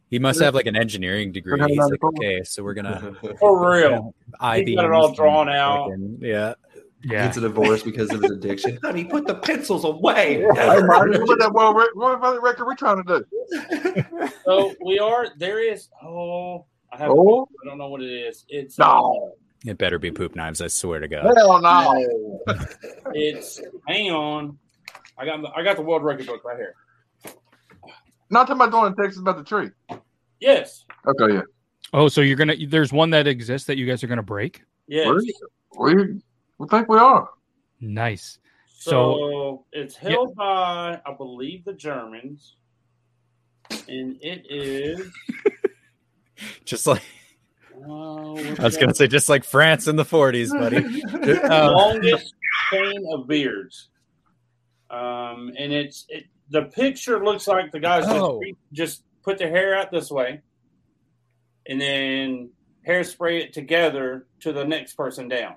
He 0.09 0.19
must 0.21 0.41
have 0.41 0.55
like 0.55 0.67
an 0.67 0.77
engineering 0.77 1.33
degree. 1.33 1.61
He's 1.67 1.79
like, 1.79 2.03
okay, 2.03 2.43
so 2.45 2.63
we're 2.63 2.75
gonna 2.75 3.13
For 3.41 3.71
real. 3.73 4.15
I 4.39 4.61
He 4.61 4.77
got 4.77 4.85
it 4.85 4.93
all 4.93 5.13
drawn 5.13 5.49
out. 5.49 5.91
Yeah. 6.21 6.55
yeah, 7.03 7.25
Gets 7.25 7.39
a 7.39 7.41
divorce 7.41 7.83
because 7.83 8.13
of 8.13 8.23
his 8.23 8.31
addiction. 8.31 8.79
Honey, 8.85 9.05
put 9.05 9.27
the 9.27 9.35
pencils 9.35 9.85
away. 9.85 10.45
Hey, 10.55 10.81
Marty, 10.83 11.19
what 11.19 11.39
that 11.41 11.53
world 11.53 11.77
rec- 11.77 11.89
about 11.97 12.35
the 12.35 12.41
record 12.41 12.67
we're 12.67 12.77
trying 12.77 13.03
to 13.05 13.25
do? 13.51 14.05
So 14.45 14.73
we 14.85 15.01
are. 15.01 15.27
There 15.39 15.59
is. 15.61 15.89
Oh, 16.05 16.67
I 16.93 16.99
have. 16.99 17.11
Oh? 17.11 17.49
I 17.65 17.69
don't 17.69 17.79
know 17.79 17.89
what 17.89 18.01
it 18.01 18.13
is. 18.13 18.45
It's 18.49 18.79
No. 18.79 19.33
It 19.65 19.77
better 19.77 19.99
be 19.99 20.13
poop 20.13 20.37
knives. 20.37 20.61
I 20.61 20.69
swear 20.69 21.01
to 21.01 21.09
God. 21.09 21.25
Hell 21.37 21.61
no. 21.61 22.39
uh, 22.47 22.65
It's. 23.13 23.61
Hang 23.89 24.13
on. 24.13 24.57
I 25.19 25.25
got. 25.25 25.41
I 25.57 25.65
got 25.65 25.75
the 25.75 25.83
world 25.83 26.05
record 26.05 26.27
book 26.27 26.45
right 26.45 26.57
here. 26.57 26.77
Not 28.31 28.47
talking 28.47 28.57
about 28.57 28.71
the 28.71 28.77
one 28.79 28.87
in 28.93 28.97
Texas 28.97 29.21
about 29.21 29.37
the 29.39 29.45
tree. 29.45 29.71
Yes. 30.41 30.85
Okay, 31.07 31.35
yeah. 31.35 31.43
Oh, 31.93 32.09
so 32.09 32.21
you're 32.21 32.37
gonna? 32.37 32.55
There's 32.69 32.93
one 32.93 33.11
that 33.11 33.27
exists 33.27 33.67
that 33.69 33.77
you 33.79 33.87
guys 33.87 34.03
are 34.03 34.07
gonna 34.09 34.23
break. 34.23 34.63
Yes. 34.89 35.09
We, 35.79 35.95
we, 35.95 36.21
we 36.59 36.67
think 36.69 36.89
we 36.89 36.99
are. 36.99 37.29
Nice. 37.81 38.39
So, 38.69 38.91
So- 38.91 39.65
it's 39.73 39.97
held 39.97 40.35
by, 40.35 41.01
I 41.07 41.13
believe, 41.17 41.65
the 41.65 41.73
Germans, 41.73 42.57
and 43.89 44.17
it 44.21 44.47
is. 44.51 45.11
Just 46.65 46.87
like 46.87 47.03
Uh, 47.89 48.35
I 48.35 48.63
was 48.65 48.77
gonna 48.77 48.95
say, 48.95 49.07
just 49.07 49.29
like 49.29 49.43
France 49.45 49.87
in 49.87 49.97
the 49.97 50.05
40s, 50.05 50.51
buddy. 50.51 50.81
the 50.81 51.41
Uh, 51.51 51.73
longest 51.73 52.35
chain 52.71 53.05
of 53.13 53.27
beards. 53.27 53.89
Um, 54.91 55.53
and 55.59 55.73
it's 55.73 56.05
it, 56.09 56.25
the 56.51 56.63
picture 56.63 57.25
looks 57.25 57.47
like 57.47 57.73
the 57.73 57.81
guys 57.81 58.05
Oh. 58.07 58.41
just, 58.43 58.55
just 58.73 59.03
put 59.23 59.39
their 59.39 59.51
hair 59.51 59.77
out 59.77 59.91
this 59.91 60.11
way, 60.11 60.41
and 61.67 61.81
then 61.81 62.51
hairspray 62.87 63.41
it 63.41 63.53
together 63.53 64.27
to 64.41 64.53
the 64.53 64.65
next 64.65 64.95
person 64.95 65.29
down, 65.29 65.57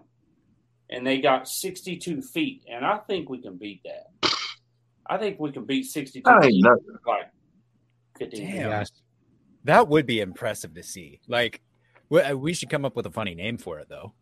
and 0.90 1.06
they 1.06 1.20
got 1.22 1.48
sixty-two 1.48 2.22
feet, 2.22 2.64
and 2.70 2.86
I 2.86 2.98
think 2.98 3.30
we 3.30 3.42
can 3.42 3.58
beat 3.58 3.82
that. 3.84 4.32
I 5.06 5.18
think 5.18 5.40
we 5.40 5.52
can 5.52 5.66
beat 5.66 5.86
sixty-two. 5.86 6.24
That 6.30 6.44
feet. 6.44 6.66
Like, 7.06 7.32
15 8.18 8.46
Damn. 8.46 8.70
Yes. 8.70 8.92
that 9.64 9.88
would 9.88 10.06
be 10.06 10.20
impressive 10.20 10.74
to 10.74 10.84
see. 10.84 11.22
Like, 11.28 11.62
we, 12.10 12.22
uh, 12.22 12.54
should 12.54 12.70
come 12.70 12.84
up 12.84 12.96
with 12.96 13.06
a 13.06 13.12
funny 13.12 13.34
name 13.34 13.58
for 13.58 13.80
it, 13.80 13.88
though. 13.88 14.14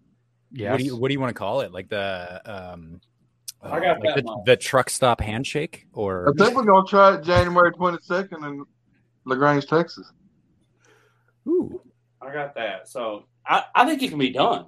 Yes. 0.52 0.72
What 0.72 0.78
do 0.78 0.84
you 0.86 0.96
What 0.98 1.08
do 1.10 1.14
you 1.14 1.20
want 1.20 1.30
to 1.30 1.40
call 1.40 1.62
it? 1.62 1.72
Like 1.72 1.90
the 1.90 2.42
um, 2.46 3.02
I 3.62 3.80
got 3.80 4.00
like 4.00 4.16
that 4.16 4.24
the, 4.24 4.42
the 4.46 4.58
truck 4.58 4.90
stop 4.90 5.20
handshake, 5.22 5.88
or 5.94 6.30
I 6.30 6.34
think 6.34 6.56
we're 6.56 6.66
gonna 6.66 6.88
try 6.88 7.16
it 7.16 7.24
January 7.24 7.72
twenty 7.72 7.98
second 8.02 8.44
in 8.44 8.64
La 9.26 9.36
Grange, 9.36 9.66
Texas. 9.66 10.12
ooh, 11.48 11.82
I 12.22 12.32
got 12.32 12.56
that. 12.56 12.88
So 12.88 13.26
I, 13.46 13.64
I 13.74 13.86
think 13.86 14.04
it 14.04 14.10
can 14.10 14.20
be 14.20 14.30
done. 14.30 14.66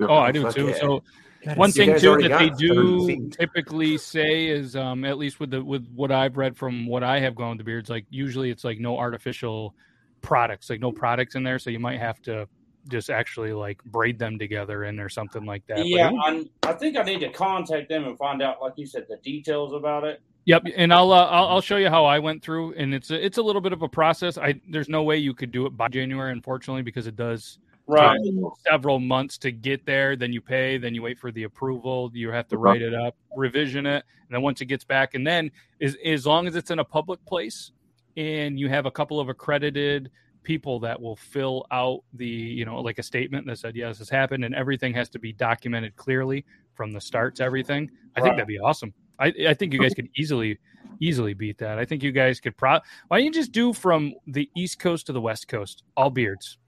Oh, 0.00 0.16
I 0.16 0.32
do 0.32 0.50
too. 0.50 0.68
yeah. 0.68 0.80
So 0.80 1.04
That 1.44 1.58
one 1.58 1.72
thing 1.72 1.98
too 1.98 2.16
that 2.16 2.38
they 2.38 2.50
do 2.50 3.28
typically 3.30 3.98
say 3.98 4.46
is 4.46 4.74
um 4.76 5.04
at 5.04 5.18
least 5.18 5.38
with 5.38 5.50
the 5.50 5.62
with 5.62 5.86
what 5.94 6.10
I've 6.10 6.36
read 6.36 6.56
from 6.56 6.86
what 6.86 7.02
I 7.02 7.20
have 7.20 7.34
gone 7.34 7.58
to 7.58 7.64
beards, 7.64 7.90
like 7.90 8.06
usually 8.10 8.50
it's 8.50 8.64
like 8.64 8.78
no 8.78 8.98
artificial 8.98 9.74
products, 10.22 10.70
like 10.70 10.80
no 10.80 10.90
products 10.90 11.34
in 11.34 11.42
there. 11.42 11.58
So 11.58 11.70
you 11.70 11.80
might 11.80 11.98
have 11.98 12.20
to 12.22 12.48
just 12.88 13.10
actually 13.10 13.52
like 13.52 13.82
braid 13.84 14.18
them 14.18 14.38
together 14.38 14.84
in 14.84 14.98
or 15.00 15.08
something 15.08 15.44
like 15.44 15.66
that. 15.66 15.86
Yeah, 15.86 16.10
I'm, 16.24 16.48
I 16.62 16.72
think 16.72 16.96
I 16.96 17.02
need 17.02 17.20
to 17.20 17.30
contact 17.30 17.88
them 17.88 18.04
and 18.04 18.18
find 18.18 18.42
out, 18.42 18.60
like 18.60 18.74
you 18.76 18.86
said, 18.86 19.06
the 19.08 19.16
details 19.18 19.72
about 19.72 20.04
it. 20.04 20.20
Yep, 20.44 20.64
and 20.76 20.92
I'll, 20.92 21.12
uh, 21.12 21.26
I'll 21.26 21.48
I'll 21.48 21.60
show 21.60 21.76
you 21.76 21.88
how 21.88 22.04
I 22.04 22.18
went 22.18 22.42
through, 22.42 22.74
and 22.74 22.92
it's 22.92 23.10
a, 23.10 23.24
it's 23.24 23.38
a 23.38 23.42
little 23.42 23.60
bit 23.60 23.72
of 23.72 23.82
a 23.82 23.88
process. 23.88 24.38
I 24.38 24.60
there's 24.68 24.88
no 24.88 25.04
way 25.04 25.16
you 25.16 25.34
could 25.34 25.52
do 25.52 25.66
it 25.66 25.76
by 25.76 25.88
January, 25.88 26.32
unfortunately, 26.32 26.82
because 26.82 27.06
it 27.06 27.16
does 27.16 27.58
Right. 27.88 28.18
several 28.64 29.00
months 29.00 29.36
to 29.38 29.50
get 29.50 29.84
there. 29.84 30.14
Then 30.14 30.32
you 30.32 30.40
pay, 30.40 30.78
then 30.78 30.94
you 30.94 31.02
wait 31.02 31.18
for 31.18 31.32
the 31.32 31.42
approval. 31.42 32.10
You 32.14 32.30
have 32.30 32.46
to 32.48 32.56
write 32.56 32.80
it 32.80 32.94
up, 32.94 33.16
revision 33.36 33.86
it, 33.86 34.04
and 34.28 34.30
then 34.30 34.40
once 34.40 34.60
it 34.60 34.66
gets 34.66 34.84
back, 34.84 35.14
and 35.14 35.26
then 35.26 35.50
as 35.80 35.96
as 36.04 36.24
long 36.24 36.46
as 36.46 36.56
it's 36.56 36.70
in 36.70 36.78
a 36.78 36.84
public 36.84 37.24
place 37.26 37.72
and 38.16 38.58
you 38.58 38.68
have 38.68 38.86
a 38.86 38.90
couple 38.90 39.20
of 39.20 39.28
accredited 39.28 40.10
people 40.42 40.80
that 40.80 41.00
will 41.00 41.16
fill 41.16 41.66
out 41.70 42.00
the 42.14 42.26
you 42.26 42.64
know 42.64 42.80
like 42.80 42.98
a 42.98 43.02
statement 43.02 43.46
that 43.46 43.58
said 43.58 43.76
yes 43.76 43.98
this 43.98 44.08
happened 44.08 44.44
and 44.44 44.54
everything 44.54 44.92
has 44.92 45.08
to 45.08 45.18
be 45.18 45.32
documented 45.32 45.94
clearly 45.96 46.44
from 46.74 46.92
the 46.92 47.00
start 47.00 47.34
to 47.34 47.42
everything 47.44 47.90
i 48.16 48.20
think 48.20 48.34
that'd 48.34 48.46
be 48.46 48.58
awesome 48.58 48.92
i 49.18 49.32
i 49.48 49.54
think 49.54 49.72
you 49.72 49.80
guys 49.80 49.94
could 49.94 50.08
easily 50.16 50.58
easily 51.00 51.34
beat 51.34 51.58
that 51.58 51.78
i 51.78 51.84
think 51.84 52.02
you 52.02 52.12
guys 52.12 52.40
could 52.40 52.56
pro 52.56 52.78
why 53.08 53.18
don't 53.18 53.24
you 53.24 53.30
just 53.30 53.52
do 53.52 53.72
from 53.72 54.12
the 54.26 54.50
east 54.56 54.78
coast 54.78 55.06
to 55.06 55.12
the 55.12 55.20
west 55.20 55.48
coast 55.48 55.84
all 55.96 56.10
beards 56.10 56.58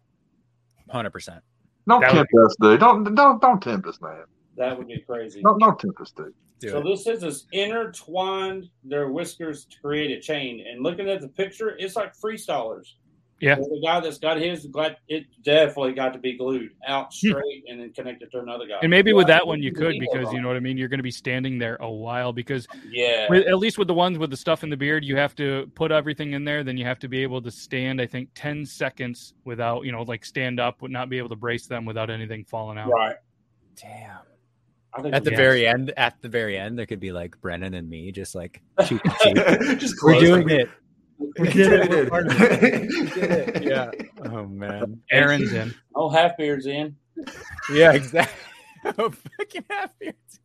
Hundred 0.91 1.11
percent. 1.11 1.43
Don't 1.89 2.01
That 2.01 2.13
would 2.13 2.29
tempt 2.29 2.35
us, 2.45 2.57
dude. 2.61 2.81
Don't 2.81 3.15
don't 3.15 3.41
don't 3.41 3.63
tempt 3.63 3.87
us, 3.87 4.01
man. 4.01 4.25
That 4.57 4.77
would 4.77 4.89
be 4.89 5.01
crazy. 5.01 5.43
Don't 5.43 5.59
don't 5.59 5.79
tempt 5.79 6.01
us, 6.01 6.13
dude. 6.13 6.35
Do 6.61 6.71
So 6.71 6.79
it. 6.79 6.85
this 6.85 7.07
is 7.07 7.23
is 7.23 7.47
intertwined 7.53 8.69
their 8.85 9.11
whiskers 9.11 9.65
to 9.67 9.81
create 9.81 10.11
a 10.17 10.21
chain. 10.21 10.65
And 10.67 10.83
looking 10.83 11.09
at 11.09 11.21
the 11.21 11.29
picture, 11.29 11.77
it's 11.79 11.97
like 11.97 12.15
freestylers. 12.17 12.95
Yeah. 13.45 13.55
There's 13.57 13.67
a 13.69 13.81
guy 13.85 14.01
that's 14.01 14.19
got 14.19 14.41
his 14.41 14.67
glad 14.67 14.97
it 15.09 15.27
definitely 15.43 15.93
got 15.93 16.13
to 16.15 16.19
be 16.19 16.37
glued 16.37 16.71
out 16.87 17.13
straight 17.13 17.65
and 17.69 17.81
then 17.81 17.93
connected 17.93 18.31
to 18.33 18.41
another 18.41 18.67
guy. 18.67 18.75
Hmm. 18.79 18.85
and 18.85 18.91
maybe 18.91 19.13
with 19.13 19.27
that 19.29 19.47
one 19.47 19.63
you 19.63 19.73
could 19.73 19.95
because 19.99 20.33
you 20.33 20.41
know 20.41 20.49
what 20.49 20.57
i 20.57 20.61
mean 20.61 20.77
you're 20.77 20.89
going 20.89 20.99
to 20.99 21.03
be 21.05 21.11
standing 21.11 21.59
there 21.59 21.77
a 21.81 21.91
while 21.91 22.33
because 22.33 22.67
Yeah. 22.91 23.27
with, 23.29 23.47
at 23.47 23.59
least 23.59 23.79
with 23.79 23.89
the 23.89 23.95
ones 23.95 24.19
with 24.19 24.31
the 24.31 24.37
stuff 24.37 24.63
in 24.65 24.71
the 24.71 24.77
beard 24.77 25.05
you 25.05 25.17
have 25.17 25.35
to 25.37 25.71
put 25.75 25.93
everything 25.93 26.33
in 26.33 26.45
there 26.45 26.65
then 26.65 26.77
you 26.77 26.85
have 26.85 26.99
to 27.01 27.09
be 27.09 27.23
able 27.23 27.43
to 27.43 27.51
stand 27.51 28.01
i 28.01 28.07
think 28.07 28.31
10 28.35 28.65
seconds 28.67 29.35
without 29.45 29.85
you 29.85 29.93
know 29.93 30.03
like 30.03 30.25
stand 30.25 30.59
up 30.61 30.81
would 30.83 30.91
not 30.91 31.09
be 31.11 31.19
able 31.19 31.29
to 31.29 31.37
brace 31.37 31.67
them 31.67 31.85
without 31.85 32.11
anything 32.11 32.45
falling 32.45 32.79
out 32.79 32.89
Right. 32.91 33.17
Damn. 33.81 34.19
At 35.13 35.25
the 35.25 35.33
Yeah. 35.33 35.37
very 35.37 35.67
end, 35.67 35.93
at 35.97 36.23
the 36.23 36.29
very 36.29 36.57
end, 36.57 36.79
there 36.79 36.87
could 36.87 37.01
be 37.01 37.11
like 37.11 37.41
Brennan 37.41 37.75
and 37.75 37.91
me, 37.91 38.13
just 38.13 38.37
like 38.37 38.63
cheek 38.87 39.03
to 39.03 39.11
cheek. 39.25 39.79
Just 39.81 39.97
We're 40.01 40.21
doing 40.21 40.47
them. 40.47 40.61
it. 40.61 40.69
We 41.19 41.49
did 41.49 41.73
it. 41.73 41.91
did 41.91 41.91
We're 41.91 42.11
part 42.11 42.27
of 42.27 42.41
it. 42.41 42.63
We 42.63 43.11
did 43.11 43.31
it. 43.31 43.63
Yeah. 43.63 43.91
Oh 44.25 44.47
man. 44.47 45.01
aaron's 45.11 45.53
in 45.53 45.75
Oh, 45.95 46.09
half 46.09 46.37
beards 46.37 46.67
in. 46.67 46.97
Yeah. 47.73 47.93
Exactly. 47.93 48.41
oh, 48.99 49.11
fucking 49.11 49.65
half 49.71 49.99
beards. 49.99 50.41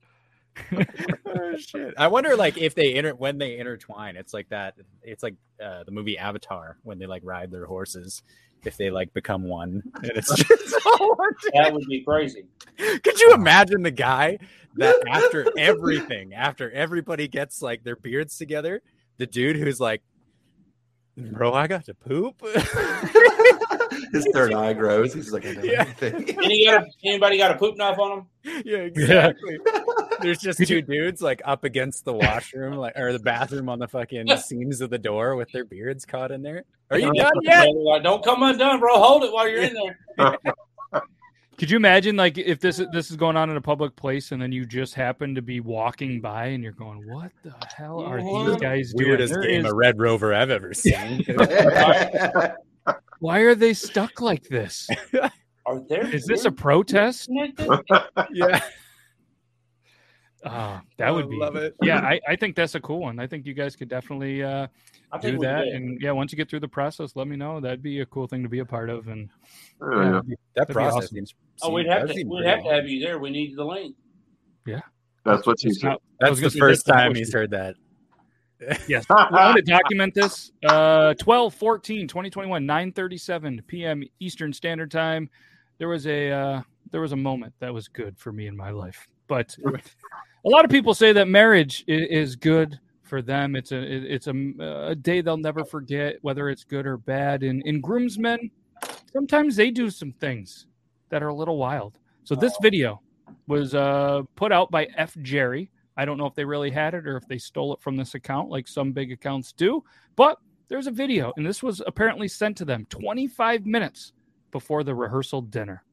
oh 1.25 1.55
shit! 1.57 1.93
I 1.97 2.07
wonder, 2.07 2.35
like, 2.35 2.57
if 2.57 2.75
they 2.75 2.95
inter 2.95 3.13
when 3.13 3.37
they 3.37 3.57
intertwine, 3.57 4.15
it's 4.17 4.33
like 4.33 4.49
that. 4.49 4.75
It's 5.01 5.23
like 5.23 5.35
uh, 5.63 5.83
the 5.83 5.91
movie 5.91 6.17
Avatar 6.17 6.77
when 6.83 6.99
they 6.99 7.05
like 7.05 7.21
ride 7.25 7.51
their 7.51 7.65
horses. 7.65 8.23
If 8.65 8.75
they 8.75 8.89
like 8.89 9.13
become 9.13 9.43
one, 9.43 9.81
and 9.95 10.11
it's 10.15 10.35
just 10.47 10.85
all 10.85 11.15
one 11.15 11.33
That 11.53 11.73
would 11.73 11.85
be 11.87 12.03
crazy. 12.03 12.45
Could 12.77 13.19
you 13.19 13.33
imagine 13.33 13.83
the 13.83 13.91
guy 13.91 14.37
that 14.75 15.01
after 15.07 15.47
everything, 15.57 16.33
after 16.33 16.69
everybody 16.71 17.29
gets 17.29 17.61
like 17.61 17.83
their 17.83 17.95
beards 17.95 18.37
together, 18.37 18.81
the 19.17 19.25
dude 19.25 19.55
who's 19.55 19.79
like, 19.79 20.01
"Bro, 21.31 21.53
I 21.53 21.67
got 21.67 21.85
to 21.85 21.93
poop." 21.93 22.41
His 24.11 24.27
third 24.33 24.53
eye 24.53 24.73
grows. 24.73 25.13
He's 25.13 25.31
like, 25.31 25.43
Yeah. 25.43 25.81
everything. 25.81 26.37
Any 26.43 26.65
got 26.65 26.83
a, 26.83 26.87
anybody 27.05 27.37
got 27.37 27.51
a 27.51 27.55
poop 27.55 27.77
knife 27.77 27.99
on 27.99 28.25
them? 28.43 28.63
yeah, 28.65 28.77
exactly. 28.79 29.57
There's 30.21 30.39
just 30.39 30.59
two 30.67 30.81
dudes 30.81 31.21
like 31.21 31.41
up 31.45 31.63
against 31.63 32.05
the 32.05 32.13
washroom, 32.13 32.75
like 32.75 32.97
or 32.97 33.13
the 33.13 33.19
bathroom 33.19 33.69
on 33.69 33.77
the 33.77 33.87
fucking 33.87 34.27
seams 34.37 34.81
of 34.81 34.89
the 34.89 34.97
door 34.97 35.35
with 35.35 35.51
their 35.51 35.65
beards 35.65 36.05
caught 36.05 36.31
in 36.31 36.41
there. 36.41 36.63
Are 36.89 36.97
you 36.97 37.13
done 37.13 37.31
yet? 37.43 37.67
Don't 38.03 38.23
come 38.23 38.41
undone, 38.43 38.79
bro. 38.79 38.95
Hold 38.97 39.23
it 39.23 39.31
while 39.33 39.47
you're 39.47 39.61
in 39.63 39.73
there. 39.73 40.37
could 41.59 41.69
you 41.69 41.75
imagine 41.77 42.15
like 42.15 42.37
if 42.37 42.59
this 42.59 42.81
this 42.93 43.11
is 43.11 43.17
going 43.17 43.35
on 43.37 43.49
in 43.49 43.57
a 43.57 43.61
public 43.61 43.95
place 43.95 44.31
and 44.31 44.41
then 44.41 44.51
you 44.51 44.65
just 44.65 44.93
happen 44.95 45.35
to 45.35 45.41
be 45.41 45.59
walking 45.59 46.21
by 46.21 46.45
and 46.45 46.63
you're 46.63 46.71
going 46.71 47.05
what 47.11 47.31
the 47.43 47.53
hell 47.75 47.99
are 48.01 48.17
these 48.21 48.25
What? 48.31 48.61
guys 48.61 48.93
doing 48.93 49.09
Weirdest 49.09 49.33
game 49.41 49.65
is- 49.65 49.71
of 49.71 49.77
Red 49.77 49.99
Rover 49.99 50.33
I've 50.33 50.49
ever 50.49 50.73
seen. 50.85 51.25
why 53.19 53.39
are 53.39 53.55
they 53.55 53.73
stuck 53.73 54.21
like 54.21 54.43
this 54.47 54.87
Are 55.65 55.79
there? 55.89 56.07
is 56.15 56.25
this 56.25 56.45
a 56.45 56.51
protest 56.51 57.29
yeah, 58.31 58.59
uh, 60.45 60.79
that 60.97 61.07
I 61.07 61.11
would 61.11 61.29
be 61.29 61.35
love 61.35 61.55
it. 61.57 61.75
yeah 61.81 61.99
I, 61.99 62.19
I 62.27 62.35
think 62.37 62.55
that's 62.55 62.75
a 62.75 62.79
cool 62.79 62.99
one 62.99 63.19
i 63.19 63.27
think 63.27 63.45
you 63.45 63.53
guys 63.53 63.75
could 63.75 63.89
definitely 63.89 64.41
uh 64.43 64.67
do 65.21 65.37
that 65.39 65.67
and 65.67 65.99
yeah 66.01 66.11
once 66.11 66.31
you 66.31 66.37
get 66.37 66.49
through 66.49 66.61
the 66.61 66.67
process 66.67 67.15
let 67.15 67.27
me 67.27 67.35
know 67.35 67.59
that'd 67.59 67.81
be 67.83 67.99
a 67.99 68.05
cool 68.05 68.27
thing 68.27 68.43
to 68.43 68.49
be 68.49 68.59
a 68.59 68.65
part 68.65 68.89
of 68.89 69.07
and 69.09 69.29
Yeah, 69.81 69.87
yeah, 69.89 70.03
yeah. 70.03 70.11
that'd 70.11 70.27
be- 70.29 70.35
that 70.55 70.69
process 70.69 70.95
awesome. 71.03 71.15
seems. 71.15 71.33
Oh, 71.61 71.71
we'd 71.71 71.87
have 71.87 72.07
to. 72.07 72.13
We'd 72.13 72.27
pretty 72.29 72.47
have 72.49 72.63
to 72.63 72.69
have 72.73 72.87
you 72.87 72.99
there. 73.05 73.19
We 73.19 73.29
need 73.29 73.55
the 73.57 73.63
link. 73.65 73.95
Yeah, 74.65 74.81
that's 75.25 75.45
what 75.47 75.59
she 75.59 75.69
It's 75.69 75.81
said. 75.81 75.87
not- 75.89 76.01
I 76.21 76.29
was 76.29 76.39
That's 76.41 76.53
the 76.53 76.59
first 76.59 76.85
time 76.85 77.15
he's 77.15 77.33
heard 77.33 77.51
that. 77.51 77.75
Yes. 78.89 79.05
we 79.09 79.15
want 79.15 79.55
to 79.55 79.61
document 79.61 80.13
this. 80.13 80.51
Uh 80.65 81.13
12 81.13 81.53
14 81.55 82.07
2021 82.09 82.65
9:37 82.67 83.65
p.m. 83.67 84.03
Eastern 84.19 84.51
Standard 84.51 84.91
Time. 84.91 85.29
There 85.77 85.87
was 85.87 86.05
a 86.07 86.29
uh 86.29 86.61
there 86.91 86.99
was 86.99 87.13
a 87.13 87.15
moment 87.15 87.53
that 87.59 87.73
was 87.73 87.87
good 87.87 88.17
for 88.17 88.33
me 88.33 88.47
in 88.47 88.57
my 88.57 88.71
life. 88.71 89.07
But 89.27 89.55
a 89.65 90.49
lot 90.49 90.65
of 90.65 90.71
people 90.71 90.93
say 90.93 91.13
that 91.13 91.29
marriage 91.29 91.85
i- 91.87 91.91
is 91.91 92.35
good 92.35 92.77
for 93.03 93.21
them. 93.21 93.55
It's 93.55 93.71
a 93.71 93.81
it's 94.13 94.27
a, 94.27 94.33
a 94.89 94.95
day 94.95 95.21
they'll 95.21 95.37
never 95.37 95.63
forget 95.63 96.17
whether 96.21 96.49
it's 96.49 96.65
good 96.65 96.85
or 96.85 96.97
bad 96.97 97.43
and 97.43 97.63
in 97.65 97.79
groomsmen 97.79 98.51
sometimes 99.13 99.55
they 99.55 99.71
do 99.71 99.89
some 99.89 100.11
things 100.11 100.67
that 101.09 101.23
are 101.23 101.29
a 101.29 101.33
little 101.33 101.57
wild. 101.57 101.99
So 102.23 102.35
this 102.35 102.55
video 102.61 103.01
was 103.47 103.75
uh 103.75 104.21
put 104.35 104.51
out 104.51 104.71
by 104.71 104.87
F 104.95 105.15
Jerry. 105.21 105.71
I 105.97 106.05
don't 106.05 106.17
know 106.17 106.25
if 106.27 106.35
they 106.35 106.45
really 106.45 106.71
had 106.71 106.93
it 106.93 107.07
or 107.07 107.17
if 107.17 107.27
they 107.27 107.37
stole 107.37 107.73
it 107.73 107.81
from 107.81 107.97
this 107.97 108.15
account, 108.15 108.49
like 108.49 108.67
some 108.67 108.93
big 108.93 109.11
accounts 109.11 109.51
do. 109.51 109.83
But 110.15 110.37
there's 110.69 110.87
a 110.87 110.91
video, 110.91 111.33
and 111.35 111.45
this 111.45 111.61
was 111.63 111.81
apparently 111.85 112.27
sent 112.27 112.57
to 112.57 112.65
them 112.65 112.85
25 112.89 113.65
minutes 113.65 114.13
before 114.51 114.83
the 114.83 114.95
rehearsal 114.95 115.41
dinner. 115.41 115.83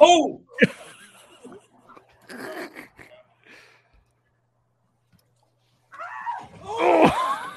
Oh, 0.00 0.42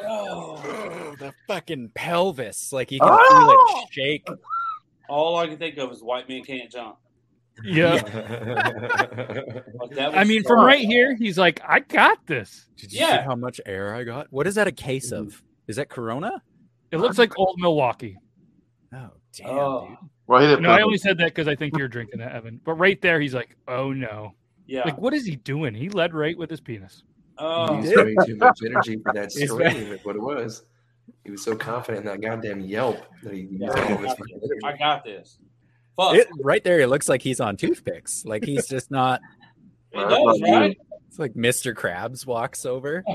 Oh, 0.04 1.16
the 1.20 1.34
fucking 1.72 1.92
pelvis. 1.94 2.72
Like 2.74 2.92
you 2.92 3.00
can 3.00 3.08
feel 3.10 3.18
Oh! 3.20 3.52
it 3.52 3.58
ah! 3.60 3.86
shake. 3.92 4.28
all 5.10 5.38
I 5.38 5.48
can 5.48 5.58
think 5.58 5.78
of 5.78 5.92
is 5.92 6.02
white 6.04 6.28
man 6.30 6.44
can't 6.44 6.72
jump. 6.72 6.98
Yeah. 7.64 8.02
Like, 9.82 9.98
I 9.98 10.20
was 10.20 10.28
mean, 10.28 10.44
from 10.44 10.64
right 10.64 10.80
here, 10.86 11.16
he's 11.16 11.38
like, 11.38 11.60
I 11.68 11.80
got 11.80 12.26
this. 12.28 12.68
Did 12.78 12.94
you 12.94 13.00
Yeah. 13.00 13.18
see 13.22 13.26
how 13.26 13.36
much 13.36 13.60
air 13.66 13.94
I 13.96 14.04
got? 14.04 14.28
What 14.32 14.48
is 14.48 14.56
that 14.56 14.68
a 14.68 14.72
case 14.72 15.12
of? 15.12 15.28
Mm-hmm. 15.28 15.46
Is 15.68 15.76
that 15.78 15.90
Corona? 15.90 16.42
It 16.92 16.98
looks 16.98 17.18
like 17.18 17.38
old 17.38 17.56
Milwaukee. 17.60 18.18
Oh, 18.94 19.10
damn, 19.38 19.50
Oh, 19.50 19.88
dude. 19.90 19.98
Well, 20.28 20.42
he 20.42 20.48
didn't 20.48 20.64
No, 20.64 20.70
I 20.72 20.82
only 20.82 20.98
said 20.98 21.18
that 21.18 21.26
because 21.26 21.48
I 21.48 21.56
think 21.56 21.78
you're 21.78 21.88
drinking 21.88 22.20
that, 22.20 22.32
Evan. 22.34 22.60
But 22.64 22.74
right 22.76 23.02
there, 23.02 23.20
he's 23.20 23.34
like, 23.34 23.58
oh 23.68 23.92
no. 23.92 24.34
yeah. 24.66 24.84
Like, 24.86 24.98
what 24.98 25.14
is 25.14 25.26
he 25.26 25.36
doing? 25.36 25.74
He 25.74 25.90
led 25.90 26.14
right 26.14 26.38
with 26.38 26.50
his 26.50 26.62
penis. 26.62 27.04
oh, 27.38 27.82
He's 27.82 27.96
way 27.96 28.16
too 28.26 28.36
much 28.38 28.60
energy 28.66 28.98
for 29.04 29.14
that 29.14 29.32
He's 29.34 29.50
scream. 29.52 29.92
Is 29.94 30.06
what 30.06 30.16
it 30.16 30.22
was. 30.22 30.64
He 31.24 31.32
was 31.32 31.44
so 31.44 31.56
confident 31.56 32.06
in 32.06 32.12
that 32.12 32.22
goddamn 32.22 32.62
yelp 32.62 32.98
that 33.24 33.34
he 33.34 33.42
used 33.42 33.64
all 33.64 33.94
of 33.94 34.00
his 34.02 34.14
fucking 34.14 34.42
energy. 34.44 34.60
I 34.64 34.78
got 34.78 35.04
this. 35.04 35.38
Fuck. 35.96 36.16
It, 36.16 36.28
right 36.40 36.64
there, 36.64 36.80
it 36.80 36.88
looks 36.88 37.08
like 37.08 37.22
he's 37.22 37.40
on 37.40 37.58
toothpicks. 37.58 38.26
Like 38.26 38.44
he's 38.44 38.68
just 38.68 38.90
not. 38.90 39.22
it 39.92 39.98
does, 39.98 40.42
right? 40.42 40.78
It's 41.08 41.20
like 41.20 41.34
Mr. 41.34 41.74
Krabs 41.74 42.26
walks 42.26 42.66
over. 42.66 43.04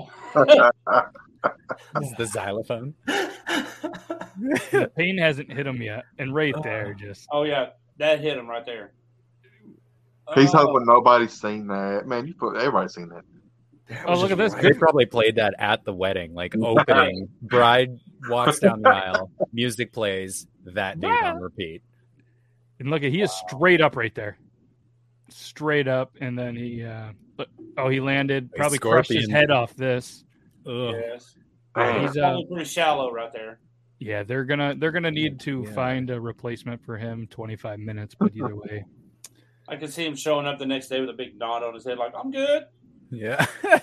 It's 1.96 2.12
the 2.16 2.26
xylophone. 2.26 2.94
The 3.06 4.90
pain 4.96 5.16
hasn't 5.16 5.52
hit 5.52 5.66
him 5.66 5.80
yet. 5.80 6.04
And 6.18 6.34
right 6.34 6.54
oh. 6.56 6.62
there, 6.62 6.92
just. 6.94 7.28
Oh 7.30 7.44
yeah, 7.44 7.70
that 7.98 8.20
hit 8.20 8.36
him 8.36 8.48
right 8.48 8.66
there. 8.66 8.92
He's 10.34 10.52
Oh, 10.54 10.58
hoping 10.58 10.86
nobody's 10.86 11.32
seen 11.32 11.68
that. 11.68 12.06
Man, 12.06 12.26
you 12.26 12.34
put 12.34 12.56
everybody's 12.56 12.94
seen 12.94 13.08
that. 13.10 13.22
That 13.88 14.04
Oh, 14.08 14.18
look 14.20 14.30
at 14.32 14.38
this. 14.38 14.52
right. 14.52 14.62
They 14.62 14.72
probably 14.72 15.06
played 15.06 15.36
that 15.36 15.54
at 15.58 15.84
the 15.84 15.92
wedding, 15.92 16.34
like 16.34 16.54
opening. 16.60 17.28
Bride 17.42 17.98
walks 18.28 18.58
down 18.58 18.82
the 18.82 18.88
aisle, 18.88 19.30
music 19.52 19.92
plays, 19.92 20.46
that 20.64 20.98
dude 21.00 21.10
on 21.10 21.40
repeat. 21.40 21.82
And 22.80 22.90
look 22.90 23.02
at 23.04 23.10
he 23.12 23.22
is 23.22 23.32
straight 23.32 23.80
up 23.80 23.96
right 23.96 24.14
there. 24.14 24.36
Straight 25.28 25.88
up. 25.88 26.16
And 26.20 26.38
then 26.38 26.56
he 26.56 26.84
uh 26.84 27.12
but- 27.36 27.48
oh 27.78 27.88
he 27.88 28.00
landed, 28.00 28.50
A 28.54 28.56
probably 28.56 28.78
crushed 28.78 29.12
his 29.12 29.28
head 29.30 29.50
off 29.50 29.74
this. 29.76 30.24
Ugh. 30.66 30.94
Yes. 30.94 31.34
Man, 31.76 32.00
He's 32.02 32.16
uh 32.16 32.20
Probably 32.20 32.46
pretty 32.46 32.64
shallow 32.64 33.12
right 33.12 33.32
there. 33.32 33.58
yeah, 33.98 34.22
they're 34.22 34.44
gonna 34.44 34.74
they're 34.76 34.92
gonna 34.92 35.10
need 35.10 35.40
to 35.40 35.64
Yeah. 35.66 35.72
find 35.74 36.10
a 36.10 36.20
replacement 36.20 36.84
for 36.84 36.96
him 36.96 37.26
25 37.28 37.78
minutes, 37.78 38.14
but 38.18 38.34
either 38.34 38.54
way. 38.56 38.84
I 39.68 39.76
can 39.76 39.88
see 39.88 40.04
him 40.06 40.14
showing 40.16 40.46
up 40.46 40.58
the 40.58 40.66
next 40.66 40.88
day 40.88 41.00
with 41.00 41.10
a 41.10 41.12
big 41.14 41.36
knot 41.38 41.62
on 41.64 41.74
his 41.74 41.84
head, 41.84 41.98
like 41.98 42.12
I'm 42.16 42.30
good. 42.30 42.64
Yeah. 43.10 43.46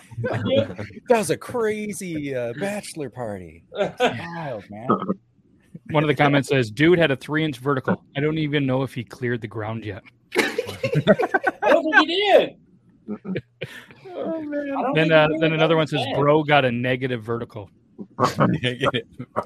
That 1.10 1.18
was 1.18 1.32
a 1.32 1.38
crazy 1.38 2.36
uh, 2.36 2.54
bachelor 2.60 3.10
party. 3.10 3.64
Wild, 3.74 4.64
man. 4.70 4.88
One 5.90 6.04
of 6.04 6.08
the 6.08 6.16
comments 6.16 6.50
says, 6.50 6.70
dude 6.72 7.00
had 7.00 7.12
a 7.12 7.16
three 7.16 7.44
inch 7.44 7.58
vertical. 7.58 8.04
I 8.16 8.20
don't 8.22 8.38
even 8.38 8.66
know 8.66 8.84
if 8.84 8.94
he 8.94 9.04
cleared 9.04 9.42
the 9.42 9.48
ground 9.48 9.84
yet. 9.84 10.04
I 10.38 11.50
don't 11.62 11.84
think 11.84 12.08
he 12.08 12.16
did. 12.16 12.56
Oh, 14.16 14.42
man. 14.42 14.94
Then 14.94 15.12
uh, 15.12 15.28
then 15.40 15.54
another 15.54 15.76
one 15.76 15.88
says, 15.88 16.06
"Bro 16.16 16.44
got 16.44 16.64
a 16.64 16.72
negative 16.72 17.24
vertical." 17.24 17.70
Negative. 18.38 19.08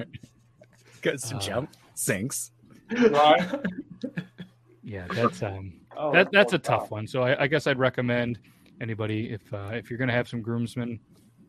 Because 1.01 1.31
Uh, 1.31 1.39
jump 1.39 1.69
sinks. 1.93 2.51
Right. 2.91 3.47
Yeah, 4.83 5.05
that's 5.09 5.41
um 5.43 5.73
Oh, 5.95 6.11
that 6.11 6.29
that's 6.31 6.53
a 6.53 6.59
poor 6.59 6.79
tough 6.79 6.91
one. 6.91 7.07
So 7.07 7.23
I, 7.23 7.43
I 7.43 7.47
guess 7.47 7.67
I'd 7.67 7.79
recommend 7.79 8.39
anybody 8.81 9.31
if 9.31 9.53
uh, 9.53 9.69
if 9.73 9.89
you're 9.89 9.99
gonna 9.99 10.13
have 10.13 10.27
some 10.27 10.41
groomsmen, 10.41 10.99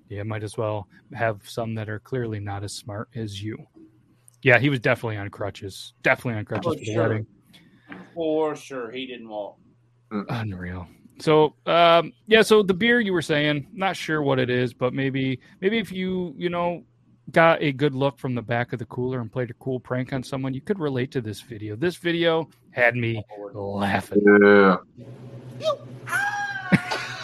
yeah, 0.09 0.23
might 0.23 0.43
as 0.43 0.57
well 0.57 0.89
have 1.15 1.41
some 1.49 1.75
that 1.75 1.89
are 1.89 1.99
clearly 1.99 2.41
not 2.41 2.65
as 2.65 2.73
smart 2.73 3.09
as 3.15 3.43
you. 3.43 3.59
Yeah, 4.43 4.59
he 4.59 4.69
was 4.69 4.81
definitely 4.81 5.17
on 5.17 5.29
crutches. 5.31 5.95
Definitely 6.03 6.39
on 6.39 6.45
crutches 6.45 6.73
Oh, 6.75 6.79
for 6.79 6.85
sure. 6.85 7.03
wedding. 7.03 7.27
For 8.15 8.57
sure, 8.57 8.91
he 8.91 9.07
didn't 9.07 9.29
walk. 9.29 9.59
Unreal. 10.11 10.89
So 11.21 11.55
um, 11.67 12.13
yeah, 12.27 12.43
so 12.43 12.63
the 12.63 12.75
beer 12.75 13.01
you 13.01 13.13
were 13.13 13.23
saying, 13.23 13.67
not 13.73 13.97
sure 13.97 14.23
what 14.23 14.39
it 14.39 14.51
is, 14.51 14.73
but 14.73 14.95
maybe 14.95 15.41
maybe 15.61 15.79
if 15.79 15.91
you 15.91 16.35
you 16.37 16.49
know 16.49 16.85
got 17.33 17.61
a 17.63 17.73
good 17.73 17.95
look 17.95 18.19
from 18.19 18.35
the 18.35 18.43
back 18.43 18.73
of 18.73 18.79
the 18.79 18.87
cooler 18.87 19.21
and 19.21 19.31
played 19.31 19.51
a 19.51 19.55
cool 19.55 19.79
prank 19.79 20.13
on 20.13 20.23
someone, 20.23 20.55
you 20.55 20.61
could 20.61 20.79
relate 20.79 21.11
to 21.11 21.21
this 21.21 21.41
video. 21.41 21.77
This 21.77 21.97
video 21.97 22.49
had 22.71 22.97
me 22.97 23.23
laughing. 23.53 24.23
Yeah. 24.41 24.77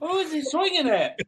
Who 0.00 0.16
is 0.18 0.32
he 0.32 0.42
swinging 0.42 0.88
at? 0.88 1.18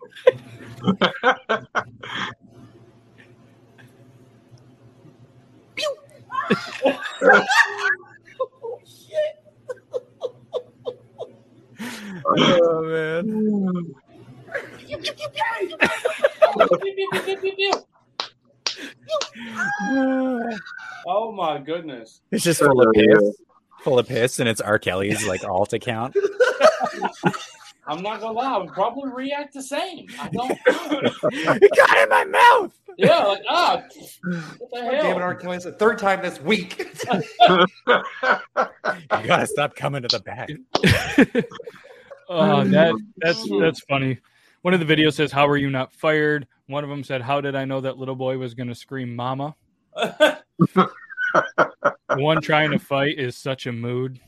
Oh 12.24 12.82
man. 12.82 13.94
Pew, 14.78 14.98
pew, 14.98 15.12
pew. 17.56 17.72
Oh 21.06 21.32
my 21.32 21.58
goodness! 21.58 22.20
It's 22.30 22.44
just 22.44 22.60
full 22.60 22.80
of 22.80 22.88
Oh, 22.88 22.92
piss. 22.94 23.36
Full 23.80 23.98
of 23.98 24.06
piss, 24.06 24.38
and 24.38 24.48
it's 24.48 24.60
R. 24.60 24.78
Kelly's 24.78 25.26
like 25.26 25.44
alt 25.44 25.72
account. 25.72 26.16
I'm 27.86 28.02
not 28.02 28.20
gonna 28.20 28.32
lie, 28.34 28.54
I 28.54 28.58
would 28.58 28.72
probably 28.72 29.10
react 29.10 29.54
the 29.54 29.62
same. 29.62 30.06
I 30.20 30.28
don't. 30.28 30.52
it 30.66 31.76
got 31.76 31.98
in 31.98 32.08
my 32.08 32.24
mouth. 32.24 32.78
Yeah, 32.96 33.24
like 33.24 33.42
ah, 33.48 33.82
what 34.58 34.70
the 34.70 34.82
hell? 34.82 35.02
Damn 35.02 35.16
it, 35.16 35.22
R. 35.22 35.34
Kelly. 35.34 35.56
It's 35.56 35.64
the 35.64 35.72
third 35.72 35.98
time 35.98 36.22
this 36.22 36.40
week. 36.40 36.86
You 37.86 39.28
gotta 39.28 39.46
stop 39.46 39.74
coming 39.74 40.02
to 40.02 40.08
the 40.08 40.20
back. 40.20 40.50
Oh, 42.28 42.64
that 42.64 42.94
that's 43.18 43.46
that's 43.60 43.80
funny. 43.80 44.18
One 44.62 44.72
of 44.72 44.80
the 44.80 44.86
videos 44.86 45.14
says, 45.14 45.30
"How 45.30 45.46
are 45.46 45.58
you 45.58 45.68
not 45.68 45.92
fired?" 45.92 46.46
One 46.66 46.82
of 46.82 46.88
them 46.88 47.04
said, 47.04 47.20
"How 47.20 47.42
did 47.42 47.54
I 47.54 47.66
know 47.66 47.80
that 47.82 47.98
little 47.98 48.14
boy 48.14 48.38
was 48.38 48.54
going 48.54 48.68
to 48.68 48.74
scream 48.74 49.14
mama?" 49.14 49.54
One 52.16 52.40
trying 52.40 52.70
to 52.70 52.78
fight 52.78 53.18
is 53.18 53.36
such 53.36 53.66
a 53.66 53.72
mood. 53.72 54.18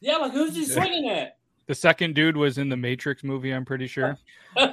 yeah, 0.00 0.16
like 0.16 0.32
who's 0.32 0.56
he 0.56 0.64
swinging 0.64 1.08
at? 1.10 1.36
The 1.66 1.74
second 1.74 2.14
dude 2.14 2.36
was 2.36 2.58
in 2.58 2.68
the 2.68 2.76
Matrix 2.76 3.24
movie, 3.24 3.52
I'm 3.52 3.64
pretty 3.64 3.86
sure. 3.86 4.18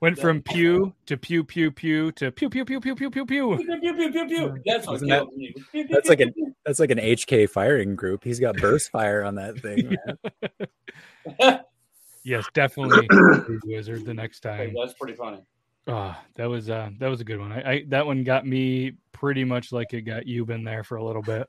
Went 0.00 0.16
from 0.16 0.42
pew 0.42 0.94
to 1.06 1.16
pew 1.16 1.42
pew 1.42 1.72
pew 1.72 2.12
to 2.12 2.30
pew 2.30 2.48
pew 2.48 2.64
pew 2.64 2.80
pew 2.80 2.94
pew 2.94 3.10
pew 3.10 3.26
pew. 3.26 3.56
Pew, 3.56 3.80
pew, 3.80 3.94
pew, 3.94 4.12
pew, 4.12 4.26
pew. 4.28 4.56
That's 4.64 4.86
what 4.86 4.92
Wasn't 4.92 5.10
that- 5.10 5.22
kills 5.22 5.34
me. 5.36 5.52
Pew, 5.52 5.64
pew, 5.72 5.86
That's 5.90 6.02
pew, 6.06 6.10
like 6.10 6.20
an 6.20 6.32
pew, 6.34 6.54
that's 6.64 6.78
like 6.78 6.90
an 6.92 6.98
HK 6.98 7.50
firing 7.50 7.96
group. 7.96 8.22
He's 8.22 8.38
got 8.38 8.56
burst 8.58 8.90
fire 8.92 9.24
on 9.24 9.34
that 9.36 9.58
thing. 9.58 9.96
man. 11.40 11.60
Yes, 12.22 12.44
definitely 12.54 13.08
a 13.10 13.42
wizard 13.64 14.04
the 14.04 14.14
next 14.14 14.40
pew. 14.42 14.50
time. 14.50 14.74
That's 14.78 14.94
pretty 14.94 15.14
funny. 15.16 15.42
Oh, 15.88 16.14
that 16.36 16.44
was 16.48 16.70
uh 16.70 16.90
that 16.98 17.08
was 17.08 17.20
a 17.20 17.24
good 17.24 17.40
one. 17.40 17.50
I, 17.50 17.70
I 17.72 17.84
that 17.88 18.06
one 18.06 18.22
got 18.22 18.46
me 18.46 18.92
pretty 19.12 19.42
much 19.44 19.72
like 19.72 19.92
it 19.94 20.02
got 20.02 20.26
you 20.26 20.44
been 20.44 20.62
there 20.62 20.84
for 20.84 20.96
a 20.98 21.04
little 21.04 21.22
bit. 21.22 21.48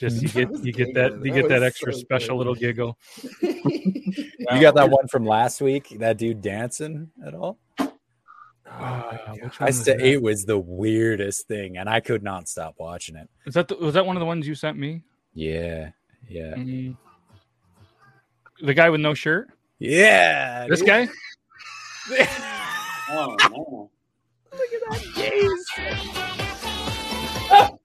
Just 0.00 0.22
you 0.22 0.28
get 0.28 0.64
you 0.64 0.72
get 0.72 0.94
that 0.94 1.22
you 1.22 1.30
get 1.30 1.46
that 1.48 1.60
was 1.60 1.66
extra 1.68 1.92
so 1.92 1.98
special 2.00 2.34
good. 2.34 2.38
little 2.38 2.54
giggle. 2.54 2.98
You 3.42 4.60
got 4.60 4.74
that 4.76 4.88
one 4.90 5.06
from 5.08 5.26
last 5.26 5.60
week? 5.60 5.94
That 5.98 6.16
dude 6.16 6.40
dancing 6.40 7.10
at 7.26 7.34
all? 7.34 7.58
Which 7.76 7.90
one 8.70 9.50
I 9.60 9.64
was 9.66 9.84
said 9.84 10.00
it 10.00 10.22
was 10.22 10.44
the 10.46 10.58
weirdest 10.58 11.46
thing, 11.48 11.76
and 11.76 11.86
I 11.88 12.00
could 12.00 12.22
not 12.22 12.48
stop 12.48 12.76
watching 12.78 13.14
it. 13.16 13.28
Is 13.44 13.52
that 13.54 13.68
the, 13.68 13.76
was 13.76 13.92
that 13.94 14.06
one 14.06 14.16
of 14.16 14.20
the 14.20 14.26
ones 14.26 14.48
you 14.48 14.54
sent 14.54 14.78
me? 14.78 15.02
Yeah, 15.34 15.90
yeah, 16.28 16.54
Mm. 16.54 16.96
The 18.62 18.74
guy 18.74 18.88
with 18.90 19.00
no 19.00 19.12
shirt. 19.14 19.50
yeah. 19.78 20.66
This 20.68 20.80
dude. 20.80 20.88
guy. 20.88 21.08
Oh 23.12 23.36
no. 23.50 23.90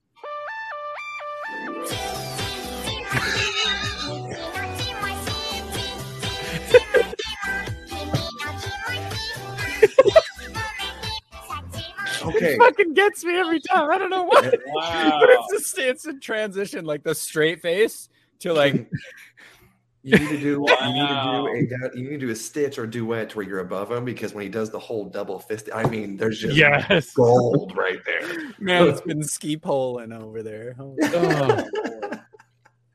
Okay. 12.28 12.56
fucking 12.58 12.94
gets 12.94 13.24
me 13.24 13.36
every 13.38 13.60
time. 13.60 13.90
I 13.90 13.98
don't 13.98 14.10
know 14.10 14.24
why. 14.24 14.50
Wow. 14.66 15.18
but 15.20 15.28
it's 15.30 15.52
just 15.52 15.78
it's 15.78 16.06
in 16.06 16.20
transition, 16.20 16.84
like 16.84 17.02
the 17.02 17.14
straight 17.14 17.60
face 17.62 18.08
to 18.40 18.52
like 18.52 18.74
You 20.02 20.16
need 20.20 20.28
to 20.28 20.38
do 20.40 20.66
you 20.84 20.92
need 20.92 21.08
to 21.08 21.22
do 21.24 21.46
a 21.48 21.96
you 21.98 22.04
need 22.04 22.20
to 22.20 22.26
do 22.26 22.30
a 22.30 22.36
stitch 22.36 22.78
or 22.78 22.86
duet 22.86 23.34
where 23.34 23.44
you're 23.44 23.58
above 23.58 23.90
him 23.90 24.04
because 24.04 24.34
when 24.34 24.44
he 24.44 24.48
does 24.48 24.70
the 24.70 24.78
whole 24.78 25.06
double 25.06 25.40
fist, 25.40 25.68
I 25.74 25.88
mean, 25.88 26.16
there's 26.16 26.38
just 26.38 26.56
Yes. 26.56 27.12
gold 27.12 27.76
right 27.76 27.98
there. 28.06 28.36
man, 28.60 28.86
it's 28.86 29.00
been 29.00 29.24
ski 29.24 29.56
poling 29.56 30.12
over 30.12 30.44
there. 30.44 30.74
Holy, 30.74 30.96
Oh, 31.12 31.68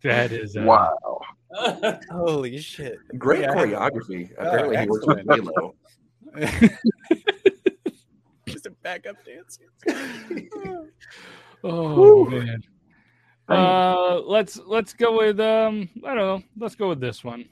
that 0.04 0.32
is 0.32 0.56
uh, 0.56 0.62
Wow. 0.62 1.20
holy 2.10 2.60
shit! 2.60 3.00
Great 3.18 3.42
Yeah. 3.42 3.56
choreography. 3.56 4.32
Oh, 4.40 4.48
Apparently, 4.48 4.78
he 4.78 4.86
works 4.88 5.06
with 5.06 5.18
excellent. 5.20 5.76
Halo. 6.34 7.51
Just 8.52 8.66
a 8.66 8.72
backup 8.84 9.18
dancing. 9.26 9.68
Oh 11.64 12.26
man. 12.26 12.64
Uh, 13.48 14.22
let's 14.22 14.58
let's 14.66 14.94
go 14.94 15.18
with 15.18 15.40
um 15.40 15.90
I 16.06 16.16
don't 16.16 16.18
know. 16.18 16.44
Let's 16.58 16.76
go 16.76 16.90
with 16.90 17.00
this 17.00 17.24
one. 17.24 17.46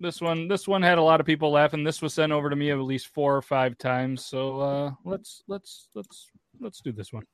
This 0.00 0.20
one 0.20 0.48
this 0.48 0.68
one 0.68 0.82
had 0.82 0.98
a 0.98 1.02
lot 1.02 1.20
of 1.20 1.26
people 1.26 1.50
laughing. 1.50 1.84
This 1.84 2.00
was 2.02 2.14
sent 2.14 2.32
over 2.32 2.48
to 2.50 2.56
me 2.56 2.70
at 2.70 2.78
least 2.78 3.08
four 3.08 3.36
or 3.36 3.42
five 3.42 3.76
times. 3.78 4.24
So 4.24 4.60
uh, 4.60 4.90
let's 5.04 5.42
let's 5.48 5.88
let's 5.94 6.30
let's 6.60 6.80
do 6.80 6.92
this 6.92 7.12
one. 7.12 7.24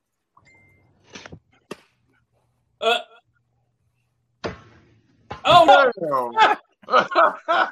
Uh, 2.81 2.99
oh 5.45 5.91
no! 6.01 6.33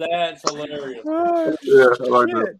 that's 0.00 0.42
hilarious. 0.48 1.02
yeah, 1.62 1.86
I 2.00 2.08
like 2.08 2.28
that. 2.28 2.58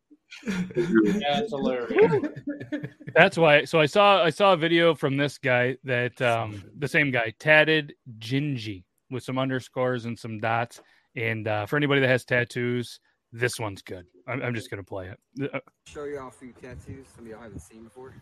That's 1.21 1.51
hilarious. 1.51 2.29
That's 3.15 3.37
why. 3.37 3.65
So 3.65 3.81
I 3.81 3.87
saw 3.87 4.23
I 4.23 4.31
saw 4.31 4.53
a 4.53 4.57
video 4.57 4.95
from 4.95 5.17
this 5.17 5.39
guy 5.39 5.77
that 5.85 6.21
um 6.23 6.63
the 6.79 6.87
same 6.87 7.11
guy 7.11 7.35
tatted 7.39 7.95
Gingy 8.19 8.85
with 9.11 9.25
some 9.25 9.39
underscores 9.39 10.05
and 10.05 10.19
some 10.19 10.39
dots. 10.39 10.81
And 11.17 11.49
uh, 11.49 11.67
for 11.67 11.77
anybody 11.77 12.01
that 12.01 12.09
has 12.09 12.25
tattoos, 12.25 13.01
this 13.33 13.59
one's 13.59 13.83
good. 13.83 14.07
I'm, 14.29 14.41
I'm 14.43 14.55
just 14.55 14.71
gonna 14.71 14.85
play 14.85 15.09
it. 15.09 15.51
Uh, 15.53 15.59
show 15.87 16.05
y'all 16.05 16.29
a 16.29 16.31
few 16.31 16.53
tattoos 16.53 17.09
some 17.15 17.25
of 17.25 17.31
y'all 17.31 17.43
haven't 17.43 17.61
seen 17.61 17.83
before. 17.85 18.15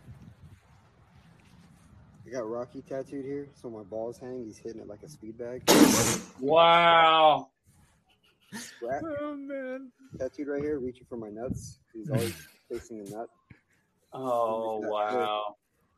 I 2.25 2.31
got 2.31 2.49
Rocky 2.49 2.81
tattooed 2.81 3.25
here, 3.25 3.47
so 3.59 3.69
my 3.69 3.83
balls 3.83 4.17
hang. 4.17 4.45
He's 4.45 4.57
hitting 4.57 4.81
it 4.81 4.87
like 4.87 5.03
a 5.03 5.09
speed 5.09 5.37
bag. 5.37 5.63
Wow. 6.39 7.49
Sprat 8.53 9.03
Oh 9.21 9.35
man! 9.35 9.91
tattooed 10.17 10.47
right 10.47 10.61
here, 10.61 10.79
reaching 10.79 11.05
for 11.07 11.17
my 11.17 11.29
nuts. 11.29 11.79
He's 11.93 12.09
always 12.09 12.33
facing 12.71 13.03
the 13.03 13.11
nut. 13.11 13.27
Oh 14.13 14.79
wow. 14.79 15.55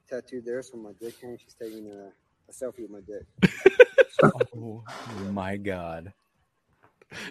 Tattooed 0.09 0.45
there, 0.45 0.61
so 0.61 0.77
my 0.77 0.91
dick 0.99 1.15
hangs. 1.21 1.39
She's 1.43 1.53
taking 1.55 1.89
a 1.89 2.11
a 2.49 2.51
selfie 2.53 2.81
with 2.81 2.91
my 2.91 2.99
dick. 3.01 3.25
Oh 4.23 4.83
my 5.31 5.57
god. 5.57 6.13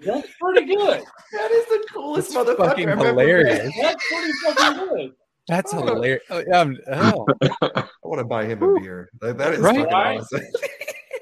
That's 0.05 0.27
pretty 0.41 0.67
good. 0.75 1.05
That 1.33 1.51
is 1.53 1.67
the 1.67 1.87
coolest 1.93 2.33
That's 2.35 2.49
motherfucker 2.51 2.57
fucking 2.69 2.89
I've 2.89 2.99
ever 2.99 3.09
hilarious. 3.11 3.65
met. 3.65 3.75
That's 3.81 4.09
pretty 4.09 4.33
fucking 4.45 4.89
good. 4.89 5.13
That's 5.47 5.73
oh. 5.75 5.87
hilarious. 5.87 6.23
Oh, 6.31 6.43
yeah, 6.47 6.59
I'm- 6.59 6.79
oh. 6.91 7.27
I 7.63 7.85
want 8.03 8.19
to 8.19 8.25
buy 8.25 8.45
him 8.47 8.63
a 8.63 8.81
beer. 8.81 9.09
Like, 9.23 9.37
that 9.39 9.53
is 9.55 9.61
Right. 9.61 9.77
fucking 9.77 9.93
awesome. 9.93 10.41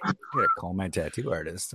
I 0.04 0.12
gotta 0.32 0.48
call 0.58 0.72
my 0.72 0.88
tattoo 0.88 1.30
artist. 1.32 1.74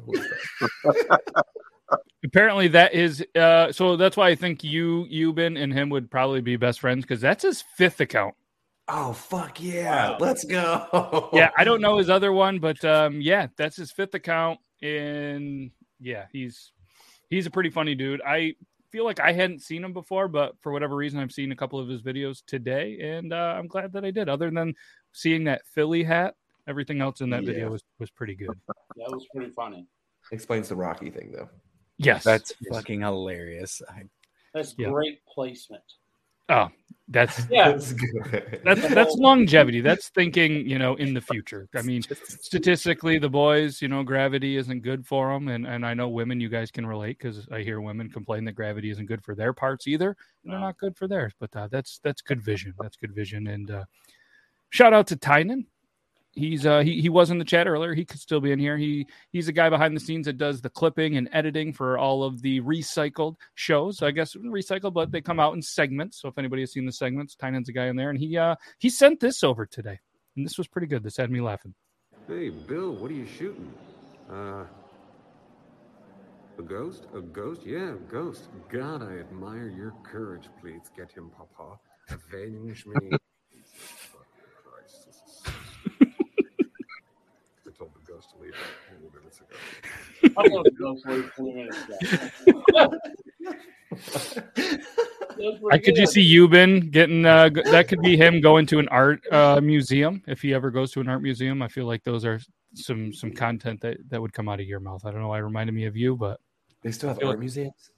Apparently, 2.23 2.67
that 2.69 2.93
is 2.93 3.23
uh, 3.35 3.71
so. 3.71 3.95
That's 3.95 4.15
why 4.17 4.29
I 4.29 4.35
think 4.35 4.63
you, 4.63 5.05
Euban, 5.11 5.61
and 5.61 5.73
him 5.73 5.89
would 5.89 6.09
probably 6.09 6.41
be 6.41 6.55
best 6.55 6.79
friends 6.79 7.03
because 7.03 7.21
that's 7.21 7.43
his 7.43 7.61
fifth 7.75 7.99
account. 7.99 8.35
Oh 8.87 9.13
fuck 9.13 9.61
yeah! 9.61 10.17
Let's 10.19 10.43
go. 10.43 11.29
Yeah, 11.33 11.49
I 11.57 11.63
don't 11.63 11.81
know 11.81 11.97
his 11.97 12.09
other 12.09 12.31
one, 12.33 12.59
but 12.59 12.83
um, 12.85 13.21
yeah, 13.21 13.47
that's 13.57 13.75
his 13.75 13.91
fifth 13.91 14.13
account, 14.13 14.59
and 14.81 15.71
yeah, 15.99 16.25
he's 16.31 16.71
he's 17.29 17.45
a 17.45 17.51
pretty 17.51 17.69
funny 17.69 17.95
dude. 17.95 18.21
I 18.25 18.55
feel 18.91 19.05
like 19.05 19.19
I 19.19 19.31
hadn't 19.33 19.61
seen 19.61 19.83
him 19.83 19.91
before, 19.93 20.27
but 20.27 20.55
for 20.61 20.71
whatever 20.71 20.95
reason, 20.95 21.19
I've 21.19 21.31
seen 21.31 21.51
a 21.51 21.55
couple 21.55 21.79
of 21.79 21.87
his 21.87 22.01
videos 22.01 22.43
today, 22.45 22.99
and 23.01 23.33
uh, 23.33 23.55
I'm 23.57 23.67
glad 23.67 23.91
that 23.93 24.05
I 24.05 24.11
did. 24.11 24.29
Other 24.29 24.51
than 24.51 24.75
seeing 25.13 25.45
that 25.45 25.65
Philly 25.73 26.03
hat, 26.03 26.35
everything 26.67 27.01
else 27.01 27.21
in 27.21 27.29
that 27.31 27.43
Yeah. 27.43 27.47
video 27.47 27.71
was 27.71 27.83
was 27.99 28.11
pretty 28.11 28.35
good. 28.35 28.49
That 28.67 29.11
was 29.11 29.25
pretty 29.33 29.51
funny. 29.51 29.87
Explains 30.31 30.69
the 30.69 30.75
Rocky 30.75 31.09
thing 31.09 31.31
though. 31.35 31.49
Yes, 31.97 32.23
That's 32.23 32.53
fucking 32.71 33.01
hilarious. 33.01 33.81
I, 33.87 34.03
That's 34.53 34.75
Yeah. 34.77 34.89
great 34.89 35.25
placement. 35.25 35.83
oh, 36.49 36.69
that's 37.09 37.45
Yeah. 37.51 37.71
That's 37.71 37.93
good. 37.93 38.61
that's 38.63 38.87
that's 38.93 39.15
longevity. 39.15 39.81
That's 39.81 40.09
thinking, 40.09 40.67
you 40.67 40.79
know, 40.79 40.95
in 40.95 41.13
the 41.13 41.21
future. 41.21 41.67
I 41.75 41.81
mean, 41.81 42.01
statistically, 42.01 43.19
the 43.19 43.29
boys, 43.29 43.81
you 43.81 43.87
know, 43.89 44.03
gravity 44.03 44.57
isn't 44.57 44.81
good 44.81 45.05
for 45.05 45.31
them, 45.33 45.47
and 45.49 45.67
and 45.67 45.85
I 45.85 45.93
know 45.93 46.07
women, 46.09 46.39
you 46.39 46.49
guys 46.49 46.71
can 46.71 46.85
relate 46.85 47.17
because 47.19 47.47
I 47.51 47.59
hear 47.61 47.81
women 47.81 48.09
complain 48.09 48.45
that 48.45 48.53
gravity 48.53 48.89
isn't 48.89 49.05
good 49.05 49.23
for 49.23 49.35
their 49.35 49.53
parts 49.53 49.87
either, 49.87 50.15
and 50.43 50.53
they're 50.53 50.59
not 50.59 50.77
good 50.77 50.95
for 50.97 51.07
theirs. 51.07 51.33
But 51.39 51.55
uh, 51.55 51.67
that's 51.71 51.99
that's 52.03 52.21
good 52.21 52.41
vision. 52.41 52.73
That's 52.79 52.95
good 52.97 53.13
vision. 53.13 53.47
And 53.47 53.69
uh, 53.71 53.85
shout 54.69 54.93
out 54.93 55.07
to 55.07 55.15
Tynan. 55.17 55.67
He's 56.36 56.65
uh 56.65 56.79
he, 56.79 56.99
he 56.99 57.09
was 57.09 57.29
in 57.29 57.38
the 57.38 57.45
chat 57.45 57.67
earlier. 57.67 57.93
He 57.93 58.05
could 58.05 58.19
still 58.19 58.41
be 58.41 58.51
in 58.51 58.59
here. 58.59 58.77
He 58.77 59.05
he's 59.31 59.47
a 59.47 59.53
guy 59.53 59.69
behind 59.69 59.95
the 59.95 59.99
scenes 59.99 60.25
that 60.25 60.38
does 60.38 60.61
the 60.61 60.69
clipping 60.69 61.17
and 61.17 61.29
editing 61.31 61.71
for 61.73 61.97
all 61.97 62.23
of 62.23 62.41
the 62.41 62.59
recycled 62.61 63.36
shows. 63.53 64.01
I 64.01 64.11
guess 64.11 64.34
recycled, 64.36 64.93
but 64.93 65.11
they 65.11 65.21
come 65.21 65.39
out 65.39 65.53
in 65.53 65.61
segments. 65.61 66.19
So 66.21 66.27
if 66.27 66.38
anybody 66.38 66.63
has 66.63 66.71
seen 66.71 66.86
the 66.86 66.91
segments, 66.91 67.36
Tynan's 67.36 67.69
a 67.69 67.73
guy 67.73 67.86
in 67.86 67.95
there, 67.95 68.09
and 68.09 68.17
he 68.17 68.38
uh 68.38 68.55
he 68.79 68.89
sent 68.89 69.19
this 69.19 69.43
over 69.43 69.65
today, 69.65 69.99
and 70.36 70.45
this 70.45 70.57
was 70.57 70.67
pretty 70.67 70.88
good. 70.88 71.03
This 71.03 71.17
had 71.17 71.29
me 71.29 71.41
laughing. 71.41 71.75
Hey, 72.27 72.49
Bill, 72.49 72.93
what 72.95 73.11
are 73.11 73.15
you 73.15 73.27
shooting? 73.27 73.71
Uh, 74.31 74.63
a 76.57 76.61
ghost? 76.61 77.07
A 77.15 77.21
ghost? 77.21 77.61
Yeah, 77.65 77.93
a 77.93 78.11
ghost. 78.11 78.47
God, 78.69 79.01
I 79.01 79.17
admire 79.17 79.67
your 79.67 79.93
courage. 80.03 80.47
Please 80.61 80.91
get 80.95 81.11
him, 81.11 81.31
Papa. 81.36 81.79
Avenge 82.09 82.86
me. 82.86 83.09
Fuck 83.73 84.27
Christ, 84.63 85.05
this 85.07 85.15
is 85.15 85.41
so 85.43 85.51
stupid. 85.81 86.13
I 87.67 87.77
told 87.77 87.91
the 87.95 88.11
ghost 88.11 88.29
to 88.31 88.41
leave 88.41 88.53
20 89.01 89.17
minutes 89.17 89.39
ago. 89.39 89.55
I 90.24 90.47
thought 90.49 90.65
it 90.65 90.74
was 90.80 91.03
like 91.05 91.36
20 91.36 91.53
minutes. 91.53 91.78
I 95.71 95.78
could 95.78 95.95
just 95.95 96.13
see 96.13 96.36
Euban 96.38 96.91
getting 96.91 97.26
uh, 97.26 97.49
g- 97.49 97.61
that 97.65 97.88
could 97.88 98.01
be 98.01 98.15
him 98.17 98.41
going 98.41 98.65
to 98.67 98.80
an 98.80 98.88
art 98.89 99.21
uh, 99.32 99.59
museum 99.61 100.21
if 100.28 100.41
he 100.41 100.53
ever 100.53 100.71
goes 100.71 100.91
to 100.93 101.01
an 101.01 101.07
art 101.09 101.21
museum. 101.21 101.61
I 101.61 101.67
feel 101.67 101.86
like 101.86 102.03
those 102.03 102.26
are 102.26 102.39
some 102.76 103.13
some 103.13 103.32
content 103.32 103.82
that 103.82 103.97
that 104.09 104.21
would 104.21 104.34
come 104.34 104.49
out 104.49 104.59
of 104.59 104.65
your 104.67 104.80
mouth. 104.80 105.05
I 105.05 105.11
don't 105.11 105.21
know 105.21 105.28
why 105.30 105.39
it 105.39 105.41
reminded 105.41 105.74
me 105.74 105.86
of 105.86 105.95
you, 105.95 106.15
but 106.15 106.39
They 106.82 106.91
still 106.91 107.09
have 107.09 107.17
feel 107.17 107.28
art 107.30 107.36
like- 107.38 107.41
museums. 107.41 107.91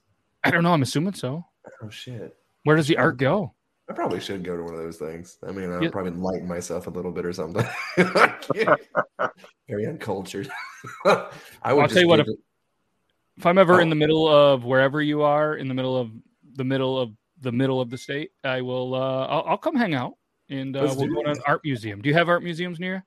I 0.44 0.50
don't 0.50 0.62
know. 0.62 0.72
I'm 0.72 0.82
assuming 0.82 1.14
so. 1.14 1.44
Oh 1.82 1.90
shit! 1.90 2.36
Where 2.64 2.76
does 2.76 2.86
the 2.86 2.96
art 2.98 3.16
go? 3.16 3.52
I 3.88 3.92
probably 3.92 4.18
should 4.20 4.42
go 4.42 4.56
to 4.56 4.62
one 4.64 4.74
of 4.74 4.80
those 4.80 4.96
things. 4.96 5.38
I 5.46 5.52
mean, 5.52 5.70
I'll 5.72 5.82
Yeah. 5.82 5.90
probably 5.90 6.10
enlighten 6.12 6.48
myself 6.48 6.86
a 6.88 6.90
little 6.90 7.12
bit 7.12 7.24
or 7.24 7.32
something. 7.32 7.64
Very 9.68 9.86
uncultured. 9.86 10.48
I 11.04 11.72
would 11.72 11.82
I'll 11.82 11.88
tell 11.88 12.02
you 12.02 12.08
what. 12.08 12.20
If, 12.20 12.28
it- 12.28 12.38
if 13.36 13.44
I'm 13.44 13.58
ever 13.58 13.80
in 13.82 13.88
Oh. 13.88 13.90
the 13.90 13.96
middle 13.96 14.28
of 14.28 14.64
wherever 14.64 15.02
you 15.02 15.22
are, 15.22 15.56
in 15.56 15.68
the 15.68 15.74
middle 15.74 15.96
of 15.96 16.10
the 16.54 16.64
middle 16.64 16.98
of 16.98 17.10
the 17.42 17.52
middle 17.52 17.80
of 17.82 17.90
the 17.90 17.98
state, 17.98 18.30
I 18.42 18.62
will. 18.62 18.94
Uh, 18.94 19.26
I'll, 19.26 19.42
I'll 19.48 19.58
come 19.58 19.76
hang 19.76 19.94
out 19.94 20.14
and 20.48 20.74
uh, 20.76 20.80
we'll 20.96 21.06
go 21.06 21.22
to 21.22 21.30
an 21.30 21.36
art 21.46 21.60
museum. 21.62 22.00
Do 22.00 22.08
you 22.08 22.14
have 22.14 22.28
art 22.30 22.42
museums 22.42 22.80
near? 22.80 22.94
you? 22.94 23.02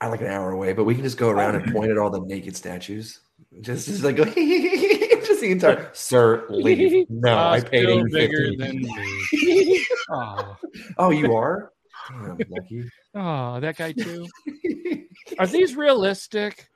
I 0.00 0.08
like 0.08 0.20
an 0.20 0.26
hour 0.26 0.50
away, 0.50 0.72
but 0.74 0.84
we 0.84 0.94
can 0.94 1.04
just 1.04 1.18
go 1.18 1.28
around 1.30 1.54
and 1.56 1.72
point 1.72 1.90
at 1.90 1.98
all 1.98 2.10
the 2.10 2.20
naked 2.20 2.56
statues. 2.56 3.20
Just, 3.60 3.86
just 3.86 4.02
like 4.04 4.16
go, 4.16 4.24
just 5.38 5.40
the 5.42 5.50
entire. 5.52 5.90
Sir, 5.94 6.46
leave. 6.50 7.06
No, 7.10 7.34
Ah, 7.34 7.50
I 7.52 7.60
paid 7.60 7.82
still 7.84 7.98
eight 8.06 8.12
bigger 8.12 8.48
fifty. 8.50 8.56
than 8.56 8.76
me. 8.80 9.86
oh. 10.10 10.56
Oh, 10.98 11.10
you 11.10 11.34
are. 11.34 11.72
Damn, 12.10 12.38
lucky. 12.48 12.84
Oh, 13.14 13.60
that 13.60 13.76
guy 13.76 13.92
too. 13.92 14.26
Are 15.38 15.46
these 15.46 15.76
realistic? 15.76 16.68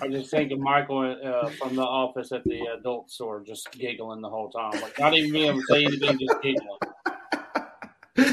I'm 0.00 0.12
just 0.12 0.30
thinking 0.30 0.60
Michael 0.62 1.16
uh, 1.24 1.48
from 1.50 1.74
the 1.74 1.82
office 1.82 2.30
at 2.30 2.44
the 2.44 2.60
adult 2.78 3.10
store 3.10 3.42
just 3.44 3.70
giggling 3.72 4.20
the 4.20 4.28
whole 4.28 4.48
time. 4.50 4.80
Like, 4.80 4.96
not 5.00 5.14
even 5.14 5.32
being 5.32 5.48
able 5.48 5.58
to 5.60 5.66
say 5.68 5.84
anything, 5.84 6.18
just 6.20 6.40
giggling. 6.42 6.78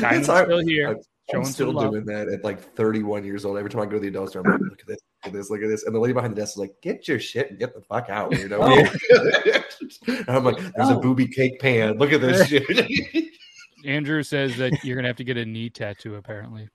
Diamond's 0.02 0.28
So 0.28 0.34
I- 0.36 0.44
still 0.44 0.60
here, 0.60 0.90
I- 0.90 0.92
showing 0.92 1.02
I'm 1.38 1.44
some 1.46 1.54
still 1.54 1.72
love. 1.74 1.92
doing 1.92 2.06
that 2.06 2.28
at 2.30 2.44
like 2.44 2.60
31 2.76 3.24
years 3.24 3.46
old. 3.46 3.58
Every 3.58 3.70
time 3.72 3.82
I 3.82 3.86
go 3.86 3.94
to 3.94 4.00
the 4.00 4.08
adult 4.10 4.30
store, 4.30 4.44
I'm 4.46 4.52
like, 4.52 4.62
look 4.62 4.80
at 4.82 4.88
this, 4.88 4.98
look 4.98 5.09
at 5.24 5.34
this, 5.34 5.50
look 5.50 5.62
at 5.62 5.68
this. 5.68 5.84
And 5.86 5.94
the 5.94 6.00
lady 6.00 6.14
behind 6.14 6.34
the 6.34 6.40
desk 6.42 6.54
is 6.54 6.58
like, 6.58 6.76
get 6.82 7.08
your 7.08 7.20
shit 7.20 7.50
and 7.50 7.60
get 7.60 7.74
the 7.76 7.82
fuck 7.82 8.10
out. 8.10 8.38
You 8.38 8.48
know? 8.50 8.62
and 10.08 10.30
I'm 10.30 10.44
like, 10.44 10.58
there's 10.58 10.90
a 10.90 10.96
Oh. 10.96 11.00
booby 11.02 11.28
cake 11.28 11.60
pan. 11.60 11.98
Look 11.98 12.12
at 12.14 12.22
this 12.22 12.48
shit. 12.48 12.66
Andrew 13.86 14.24
says 14.24 14.58
that 14.58 14.84
you're 14.84 14.96
gonna 14.96 15.08
have 15.08 15.18
to 15.18 15.24
get 15.24 15.38
a 15.38 15.46
knee 15.46 15.70
tattoo. 15.70 16.16
Apparently. 16.16 16.68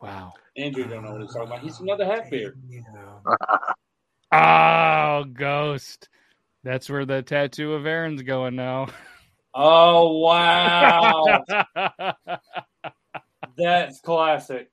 Wow. 0.00 0.32
Andrew 0.56 0.84
don't 0.86 1.04
know 1.04 1.12
what 1.12 1.20
he's 1.22 1.32
talking 1.32 1.48
about. 1.48 1.60
He's 1.60 1.80
another 1.80 2.04
half 2.04 2.28
beard. 2.30 2.60
Oh, 4.32 5.24
ghost. 5.32 6.08
That's 6.64 6.90
where 6.90 7.04
the 7.04 7.22
tattoo 7.22 7.74
of 7.74 7.86
Aaron's 7.86 8.22
going 8.22 8.56
now. 8.56 8.88
Oh 9.56 10.18
wow, 10.18 11.44
that's 13.56 14.00
classic. 14.00 14.68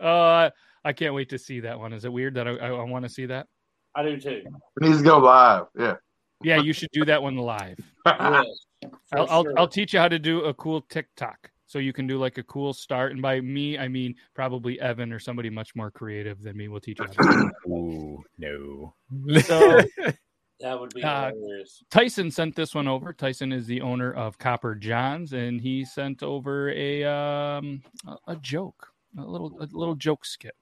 uh, 0.00 0.50
I 0.84 0.92
can't 0.92 1.14
wait 1.14 1.28
to 1.30 1.38
see 1.38 1.60
that 1.60 1.78
one. 1.78 1.92
Is 1.92 2.04
it 2.04 2.12
weird 2.12 2.34
that 2.34 2.46
I, 2.46 2.52
I, 2.52 2.68
I 2.68 2.82
want 2.84 3.04
to 3.04 3.08
see 3.08 3.26
that? 3.26 3.46
I 3.94 4.02
do 4.02 4.18
too. 4.20 4.42
It 4.44 4.52
needs 4.80 4.98
to 4.98 5.04
go 5.04 5.18
live. 5.18 5.66
Yeah. 5.78 5.94
Yeah, 6.42 6.60
you 6.60 6.72
should 6.72 6.90
do 6.92 7.04
that 7.06 7.22
one 7.22 7.36
live. 7.36 7.78
Yes, 8.82 8.90
I'll, 9.14 9.26
I'll. 9.30 9.44
I'll 9.56 9.68
teach 9.68 9.94
you 9.94 9.98
how 9.98 10.08
to 10.08 10.18
do 10.18 10.42
a 10.42 10.52
cool 10.52 10.82
TikTok. 10.82 11.50
So 11.66 11.78
you 11.78 11.94
can 11.94 12.06
do 12.06 12.18
like 12.18 12.36
a 12.36 12.42
cool 12.42 12.74
start. 12.74 13.12
And 13.12 13.22
by 13.22 13.40
me, 13.40 13.78
I 13.78 13.88
mean 13.88 14.14
probably 14.34 14.78
Evan 14.78 15.10
or 15.10 15.18
somebody 15.18 15.48
much 15.48 15.74
more 15.74 15.90
creative 15.90 16.42
than 16.42 16.56
me 16.56 16.68
will 16.68 16.80
teach 16.80 16.98
you. 16.98 17.06
How 17.06 17.12
to 17.12 17.16
do 17.16 17.38
that. 17.38 17.52
Ooh, 17.70 18.22
no. 18.36 18.94
So 19.40 19.80
that 20.60 20.78
would 20.78 20.92
be 20.92 21.02
Uh. 21.02 21.30
Tyson 21.90 22.30
sent 22.30 22.54
this 22.54 22.74
one 22.74 22.86
over. 22.86 23.14
Tyson 23.14 23.52
is 23.52 23.66
the 23.66 23.80
owner 23.80 24.12
of 24.12 24.36
Copper 24.38 24.74
Johns, 24.74 25.32
and 25.32 25.60
he 25.60 25.84
sent 25.86 26.22
over 26.22 26.70
a 26.70 27.04
um 27.04 27.82
a, 28.06 28.16
a 28.28 28.36
joke, 28.36 28.88
a 29.18 29.22
little 29.24 29.56
a 29.60 29.68
little 29.72 29.94
joke 29.94 30.26
skit. 30.26 30.54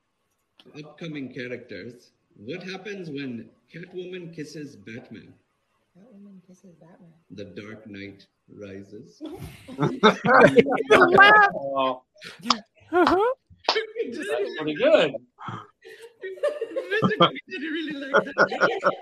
Upcoming 0.78 1.32
characters. 1.32 2.12
What 2.36 2.62
happens 2.62 3.10
when 3.10 3.48
Catwoman 3.74 4.34
kisses 4.34 4.76
Batman? 4.76 5.34
Catwoman 5.96 6.40
kisses 6.46 6.74
Batman. 6.80 7.12
The 7.30 7.44
Dark 7.44 7.86
Knight 7.86 8.26
rises. 8.48 9.20
Oh, 11.74 12.02
that's 12.42 12.58
pretty 14.58 14.74
good. 14.74 15.12
I 17.20 17.28
didn't 17.48 17.72
really 17.72 17.92
like 17.92 18.24
that. 18.24 18.92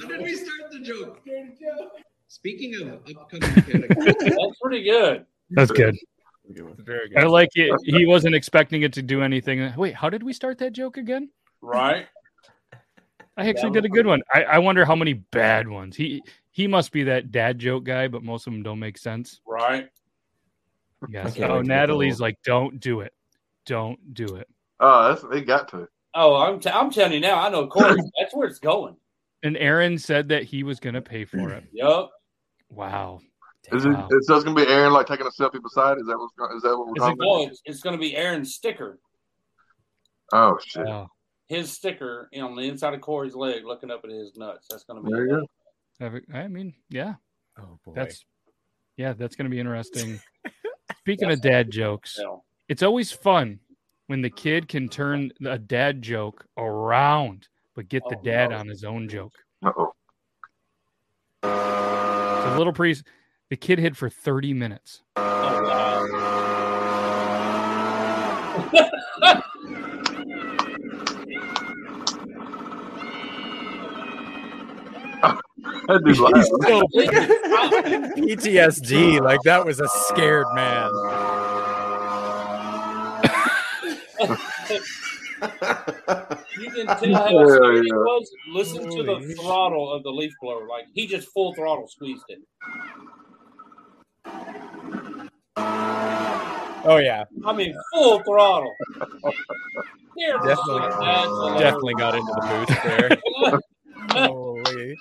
How 0.00 0.08
did 0.08 0.20
we 0.22 0.34
start 0.34 0.72
the 0.72 0.80
joke? 0.80 1.20
Speaking 2.28 2.74
of 2.82 3.00
upcoming 3.16 3.62
characters, 3.62 4.14
That's 4.18 4.58
pretty 4.62 4.82
good. 4.84 5.26
That's 5.50 5.70
good. 5.70 5.96
Very 6.48 7.16
I 7.16 7.24
like 7.24 7.50
it. 7.54 7.72
He 7.84 8.06
wasn't 8.06 8.34
expecting 8.34 8.82
it 8.82 8.92
to 8.94 9.02
do 9.02 9.22
anything. 9.22 9.72
Wait, 9.76 9.94
how 9.94 10.08
did 10.08 10.22
we 10.22 10.32
start 10.32 10.58
that 10.58 10.72
joke 10.72 10.96
again? 10.96 11.30
Right? 11.60 12.06
I 13.36 13.48
actually 13.48 13.72
did 13.72 13.84
a 13.84 13.88
good 13.88 14.06
one. 14.06 14.22
I, 14.32 14.44
I 14.44 14.58
wonder 14.58 14.84
how 14.84 14.96
many 14.96 15.12
bad 15.12 15.68
ones. 15.68 15.94
He 15.96 16.22
he 16.52 16.66
must 16.66 16.90
be 16.90 17.02
that 17.04 17.30
dad 17.30 17.58
joke 17.58 17.84
guy, 17.84 18.08
but 18.08 18.22
most 18.22 18.46
of 18.46 18.52
them 18.52 18.62
don't 18.62 18.78
make 18.78 18.96
sense. 18.96 19.40
Right? 19.46 19.88
Yes. 21.10 21.26
Oh, 21.28 21.38
can't 21.38 21.50
Oh, 21.50 21.56
wait 21.58 21.66
Natalie's 21.66 22.20
like, 22.20 22.38
don't 22.44 22.80
do 22.80 23.00
it. 23.00 23.12
Don't 23.66 24.14
do 24.14 24.36
it. 24.36 24.48
Oh, 24.80 25.08
that's 25.08 25.22
they 25.30 25.42
got 25.42 25.68
to. 25.68 25.88
Oh, 26.14 26.36
I'm, 26.36 26.60
t- 26.60 26.70
I'm 26.70 26.90
telling 26.90 27.12
you 27.12 27.20
now. 27.20 27.38
I 27.38 27.50
know 27.50 27.66
Corey. 27.66 28.00
That's 28.18 28.34
where 28.34 28.48
it's 28.48 28.58
going. 28.58 28.96
And 29.42 29.54
Aaron 29.58 29.98
said 29.98 30.30
that 30.30 30.44
he 30.44 30.62
was 30.62 30.80
going 30.80 30.94
to 30.94 31.02
pay 31.02 31.26
for 31.26 31.50
it. 31.50 31.64
Yup. 31.72 32.10
Wow. 32.70 33.20
Is 33.72 33.84
it, 33.84 33.88
Wow. 33.90 34.08
so 34.22 34.34
it's 34.36 34.44
gonna 34.44 34.54
be 34.56 34.66
Aaron 34.70 34.92
like 34.92 35.06
taking 35.06 35.26
a 35.26 35.30
selfie 35.30 35.62
beside? 35.62 35.98
Is 35.98 36.06
that 36.06 36.16
what's 36.18 36.62
that 36.62 36.76
what 36.78 36.86
we're 36.86 36.92
Is 36.96 37.00
talking 37.00 37.16
No, 37.18 37.34
about? 37.42 37.50
it's, 37.52 37.62
it's 37.64 37.80
going 37.80 37.94
to 37.96 38.00
be 38.00 38.16
Aaron's 38.16 38.54
sticker. 38.54 38.98
Oh 40.32 40.56
shit! 40.64 40.86
Oh, 40.86 41.08
His 41.48 41.72
sticker 41.72 42.28
on 42.40 42.54
the 42.56 42.62
inside 42.62 42.94
of 42.94 43.00
Corey's 43.00 43.34
leg, 43.34 43.64
looking 43.64 43.90
up 43.90 44.02
at 44.04 44.10
his 44.10 44.36
nuts. 44.36 44.66
That's 44.70 44.84
going 44.84 45.02
to 45.02 45.06
be. 45.08 45.12
There 45.12 45.26
you 45.26 45.46
go. 46.00 46.20
I 46.36 46.48
mean, 46.48 46.74
yeah, 46.90 47.14
Oh 47.58 47.78
boy. 47.84 47.92
that's 47.94 48.24
yeah, 48.96 49.12
that's 49.14 49.34
going 49.36 49.44
to 49.46 49.50
be 49.50 49.58
interesting. 49.60 50.20
Speaking 51.00 51.30
of 51.30 51.40
dad 51.40 51.70
jokes, 51.70 52.18
Yeah. 52.20 52.36
it's 52.68 52.82
always 52.82 53.10
fun 53.12 53.60
when 54.08 54.20
the 54.22 54.30
kid 54.30 54.68
can 54.68 54.88
turn 54.88 55.30
a 55.44 55.58
dad 55.58 56.02
joke 56.02 56.44
around, 56.56 57.48
but 57.74 57.88
get 57.88 58.02
the 58.08 58.16
Oh, 58.16 58.22
dad 58.22 58.50
no. 58.50 58.58
on 58.58 58.68
his 58.68 58.84
own 58.84 59.08
joke. 59.08 59.32
Uh-oh. 59.64 59.92
So 61.42 62.54
little 62.58 62.72
priest, 62.72 63.04
the 63.48 63.56
kid 63.56 63.78
hid 63.78 63.96
for 63.96 64.08
30 64.08 64.54
minutes. 64.54 65.02
Oh, 65.18 65.62
wow. 75.22 75.38
That 75.88 76.04
dude 76.04 76.18
laughed. 76.18 76.50
PTSD. 78.16 79.20
Like 79.20 79.40
that 79.42 79.64
was 79.64 79.80
a 79.80 79.88
scared 79.88 80.46
man. 80.54 80.90
You 86.58 86.70
can 86.70 86.86
tell 86.86 87.14
how 87.14 87.30
Yeah, 87.30 87.56
scared 87.56 87.84
he 87.84 87.92
was. 87.92 88.30
Listen 88.52 88.90
to 88.96 89.02
the 89.02 89.14
Holy 89.16 89.34
throttle 89.34 89.92
of 89.92 90.02
the 90.02 90.10
leaf 90.10 90.32
blower. 90.40 90.66
Like 90.66 90.86
he 90.94 91.06
just 91.06 91.28
full 91.28 91.54
throttle 91.54 91.88
squeezed 91.88 92.24
it. 92.28 92.40
Oh 96.88 96.98
yeah, 96.98 97.24
I 97.44 97.52
mean, 97.52 97.74
full 97.92 98.20
throttle. 98.22 98.72
Here, 100.16 100.36
Definitely- 100.44 100.80
that's 101.00 101.60
definitely 101.60 101.94
got 101.94 102.14
into 102.14 102.32
the 102.32 102.40
boost 102.66 102.82
there. 102.84 103.10
Holy. 104.10 104.96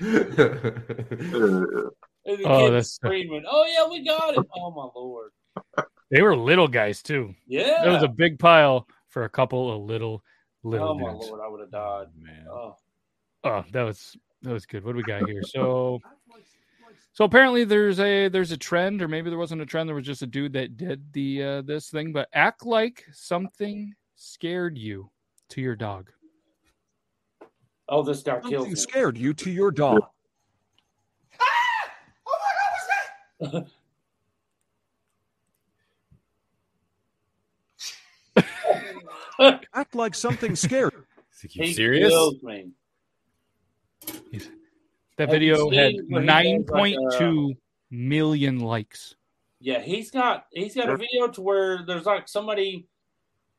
The 2.26 2.40
Oh, 2.46 2.64
that's- 2.70 2.92
screaming, 2.92 3.44
"Oh 3.46 3.66
yeah, 3.66 3.86
we 3.90 4.02
got 4.02 4.34
it!" 4.34 4.46
Oh 4.56 4.70
my 4.70 4.88
lord! 4.98 5.32
They 6.10 6.22
were 6.22 6.34
little 6.34 6.68
guys 6.68 7.02
too. 7.02 7.34
Yeah. 7.46 7.84
It 7.84 7.90
was 7.90 8.02
a 8.02 8.08
big 8.08 8.38
pile 8.38 8.88
for 9.10 9.24
a 9.24 9.28
couple 9.28 9.70
of 9.70 9.82
little 9.82 10.22
little 10.62 10.88
oh 10.88 10.94
my 10.98 11.12
dudes. 11.12 11.28
lord, 11.28 11.40
I 11.44 11.48
would 11.48 11.60
have 11.60 11.70
died. 11.70 12.06
Man. 12.18 12.46
Oh. 12.50 12.76
Oh, 13.44 13.62
that 13.72 13.82
was 13.82 14.16
that 14.40 14.52
was 14.54 14.64
good. 14.64 14.84
What 14.84 14.92
do 14.92 14.96
we 14.96 15.02
got 15.02 15.28
here? 15.28 15.42
So 15.42 16.00
so 17.14 17.24
apparently 17.24 17.64
there's 17.64 17.98
a 18.00 18.28
there's 18.28 18.52
a 18.52 18.56
trend, 18.56 19.00
or 19.00 19.08
maybe 19.08 19.30
there 19.30 19.38
wasn't 19.38 19.62
a 19.62 19.66
trend, 19.66 19.88
there 19.88 19.96
was 19.96 20.04
just 20.04 20.20
a 20.22 20.26
dude 20.26 20.52
that 20.52 20.76
did 20.76 21.12
the 21.12 21.42
uh 21.42 21.62
this 21.62 21.88
thing, 21.88 22.12
but 22.12 22.28
act 22.34 22.66
like 22.66 23.04
something 23.12 23.94
scared 24.16 24.76
you 24.76 25.10
to 25.48 25.60
your 25.62 25.74
dog. 25.76 26.10
Oh, 27.88 28.02
this 28.02 28.22
guy 28.22 28.40
killed 28.40 28.52
Something 28.52 28.70
me. 28.70 28.76
scared 28.76 29.16
you 29.18 29.32
to 29.34 29.50
your 29.50 29.70
dog. 29.70 30.02
ah! 31.40 31.90
Oh 32.26 32.38
my 33.40 33.50
god, 33.50 33.52
what's 33.52 33.52
that? 33.52 33.66
Act 39.74 39.94
like 39.94 40.14
something 40.14 40.56
scared. 40.56 40.92
You 41.42 41.64
He 41.64 41.72
serious? 41.74 42.10
killed 42.10 42.42
me. 42.42 42.70
That 45.16 45.28
Have 45.28 45.38
video 45.38 45.70
had 45.70 45.92
seen 45.92 46.06
where 46.08 46.22
he 46.22 46.26
nine 46.26 46.62
goes 46.62 46.70
like, 46.70 46.78
point 46.78 46.98
uh, 47.06 47.18
two 47.18 47.54
million 47.90 48.60
likes. 48.60 49.14
Yeah, 49.60 49.80
he's 49.80 50.10
got 50.10 50.46
he's 50.50 50.74
got 50.74 50.90
a 50.90 50.96
video 50.96 51.28
to 51.28 51.40
where 51.40 51.84
there's 51.86 52.04
like 52.04 52.28
somebody, 52.28 52.88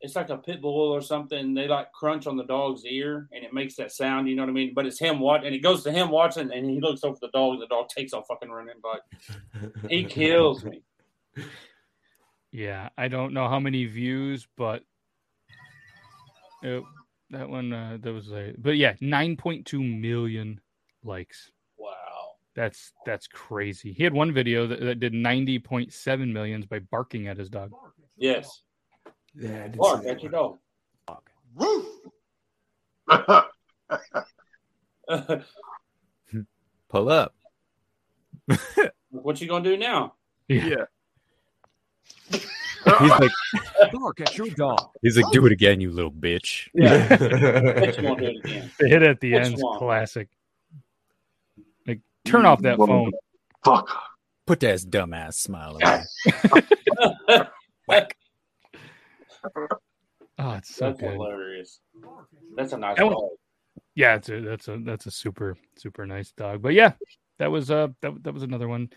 it's 0.01 0.15
like 0.15 0.29
a 0.29 0.37
pit 0.37 0.61
bull 0.61 0.91
or 0.91 1.01
something. 1.01 1.53
They 1.53 1.67
like 1.67 1.91
crunch 1.93 2.27
on 2.27 2.35
the 2.35 2.43
dog's 2.43 2.85
ear 2.85 3.29
and 3.31 3.43
it 3.43 3.53
makes 3.53 3.75
that 3.77 3.91
sound. 3.91 4.27
You 4.27 4.35
know 4.35 4.43
what 4.43 4.49
I 4.49 4.53
mean? 4.53 4.73
But 4.75 4.85
it's 4.85 4.99
him 4.99 5.19
watching, 5.19 5.47
and 5.47 5.55
it 5.55 5.59
goes 5.63 5.83
to 5.83 5.91
him 5.91 6.09
watching, 6.09 6.51
and 6.51 6.69
he 6.69 6.81
looks 6.81 7.03
over 7.03 7.17
the 7.21 7.29
dog, 7.29 7.53
and 7.53 7.61
the 7.61 7.67
dog 7.67 7.87
takes 7.89 8.13
off 8.13 8.27
fucking 8.27 8.49
running. 8.49 8.75
Like 8.83 9.71
he 9.89 10.03
kills 10.03 10.65
me. 10.65 10.83
Yeah, 12.51 12.89
I 12.97 13.07
don't 13.07 13.33
know 13.33 13.47
how 13.47 13.59
many 13.59 13.85
views, 13.85 14.47
but 14.57 14.83
it, 16.61 16.83
that 17.29 17.49
one 17.49 17.73
uh, 17.73 17.97
that 18.01 18.13
was 18.13 18.31
a 18.31 18.53
but 18.57 18.77
yeah, 18.77 18.93
nine 19.01 19.37
point 19.37 19.65
two 19.65 19.83
million 19.83 20.59
likes. 21.05 21.51
Wow. 21.77 21.91
That's 22.55 22.91
that's 23.05 23.27
crazy. 23.27 23.91
He 23.93 24.03
had 24.03 24.13
one 24.13 24.33
video 24.33 24.65
that, 24.67 24.79
that 24.79 24.99
did 24.99 25.13
ninety 25.13 25.59
point 25.59 25.91
seven 25.93 26.31
millions 26.31 26.65
by 26.65 26.79
barking 26.79 27.27
at 27.27 27.37
his 27.37 27.49
dog. 27.49 27.71
Yes. 28.17 28.61
Yeah, 29.37 29.67
Bark 29.67 30.05
at 30.05 30.23
your 30.23 30.31
dog. 30.31 30.57
Pull 36.89 37.09
up. 37.09 37.33
what 39.09 39.41
you 39.41 39.47
gonna 39.47 39.63
do 39.63 39.75
now? 39.77 40.13
Yeah. 40.47 40.85
He's 42.29 43.09
like, 43.09 43.31
Bark 43.91 44.21
at 44.21 44.37
your 44.37 44.47
dog. 44.51 44.79
he's 45.01 45.17
like, 45.17 45.31
do 45.31 45.45
it 45.45 45.51
again, 45.51 45.81
you 45.81 45.91
little 45.91 46.11
bitch. 46.11 46.69
Yeah. 46.73 47.07
You 47.19 48.15
do 48.15 48.25
it 48.25 48.45
again. 48.45 48.71
The 48.79 48.87
hit 48.87 49.03
at 49.03 49.19
the 49.19 49.33
Which 49.33 49.45
end's 49.45 49.61
one? 49.63 49.79
classic. 49.79 50.29
Like 52.25 52.31
turn 52.31 52.45
off 52.45 52.61
that 52.63 52.77
phone. 52.77 53.11
Fuck. 53.63 53.89
Put 54.45 54.59
that 54.61 54.79
dumbass 54.79 55.35
smile 55.35 55.79
on. 55.83 56.03
Whack. 57.87 58.15
Oh, 60.37 60.51
it's 60.53 60.75
so 60.75 60.87
That's 60.87 60.99
good. 60.99 61.13
hilarious. 61.13 61.79
That's 62.55 62.73
a 62.73 62.77
nice 62.77 62.97
That 62.97 63.05
one- 63.05 63.13
dog. 63.13 63.29
Yeah, 63.97 64.15
it's 64.15 64.27
a, 64.27 64.41
that's 64.41 64.67
a 64.67 64.77
that's 64.83 65.05
a 65.05 65.11
super 65.11 65.55
super 65.77 66.05
nice 66.05 66.31
dog. 66.31 66.61
But 66.61 66.73
yeah, 66.73 66.93
that 67.39 67.49
was 67.49 67.71
uh 67.71 67.87
that, 68.01 68.23
that 68.23 68.33
was 68.33 68.43
another 68.43 68.67
one. 68.67 68.89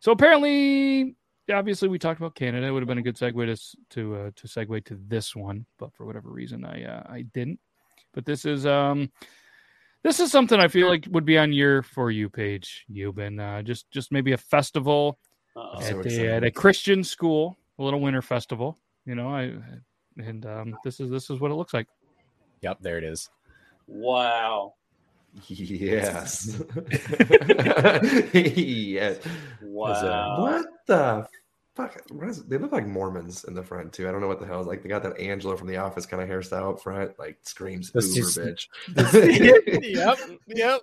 So 0.00 0.10
apparently, 0.12 1.16
obviously, 1.52 1.88
we 1.88 1.98
talked 1.98 2.18
about 2.18 2.34
Canada. 2.34 2.66
It 2.66 2.70
would 2.70 2.80
have 2.82 2.88
been 2.88 2.96
a 2.98 3.02
good 3.02 3.16
segue 3.16 3.34
to 3.34 3.76
to 3.90 4.14
uh, 4.16 4.30
to 4.36 4.46
segue 4.48 4.84
to 4.86 4.98
this 5.06 5.36
one, 5.36 5.66
but 5.78 5.92
for 5.92 6.06
whatever 6.06 6.30
reason, 6.30 6.64
I 6.64 6.82
uh, 6.84 7.02
I 7.06 7.22
didn't. 7.34 7.60
But 8.14 8.24
this 8.24 8.46
is 8.46 8.64
um 8.64 9.10
this 10.02 10.20
is 10.20 10.30
something 10.30 10.58
I 10.58 10.68
feel 10.68 10.88
like 10.88 11.06
would 11.10 11.24
be 11.24 11.38
on 11.38 11.52
your 11.52 11.82
for 11.82 12.10
you 12.10 12.28
page, 12.28 12.86
Euban. 12.90 13.40
Uh, 13.40 13.62
just 13.62 13.90
just 13.90 14.12
maybe 14.12 14.32
a 14.32 14.38
festival 14.38 15.18
Uh-oh. 15.56 15.80
So 15.80 16.00
at, 16.00 16.06
a, 16.06 16.28
at 16.36 16.44
a 16.44 16.50
Christian 16.50 17.02
school, 17.02 17.56
a 17.78 17.82
little 17.82 18.00
winter 18.00 18.22
festival. 18.22 18.78
You 19.06 19.14
know, 19.16 19.28
I 19.28 19.54
and 20.16 20.46
um, 20.46 20.76
this 20.84 21.00
is 21.00 21.10
this 21.10 21.30
is 21.30 21.40
what 21.40 21.50
it 21.50 21.54
looks 21.54 21.74
like. 21.74 21.88
Yep, 22.60 22.78
there 22.80 22.98
it 22.98 23.04
is. 23.04 23.28
Wow. 23.86 24.74
Yes. 25.46 26.60
yes. 28.32 29.18
Wow. 29.62 30.42
What 30.42 30.66
the 30.86 31.26
fuck? 31.78 32.02
What 32.10 32.28
is, 32.28 32.44
they 32.44 32.58
look 32.58 32.72
like 32.72 32.86
Mormons 32.86 33.44
in 33.44 33.54
the 33.54 33.62
front 33.62 33.92
too. 33.92 34.08
I 34.08 34.12
don't 34.12 34.20
know 34.20 34.28
what 34.28 34.40
the 34.40 34.46
hell. 34.46 34.60
Is 34.60 34.66
like 34.66 34.82
they 34.82 34.88
got 34.88 35.02
that 35.04 35.18
Angela 35.18 35.56
from 35.56 35.68
The 35.68 35.76
Office 35.78 36.04
kind 36.06 36.22
of 36.22 36.28
hairstyle 36.28 36.72
up 36.74 36.80
front. 36.82 37.18
Like 37.18 37.38
screams 37.42 37.90
That's 37.92 38.14
Uber 38.14 38.28
just- 38.28 38.68
bitch. 38.94 39.82
yep, 39.94 40.18
yep. 40.48 40.80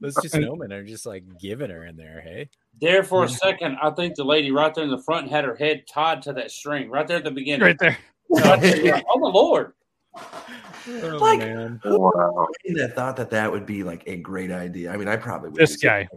Those 0.00 0.14
two 0.16 0.28
snowmen 0.28 0.72
are 0.72 0.84
just 0.84 1.06
like 1.06 1.24
giving 1.40 1.70
her 1.70 1.84
in 1.86 1.96
there, 1.96 2.20
hey? 2.22 2.48
There 2.80 3.04
for 3.04 3.24
a 3.24 3.28
second, 3.28 3.76
I 3.82 3.90
think 3.90 4.14
the 4.16 4.24
lady 4.24 4.50
right 4.50 4.74
there 4.74 4.84
in 4.84 4.90
the 4.90 5.02
front 5.02 5.28
had 5.30 5.44
her 5.44 5.54
head 5.54 5.84
tied 5.92 6.22
to 6.22 6.32
that 6.34 6.50
string 6.50 6.88
right 6.90 7.06
there 7.06 7.18
at 7.18 7.24
the 7.24 7.30
beginning. 7.30 7.66
Right 7.66 7.78
there. 7.78 7.98
Right 8.30 8.60
there. 8.62 9.02
oh 9.10 9.18
my 9.18 9.28
lord! 9.28 9.72
Oh, 10.16 11.18
Like- 11.20 11.40
man. 11.40 11.80
Wow. 11.84 12.46
that 12.76 12.94
thought 12.94 13.16
that 13.16 13.28
that 13.30 13.52
would 13.52 13.66
be 13.66 13.82
like 13.82 14.04
a 14.06 14.16
great 14.16 14.50
idea. 14.50 14.90
I 14.90 14.96
mean, 14.96 15.08
I 15.08 15.16
probably 15.16 15.50
would. 15.50 15.58
This 15.60 15.76
do 15.76 15.86
guy. 15.86 16.08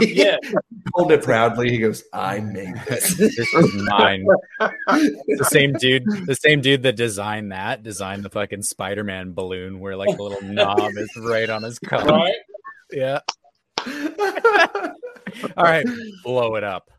Yeah, 0.00 0.36
he 0.42 0.54
Pulled 0.94 1.12
it 1.12 1.22
proudly. 1.22 1.70
He 1.70 1.78
goes, 1.78 2.04
"I 2.12 2.40
made 2.40 2.74
this." 2.88 3.16
This 3.16 3.38
is 3.38 3.74
mine. 3.88 4.24
the 4.58 5.48
same 5.50 5.72
dude, 5.74 6.04
the 6.26 6.36
same 6.36 6.60
dude 6.60 6.82
that 6.82 6.96
designed 6.96 7.52
that, 7.52 7.82
designed 7.82 8.22
the 8.24 8.30
fucking 8.30 8.62
Spider-Man 8.62 9.32
balloon 9.32 9.80
where 9.80 9.96
like 9.96 10.16
the 10.16 10.22
little 10.22 10.42
knob 10.42 10.92
is 10.96 11.10
right 11.16 11.50
on 11.50 11.62
his 11.62 11.78
collar. 11.78 12.12
right. 12.12 12.34
Yeah. 12.92 13.20
All 15.56 15.64
right, 15.64 15.86
blow 16.24 16.56
it 16.56 16.64
up. 16.64 16.90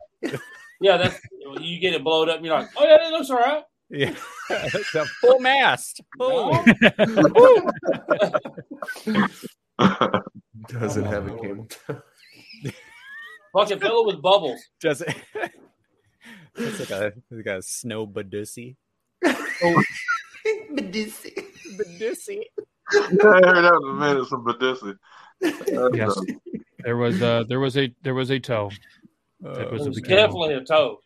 Yeah, 0.80 0.96
that's 0.96 1.18
you 1.60 1.78
get 1.78 1.94
it 1.94 2.02
blowed 2.02 2.28
up. 2.28 2.42
You're 2.42 2.54
like, 2.54 2.70
oh 2.76 2.84
yeah, 2.84 2.98
that 2.98 3.12
looks 3.12 3.30
all 3.30 3.38
right. 3.38 3.62
Yeah, 3.90 4.14
the 4.48 5.08
full 5.20 5.38
mast. 5.38 6.00
Holy. 6.18 6.58
Doesn't 10.68 11.04
have 11.04 11.26
a 11.28 11.36
camel 11.38 11.66
toe. 11.66 12.02
Fucking 13.52 13.80
fill 13.80 14.00
it 14.02 14.06
with 14.06 14.22
bubbles. 14.22 14.60
Does 14.80 15.02
it? 15.02 15.14
It's 16.54 16.80
like 16.80 16.90
a 16.90 17.12
like 17.30 17.46
a 17.46 17.62
snow 17.62 18.06
badussy. 18.06 18.76
Medici. 20.70 21.34
Badussy. 21.76 22.42
I 22.92 22.96
heard 23.20 23.42
that 23.42 23.80
in 23.82 23.88
a 23.88 23.92
minute, 23.94 24.26
some 24.28 24.44
Badissi. 24.44 24.96
Yes. 25.94 26.14
There 26.84 26.96
was 26.96 27.22
uh 27.22 27.44
there 27.48 27.60
was 27.60 27.76
a 27.76 27.94
there 28.02 28.14
was 28.14 28.30
a 28.30 28.38
toe. 28.40 28.70
Uh, 29.44 29.54
That 29.54 29.72
was 29.72 29.82
It 29.82 29.88
was 29.88 30.00
beginning. 30.00 30.16
definitely 30.24 30.54
a 30.54 30.64
toe. 30.64 30.98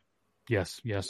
Yes, 0.49 0.81
yes. 0.85 1.09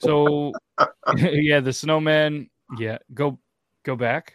So 0.00 0.52
yeah, 1.16 1.60
the 1.60 1.72
snowman 1.72 2.48
Yeah, 2.78 2.98
go 3.14 3.38
go 3.82 3.96
back. 3.96 4.34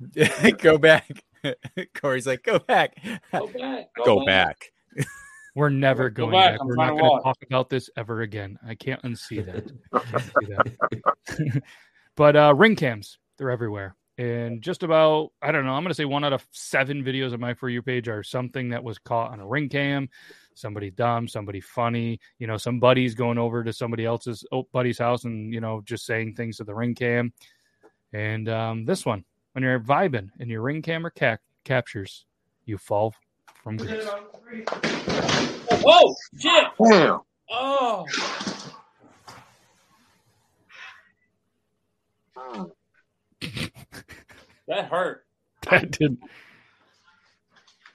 go 0.58 0.78
back. 0.78 1.08
Corey's 1.94 2.26
like, 2.26 2.42
go 2.42 2.58
back. 2.58 2.96
Go 3.32 3.46
back. 3.48 3.86
Go 4.04 4.24
back. 4.24 4.72
We're 5.54 5.68
never 5.68 6.08
Go 6.08 6.24
going 6.26 6.32
back, 6.32 6.58
back. 6.58 6.64
We're 6.64 6.76
not 6.76 6.96
going 6.96 7.18
to 7.18 7.22
talk 7.22 7.36
about 7.46 7.68
this 7.68 7.90
ever 7.96 8.22
again. 8.22 8.58
I 8.66 8.74
can't 8.74 9.02
unsee 9.02 9.44
that. 9.44 9.70
Unsee 9.92 10.74
that. 11.28 11.62
but 12.16 12.36
uh, 12.36 12.54
ring 12.56 12.74
cams, 12.74 13.18
they're 13.36 13.50
everywhere. 13.50 13.96
And 14.18 14.62
just 14.62 14.82
about, 14.82 15.32
I 15.42 15.52
don't 15.52 15.64
know, 15.64 15.72
I'm 15.72 15.82
going 15.82 15.90
to 15.90 15.94
say 15.94 16.04
one 16.04 16.24
out 16.24 16.32
of 16.32 16.46
seven 16.52 17.02
videos 17.02 17.32
on 17.32 17.40
my 17.40 17.54
For 17.54 17.68
You 17.68 17.82
page 17.82 18.08
are 18.08 18.22
something 18.22 18.70
that 18.70 18.84
was 18.84 18.98
caught 18.98 19.32
on 19.32 19.40
a 19.40 19.46
ring 19.46 19.68
cam. 19.68 20.08
Somebody 20.54 20.90
dumb, 20.90 21.26
somebody 21.28 21.60
funny, 21.60 22.20
you 22.38 22.46
know, 22.46 22.58
some 22.58 22.78
buddies 22.78 23.14
going 23.14 23.38
over 23.38 23.64
to 23.64 23.72
somebody 23.72 24.04
else's 24.04 24.44
oh, 24.52 24.68
buddy's 24.72 24.98
house 24.98 25.24
and, 25.24 25.52
you 25.52 25.60
know, 25.60 25.82
just 25.84 26.04
saying 26.04 26.34
things 26.34 26.58
to 26.58 26.64
the 26.64 26.74
ring 26.74 26.94
cam. 26.94 27.32
And 28.12 28.48
um, 28.48 28.84
this 28.84 29.06
one, 29.06 29.24
when 29.52 29.64
you're 29.64 29.80
vibing 29.80 30.28
and 30.38 30.50
your 30.50 30.62
ring 30.62 30.82
camera 30.82 31.10
ca- 31.10 31.38
captures, 31.64 32.26
you 32.64 32.76
fall 32.76 33.14
from 33.62 33.76
grace. 33.76 34.06
Whoa! 35.82 36.14
Shit! 36.38 36.64
Damn. 36.90 37.20
Oh! 37.50 38.06
That 44.68 44.86
hurt. 44.86 45.26
That 45.70 45.90
did. 45.90 46.18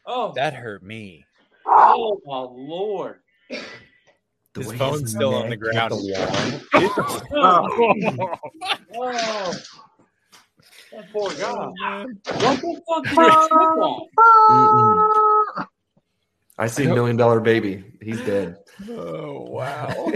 Oh, 0.05 0.31
That 0.33 0.53
hurt 0.53 0.83
me. 0.83 1.25
oh 1.65 2.21
my 2.25 2.39
lord! 2.39 3.19
The 3.49 4.63
His 4.63 4.71
phone's 4.73 5.01
his 5.01 5.11
still 5.11 5.35
on 5.35 5.49
the 5.49 5.55
neck 5.57 5.59
hit 5.59 5.89
ground. 5.89 6.63
Oh, 7.33 7.93
oh. 8.95 9.53
That 10.91 11.11
poor 11.11 11.29
guy. 11.31 12.05
What 12.05 12.61
the 12.61 12.81
fuck 12.87 13.03
did 13.03 13.11
he 13.11 13.15
trip 13.15 13.61
on? 13.81 14.07
Mm-mm. 14.49 15.67
I 16.59 16.67
see 16.67 16.87
Million 16.87 17.17
Dollar 17.17 17.39
Baby. 17.39 17.83
He's 18.01 18.19
dead. 18.21 18.57
Oh 18.89 19.41
wow. 19.41 19.93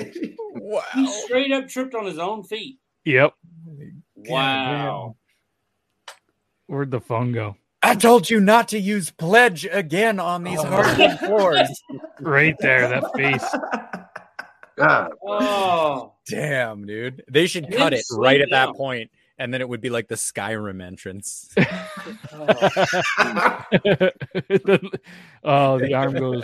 wow. 0.56 0.82
He 0.96 1.08
straight 1.08 1.52
up 1.52 1.68
tripped 1.68 1.94
on 1.94 2.06
his 2.06 2.18
own 2.18 2.44
feet. 2.44 2.80
Yep. 3.06 3.34
Wow. 4.16 5.16
Where'd 6.68 6.92
the 6.92 7.02
phone 7.02 7.32
go? 7.32 7.58
I 7.84 7.96
told 7.96 8.30
you 8.30 8.40
not 8.40 8.68
to 8.70 8.80
use 8.80 9.10
pledge 9.10 9.66
again 9.66 10.20
on 10.20 10.44
these 10.44 10.60
oh. 10.60 10.66
hardwood 10.66 11.20
floors. 11.20 11.84
Right 12.22 12.56
there, 12.60 12.88
that 12.88 13.04
face. 13.16 13.44
God. 14.78 15.12
Oh, 15.26 16.14
Damn, 16.28 16.86
dude. 16.86 17.24
They 17.28 17.48
should 17.48 17.76
cut 17.76 17.94
it 17.94 18.06
right 18.12 18.38
slow 18.38 18.44
at 18.44 18.50
that 18.52 18.76
point, 18.76 19.10
and 19.42 19.54
then 19.54 19.60
it 19.62 19.68
would 19.68 19.82
be 19.82 19.90
like 19.90 20.08
the 20.08 20.16
Skyrim 20.16 20.82
entrance. 20.86 21.50
oh, 25.44 25.80
the 25.80 25.94
arm 25.94 26.14
goes. 26.14 26.44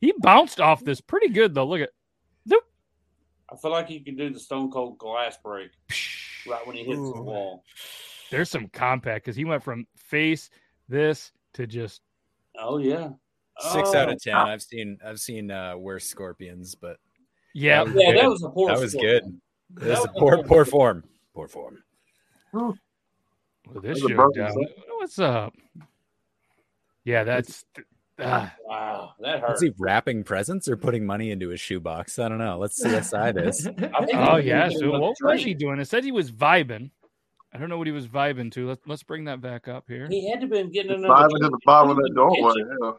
He 0.00 0.12
bounced 0.18 0.60
off 0.60 0.84
this 0.84 1.00
pretty 1.00 1.28
good 1.28 1.54
though. 1.54 1.66
Look 1.66 1.80
at 1.80 1.90
I 3.50 3.56
feel 3.56 3.70
like 3.70 3.88
he 3.88 4.00
can 4.00 4.14
do 4.14 4.28
the 4.28 4.38
Stone 4.38 4.70
Cold 4.70 4.98
glass 4.98 5.38
break 5.42 5.70
right 6.46 6.66
when 6.66 6.76
he 6.76 6.84
hits 6.84 6.98
the 7.00 7.22
wall. 7.22 7.64
there's 8.30 8.50
some 8.50 8.68
compact 8.68 9.24
because 9.24 9.36
he 9.36 9.46
went 9.46 9.62
from 9.62 9.86
face 9.96 10.50
this 10.86 11.32
to 11.54 11.66
just 11.66 12.02
Oh 12.58 12.76
yeah. 12.76 13.08
Six 13.72 13.94
out 13.94 14.08
Oh. 14.08 14.12
of 14.12 14.20
ten. 14.22 14.34
I've 14.36 14.60
seen 14.62 14.98
I've 15.04 15.18
seen 15.18 15.50
uh 15.50 15.78
worse 15.78 16.04
scorpions, 16.04 16.74
but 16.74 16.98
yeah. 17.54 17.82
was 17.84 17.94
Yeah, 17.96 18.12
that 18.20 18.28
was 18.28 18.42
a 18.44 18.50
poor 18.50 18.68
That 18.70 18.80
was 18.80 18.92
scorpion. 18.92 19.40
good. 19.70 19.82
That 19.82 19.88
This 19.88 19.98
is 19.98 20.06
was 20.06 20.14
a 20.14 20.18
poor 20.20 20.36
poor 20.36 20.44
poor 20.44 20.64
form. 20.66 21.04
Poor 21.34 21.48
form. 21.48 21.78
Well, 22.52 22.74
this 23.82 23.82
That's 23.82 24.00
show 24.00 24.16
broken 24.16 24.44
down. 24.44 24.54
What's 24.98 25.18
up? 25.18 25.54
Yeah, 27.04 27.24
that's. 27.24 27.64
ah. 28.18 28.54
Wow, 28.64 29.12
that 29.20 29.40
hurt. 29.40 29.54
Is 29.54 29.62
he 29.62 29.72
wrapping 29.78 30.24
presents 30.24 30.68
or 30.68 30.76
putting 30.76 31.06
money 31.06 31.30
into 31.30 31.48
his 31.48 31.60
shoebox? 31.60 32.18
I 32.18 32.28
don't 32.28 32.38
know. 32.38 32.58
Let's 32.58 32.82
CSI 32.82 33.34
this. 33.34 33.66
I 33.78 34.32
oh 34.32 34.36
yeah. 34.36 34.68
So 34.68 34.90
what 34.98 35.16
the 35.18 35.26
was 35.26 35.42
he 35.42 35.54
doing? 35.54 35.78
It 35.78 35.86
said 35.86 36.04
he 36.04 36.12
was 36.12 36.30
vibing. 36.30 36.90
I 37.52 37.58
don't 37.58 37.70
know 37.70 37.78
what 37.78 37.86
he 37.86 37.92
was 37.92 38.06
vibing 38.06 38.52
to. 38.52 38.68
Let's 38.68 38.86
let's 38.86 39.02
bring 39.02 39.24
that 39.24 39.40
back 39.40 39.68
up 39.68 39.84
here. 39.88 40.06
He 40.08 40.30
had 40.30 40.40
to 40.40 40.46
been 40.46 40.70
getting 40.70 40.92
another. 40.92 41.08
Five 41.08 41.30
into 41.30 41.48
the 41.48 41.58
bottom 41.64 41.90
of 41.90 41.96
that 41.96 42.12
doorway. 42.14 42.52
Kitchen. 42.52 42.76
Yeah. 42.82 42.92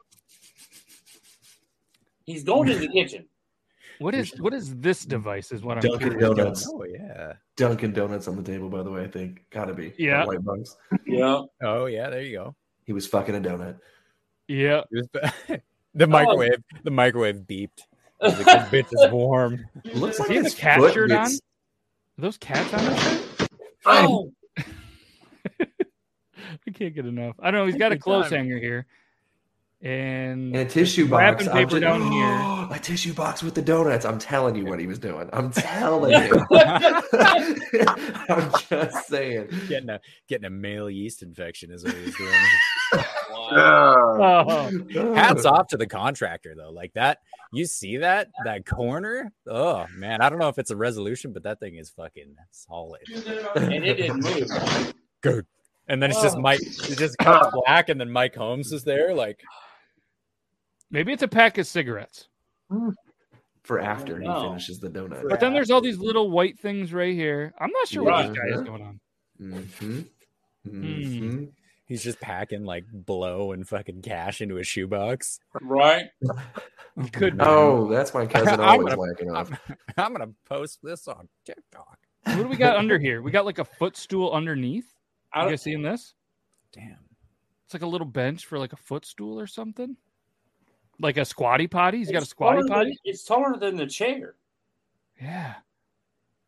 He's 2.25 2.43
going 2.43 2.69
in 2.69 2.79
the 2.79 2.87
kitchen. 2.87 3.25
What 3.99 4.15
is 4.15 4.31
what 4.39 4.53
is 4.53 4.75
this 4.75 5.03
device? 5.05 5.51
Is 5.51 5.61
what 5.61 5.77
I'm 5.77 5.81
Dunkin' 5.81 6.15
about. 6.15 6.37
Donuts. 6.37 6.69
Oh 6.71 6.85
yeah. 6.85 7.33
Dunkin' 7.57 7.93
Donuts 7.93 8.27
on 8.27 8.35
the 8.37 8.43
table, 8.43 8.69
by 8.69 8.81
the 8.81 8.91
way. 8.91 9.03
I 9.03 9.07
think 9.07 9.43
gotta 9.49 9.73
be. 9.73 9.93
Yeah. 9.97 10.25
White 10.25 10.43
bugs. 10.43 10.77
Yeah. 11.05 11.41
Oh 11.61 11.85
yeah. 11.85 12.09
There 12.09 12.21
you 12.21 12.37
go. 12.37 12.55
He 12.85 12.93
was 12.93 13.05
fucking 13.05 13.35
a 13.35 13.41
donut. 13.41 13.77
Yeah. 14.47 14.81
The 15.95 16.07
microwave. 16.07 16.63
The 16.83 16.91
microwave 16.91 17.37
beeped. 17.47 17.79
It 18.21 18.37
was 18.37 18.45
like, 18.45 18.69
this 18.69 18.85
bitch 18.91 18.93
is 18.93 19.11
warm. 19.11 19.65
Looks 19.95 20.17
Does 20.17 20.19
like 20.19 20.29
he 20.29 20.35
have 20.35 20.45
a 20.45 20.51
cat 20.51 20.93
shirt 20.93 21.11
on? 21.11 21.27
Are 21.27 21.29
those 22.17 22.37
cats 22.37 22.73
on 22.73 22.79
his 22.79 23.03
shirt? 23.03 23.49
Oh, 23.85 24.31
I 25.59 26.71
can't 26.73 26.93
get 26.93 27.05
enough. 27.05 27.35
I 27.39 27.49
don't 27.51 27.61
know. 27.61 27.65
He's 27.65 27.75
got 27.75 27.91
a 27.91 27.95
Every 27.95 27.99
clothes 27.99 28.29
hanger 28.29 28.59
here, 28.59 28.85
and 29.81 30.53
And 30.53 30.55
a 30.57 30.65
tissue 30.65 31.07
box. 31.07 31.19
wrapping 31.21 31.47
I'm 31.49 31.53
paper 31.55 31.79
just- 31.79 31.81
down 31.81 32.11
here. 32.11 32.67
a 32.75 32.79
tissue 32.79 33.13
box 33.13 33.41
with 33.43 33.55
the 33.55 33.61
donuts. 33.61 34.05
I'm 34.05 34.19
telling 34.19 34.55
you 34.55 34.65
what 34.65 34.79
he 34.79 34.87
was 34.87 34.99
doing. 34.99 35.29
I'm 35.33 35.51
telling 35.51 36.11
you. 36.27 36.45
I'm 38.29 38.51
just 38.69 39.07
saying. 39.07 39.49
Getting 39.67 39.89
a 39.89 39.99
getting 40.27 40.45
a 40.45 40.49
male 40.49 40.89
yeast 40.89 41.23
infection 41.23 41.71
is 41.71 41.83
what 41.83 41.93
he 41.93 42.03
was 42.05 42.15
doing. 42.15 42.33
wow. 43.51 44.45
Oh, 44.49 45.13
Hats 45.15 45.45
off 45.45 45.67
to 45.67 45.77
the 45.77 45.87
contractor 45.87 46.53
though. 46.55 46.71
Like 46.71 46.93
that, 46.93 47.19
you 47.53 47.65
see 47.65 47.97
that 47.97 48.29
that 48.45 48.65
corner? 48.65 49.31
Oh 49.47 49.85
man, 49.95 50.21
I 50.21 50.29
don't 50.29 50.39
know 50.39 50.49
if 50.49 50.57
it's 50.59 50.71
a 50.71 50.75
resolution, 50.77 51.33
but 51.33 51.43
that 51.43 51.59
thing 51.59 51.75
is 51.75 51.89
fucking 51.89 52.35
solid. 52.51 53.01
and 53.55 53.73
it 53.73 53.95
didn't 53.95 54.23
move. 54.23 54.93
Good. 55.21 55.45
And 55.87 56.01
then 56.03 56.11
it's 56.11 56.21
just 56.21 56.37
Oh. 56.37 56.41
Mike. 56.41 56.61
It 56.61 56.97
just 56.97 57.17
cuts 57.17 57.47
black, 57.65 57.89
and 57.89 57.99
then 57.99 58.11
Mike 58.11 58.35
Holmes 58.35 58.71
is 58.71 58.83
there. 58.83 59.13
Like 59.15 59.39
maybe 60.91 61.11
it's 61.13 61.23
a 61.23 61.27
pack 61.27 61.57
of 61.57 61.67
cigarettes. 61.67 62.27
For 63.63 63.79
after 63.79 64.19
he 64.19 64.25
No. 64.27 64.41
finishes 64.49 64.79
the 64.79 64.89
donut. 64.89 65.27
But 65.29 65.39
then 65.39 65.53
there's 65.53 65.69
all 65.71 65.81
these 65.81 65.97
little 65.99 66.29
white 66.31 66.57
things 66.59 66.93
right 66.93 67.13
here. 67.13 67.53
I'm 67.59 67.71
not 67.71 67.87
sure 67.87 68.03
what 68.03 68.11
Right. 68.11 68.29
this 68.29 68.37
guy 68.37 68.47
is 68.59 68.61
going 68.61 68.81
on. 68.81 68.99
Mm-hmm. 69.41 69.99
Hmm. 70.69 70.83
Mm-hmm. 70.83 71.45
he's 71.85 72.03
just 72.03 72.19
packing 72.19 72.63
like 72.65 72.83
blow 72.91 73.53
and 73.53 73.67
fucking 73.67 74.01
cash 74.01 74.41
into 74.41 74.57
a 74.57 74.63
shoebox. 74.63 75.39
Right? 75.61 76.05
He 77.01 77.09
could. 77.09 77.37
be. 77.37 77.43
Oh, 77.45 77.87
that's 77.89 78.13
my 78.13 78.25
cousin 78.25 78.53
I'm 78.59 78.79
always 78.79 78.95
gonna- 78.95 78.97
whacking 78.97 79.31
off. 79.31 79.49
I'm 79.97 80.11
gonna 80.13 80.31
post 80.45 80.79
this 80.83 81.07
on 81.07 81.27
TikTok. 81.45 81.97
What 82.25 82.35
do 82.35 82.47
we 82.47 82.57
got 82.57 82.75
under 82.75 82.99
here? 82.99 83.21
We 83.21 83.31
got 83.31 83.45
like 83.45 83.59
a 83.59 83.65
footstool 83.65 84.31
underneath. 84.31 84.93
I 85.33 85.43
You 85.45 85.51
guys 85.51 85.61
seeing 85.61 85.81
this? 85.81 86.13
Damn. 86.73 86.97
It's 87.65 87.73
like 87.73 87.83
a 87.83 87.87
little 87.87 88.07
bench 88.07 88.45
for 88.45 88.59
like 88.59 88.73
a 88.73 88.77
footstool 88.77 89.39
or 89.39 89.47
something. 89.47 89.95
Like 90.99 91.17
a 91.17 91.25
squatty 91.25 91.67
potty. 91.67 91.99
He's 91.99 92.11
got 92.11 92.23
a 92.23 92.25
squatty 92.25 92.57
taller 92.57 92.63
than- 92.63 92.73
potty. 92.93 92.99
it's 93.05 93.23
taller 93.23 93.57
than 93.57 93.77
the 93.77 93.85
chair. 93.87 94.35
Yeah. 95.21 95.55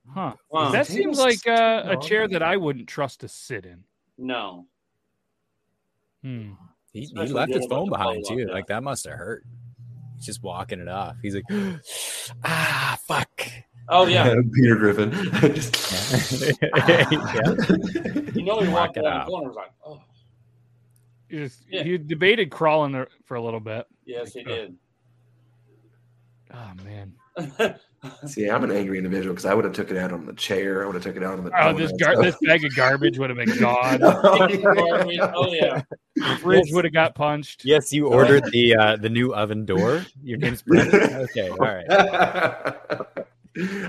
Huh. 0.10 0.34
Wow. 0.50 0.72
That 0.72 0.88
seems 0.88 1.20
like 1.20 1.46
uh, 1.48 1.84
a 1.86 1.98
chair 1.98 2.28
that 2.28 2.42
I 2.44 2.58
wouldn't 2.58 2.88
trust 2.88 3.22
to 3.22 3.28
sit 3.28 3.66
in. 3.66 3.84
No. 4.18 4.66
Hmm. 6.24 6.52
He, 6.92 7.06
he 7.06 7.26
left 7.28 7.54
his 7.54 7.66
phone 7.68 7.90
behind 7.90 8.26
too. 8.28 8.48
Like 8.52 8.68
that 8.68 8.84
must 8.84 9.06
have 9.06 9.18
hurt. 9.18 9.44
He's 10.18 10.26
just 10.26 10.44
walking 10.44 10.80
it 10.80 10.88
off. 10.90 11.16
He's 11.22 11.36
like, 11.36 11.46
ah, 12.44 12.98
fuck. 13.08 13.42
Oh 13.90 14.06
yeah. 14.08 14.36
Peter 14.54 14.76
Griffin. 14.76 15.12
Just- 15.54 16.62
yeah. 16.62 17.06
You 18.34 18.44
know 18.44 18.60
he 18.60 18.66
Knock 18.66 18.74
walked 18.74 18.98
it 18.98 19.04
around 19.04 19.14
out. 19.22 19.26
the 19.26 19.32
corner. 19.32 19.48
Was 19.50 19.56
like, 19.56 19.72
oh 19.86 20.02
He, 21.32 21.38
just, 21.38 21.64
Yeah. 21.70 21.84
he 21.84 21.98
debated 21.98 22.52
crawling 22.52 22.92
there 22.92 23.08
for 23.26 23.36
a 23.36 23.42
little 23.42 23.60
bit. 23.62 23.88
yes, 24.06 24.34
he 24.34 24.44
did. 24.44 24.76
Oh 26.54 26.72
man. 26.84 27.14
See, 28.26 28.50
I'm 28.50 28.64
an 28.64 28.72
angry 28.72 28.98
individual 28.98 29.34
because 29.34 29.46
I 29.46 29.54
would 29.54 29.64
have 29.64 29.74
took 29.74 29.90
it 29.92 29.96
out 29.98 30.12
on 30.12 30.26
the 30.26 30.34
chair. 30.34 30.84
I 30.84 30.88
would 30.88 30.96
have 30.96 31.04
took 31.04 31.16
it 31.16 31.24
out 31.24 31.38
on 31.38 31.46
the. 31.46 31.52
Oh, 31.58 31.72
this 31.72 31.92
gar- 31.94 32.22
this 32.22 32.36
bag 32.42 32.66
of 32.66 32.76
garbage 32.76 33.18
would 33.20 33.30
have 33.30 33.38
been 33.38 33.58
gone. 33.60 34.00
oh 34.04 35.48
yeah. 35.54 35.84
The 36.16 36.38
fridge 36.42 36.74
would 36.74 36.84
have 36.84 36.94
got 36.94 37.16
punched. 37.16 37.62
Yes, 37.64 37.94
you 37.94 38.08
ordered 38.08 38.44
the 38.52 38.76
uh, 38.76 38.96
the 38.98 39.10
new 39.10 39.34
oven 39.34 39.66
door. 39.66 40.06
Your 40.24 40.40
name's 40.40 40.62
Brendan. 40.64 41.14
Okay, 41.30 41.50
all 41.50 41.58
right. 41.58 41.86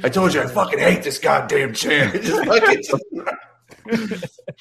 I 0.05 0.09
told 0.09 0.35
you 0.35 0.43
I 0.43 0.47
fucking 0.47 0.79
hate 0.79 1.03
this 1.03 1.19
goddamn 1.19 1.73
chair. 1.75 2.13
Just 2.13 2.45
fucking. 2.45 2.83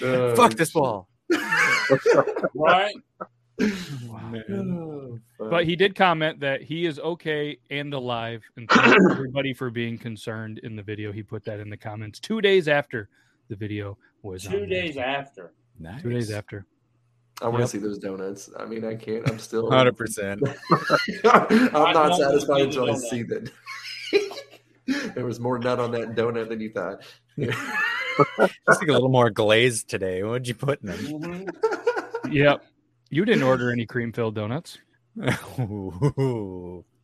Uh, 0.01 0.35
Fuck 0.35 0.53
this 0.53 0.73
wall. 0.73 1.07
Right. 2.55 2.93
oh. 4.51 5.19
But 5.39 5.65
he 5.65 5.75
did 5.75 5.95
comment 5.95 6.39
that 6.39 6.61
he 6.61 6.85
is 6.85 6.99
okay 6.99 7.57
and 7.69 7.93
alive, 7.93 8.43
and 8.57 8.69
thank 8.69 8.95
everybody 9.11 9.53
for 9.53 9.69
being 9.69 9.97
concerned 9.97 10.59
in 10.59 10.75
the 10.75 10.83
video. 10.83 11.11
He 11.11 11.23
put 11.23 11.43
that 11.45 11.59
in 11.59 11.69
the 11.69 11.77
comments 11.77 12.19
two 12.19 12.41
days 12.41 12.67
after 12.67 13.09
the 13.49 13.55
video 13.55 13.97
was 14.23 14.43
Two 14.43 14.49
on 14.49 14.59
there. 14.61 14.67
days 14.67 14.97
after. 14.97 15.53
Two 16.01 16.09
days 16.11 16.31
after. 16.31 16.65
I 17.41 17.45
want 17.47 17.59
Yep. 17.61 17.69
to 17.69 17.71
see 17.71 17.77
those 17.79 17.97
donuts. 17.97 18.49
I 18.59 18.65
mean, 18.65 18.85
I 18.85 18.95
can't. 18.95 19.27
I'm 19.29 19.39
still 19.39 19.69
100%. 19.69 20.41
I'm 21.73 21.93
not 21.93 22.15
satisfied 22.17 22.61
until 22.61 22.91
I 22.91 22.95
see 22.95 23.23
that 23.23 23.51
there 25.15 25.25
was 25.25 25.39
more 25.39 25.57
nut 25.59 25.79
on 25.79 25.91
that 25.91 26.15
donut 26.15 26.49
than 26.49 26.59
you 26.61 26.71
thought. 26.71 27.01
Just 28.37 28.81
like 28.81 28.89
a 28.89 28.93
little 28.93 29.09
more 29.09 29.29
glazed 29.29 29.89
today. 29.89 30.23
What'd 30.23 30.47
you 30.47 30.55
put 30.55 30.81
in 30.81 30.87
them? 30.87 30.97
Mm-hmm. 30.97 32.31
Yep. 32.31 32.63
You 33.09 33.25
didn't 33.25 33.43
order 33.43 33.71
any 33.71 33.85
cream 33.85 34.11
filled 34.13 34.35
donuts. 34.35 34.77
Ooh. 35.59 36.85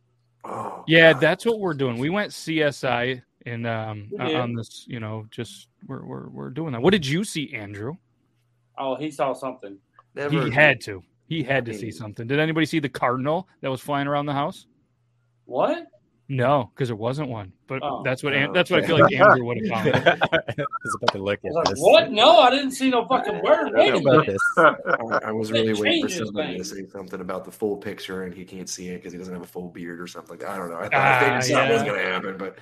Yeah, 0.86 1.12
that's 1.12 1.44
what 1.44 1.58
we're 1.58 1.74
doing. 1.74 1.98
We 1.98 2.08
went 2.08 2.30
CSI 2.30 3.20
and 3.44 3.66
um 3.66 4.08
We 4.12 4.34
uh, 4.34 4.40
on 4.40 4.54
this, 4.54 4.86
you 4.88 4.98
know, 4.98 5.26
just 5.30 5.68
we're, 5.86 6.02
we're 6.02 6.28
we're 6.30 6.50
doing 6.50 6.72
that. 6.72 6.80
What 6.80 6.92
did 6.92 7.06
you 7.06 7.22
see, 7.24 7.52
Andrew? 7.52 7.96
Oh, 8.78 8.96
he 8.96 9.10
saw 9.10 9.34
something. 9.34 9.76
He 10.14 10.50
had 10.50 10.80
to. 10.82 11.02
He 11.26 11.42
had 11.42 11.66
to 11.66 11.74
see 11.74 11.90
something. 11.90 12.26
Did 12.26 12.38
anybody 12.38 12.64
see 12.64 12.78
the 12.78 12.88
cardinal 12.88 13.46
that 13.60 13.70
was 13.70 13.82
flying 13.82 14.06
around 14.06 14.24
the 14.24 14.32
house? 14.32 14.66
What? 15.44 15.86
No, 16.30 16.70
because 16.74 16.88
there 16.88 16.96
wasn't 16.96 17.30
one. 17.30 17.52
But 17.66 17.80
Oh. 17.82 18.02
that's 18.04 18.22
what 18.22 18.34
An- 18.34 18.52
that's 18.52 18.70
what 18.70 18.84
I 18.84 18.86
feel 18.86 18.98
like 19.00 19.12
Andrew 19.14 19.44
would 19.46 19.58
have 19.66 19.68
found. 19.68 19.96
I 20.22 20.64
was 20.84 20.94
about 21.00 21.12
to 21.12 21.18
look 21.22 21.38
at 21.42 21.52
like, 21.52 21.64
this. 21.68 21.78
what? 21.80 22.10
No, 22.12 22.38
I 22.40 22.50
didn't 22.50 22.72
see 22.72 22.90
no 22.90 23.06
fucking 23.06 23.42
word. 23.42 23.72
Wait 23.74 23.94
a 23.94 24.00
minute. 24.00 24.36
I, 24.58 24.74
I 25.28 25.32
was 25.32 25.48
That 25.48 25.54
really 25.54 25.72
waiting 25.80 26.02
for 26.02 26.08
changes 26.08 26.26
somebody 26.26 26.58
to 26.58 26.64
say 26.64 26.86
something 26.92 27.20
about 27.22 27.46
the 27.46 27.50
full 27.50 27.78
picture, 27.78 28.24
and 28.24 28.34
he 28.34 28.44
can't 28.44 28.68
see 28.68 28.88
it 28.88 28.96
because 28.98 29.12
he 29.12 29.18
doesn't 29.18 29.32
have 29.32 29.42
a 29.42 29.46
full 29.46 29.68
beard 29.70 30.00
or 30.02 30.06
something 30.06 30.38
like. 30.38 30.46
I 30.46 30.58
don't 30.58 30.68
know. 30.68 30.76
I 30.76 30.82
thought 30.82 30.92
Ah, 30.94 31.28
maybe 31.30 31.42
something 31.44 31.72
was 31.72 31.82
going 31.82 31.98
to 31.98 32.06
happen, 32.06 32.36
but 32.36 32.58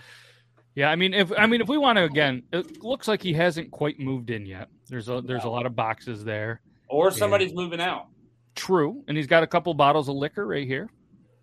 Yeah, 0.77 0.89
I 0.91 0.95
mean, 0.95 1.13
if 1.13 1.33
I 1.37 1.47
mean, 1.47 1.61
if 1.61 1.69
we 1.69 1.77
want 1.79 1.97
to 1.97 2.05
again, 2.05 2.45
it 2.53 2.85
looks 2.85 3.09
like 3.09 3.21
he 3.21 3.33
hasn't 3.33 3.73
quite 3.73 3.99
moved 3.99 4.31
in 4.31 4.47
yet. 4.47 4.69
There's 4.89 5.09
a 5.09 5.21
there's 5.25 5.43
a 5.45 5.51
lot 5.51 5.67
of 5.67 5.75
boxes 5.75 6.23
there. 6.25 6.61
Or 6.89 7.11
somebody's 7.11 7.53
moving 7.53 7.81
out. 7.81 8.07
True, 8.55 9.03
and 9.09 9.17
he's 9.17 9.27
got 9.27 9.43
a 9.43 9.47
couple 9.49 9.75
bottles 9.75 10.09
of 10.09 10.15
liquor 10.15 10.47
right 10.47 10.67
here. 10.69 10.89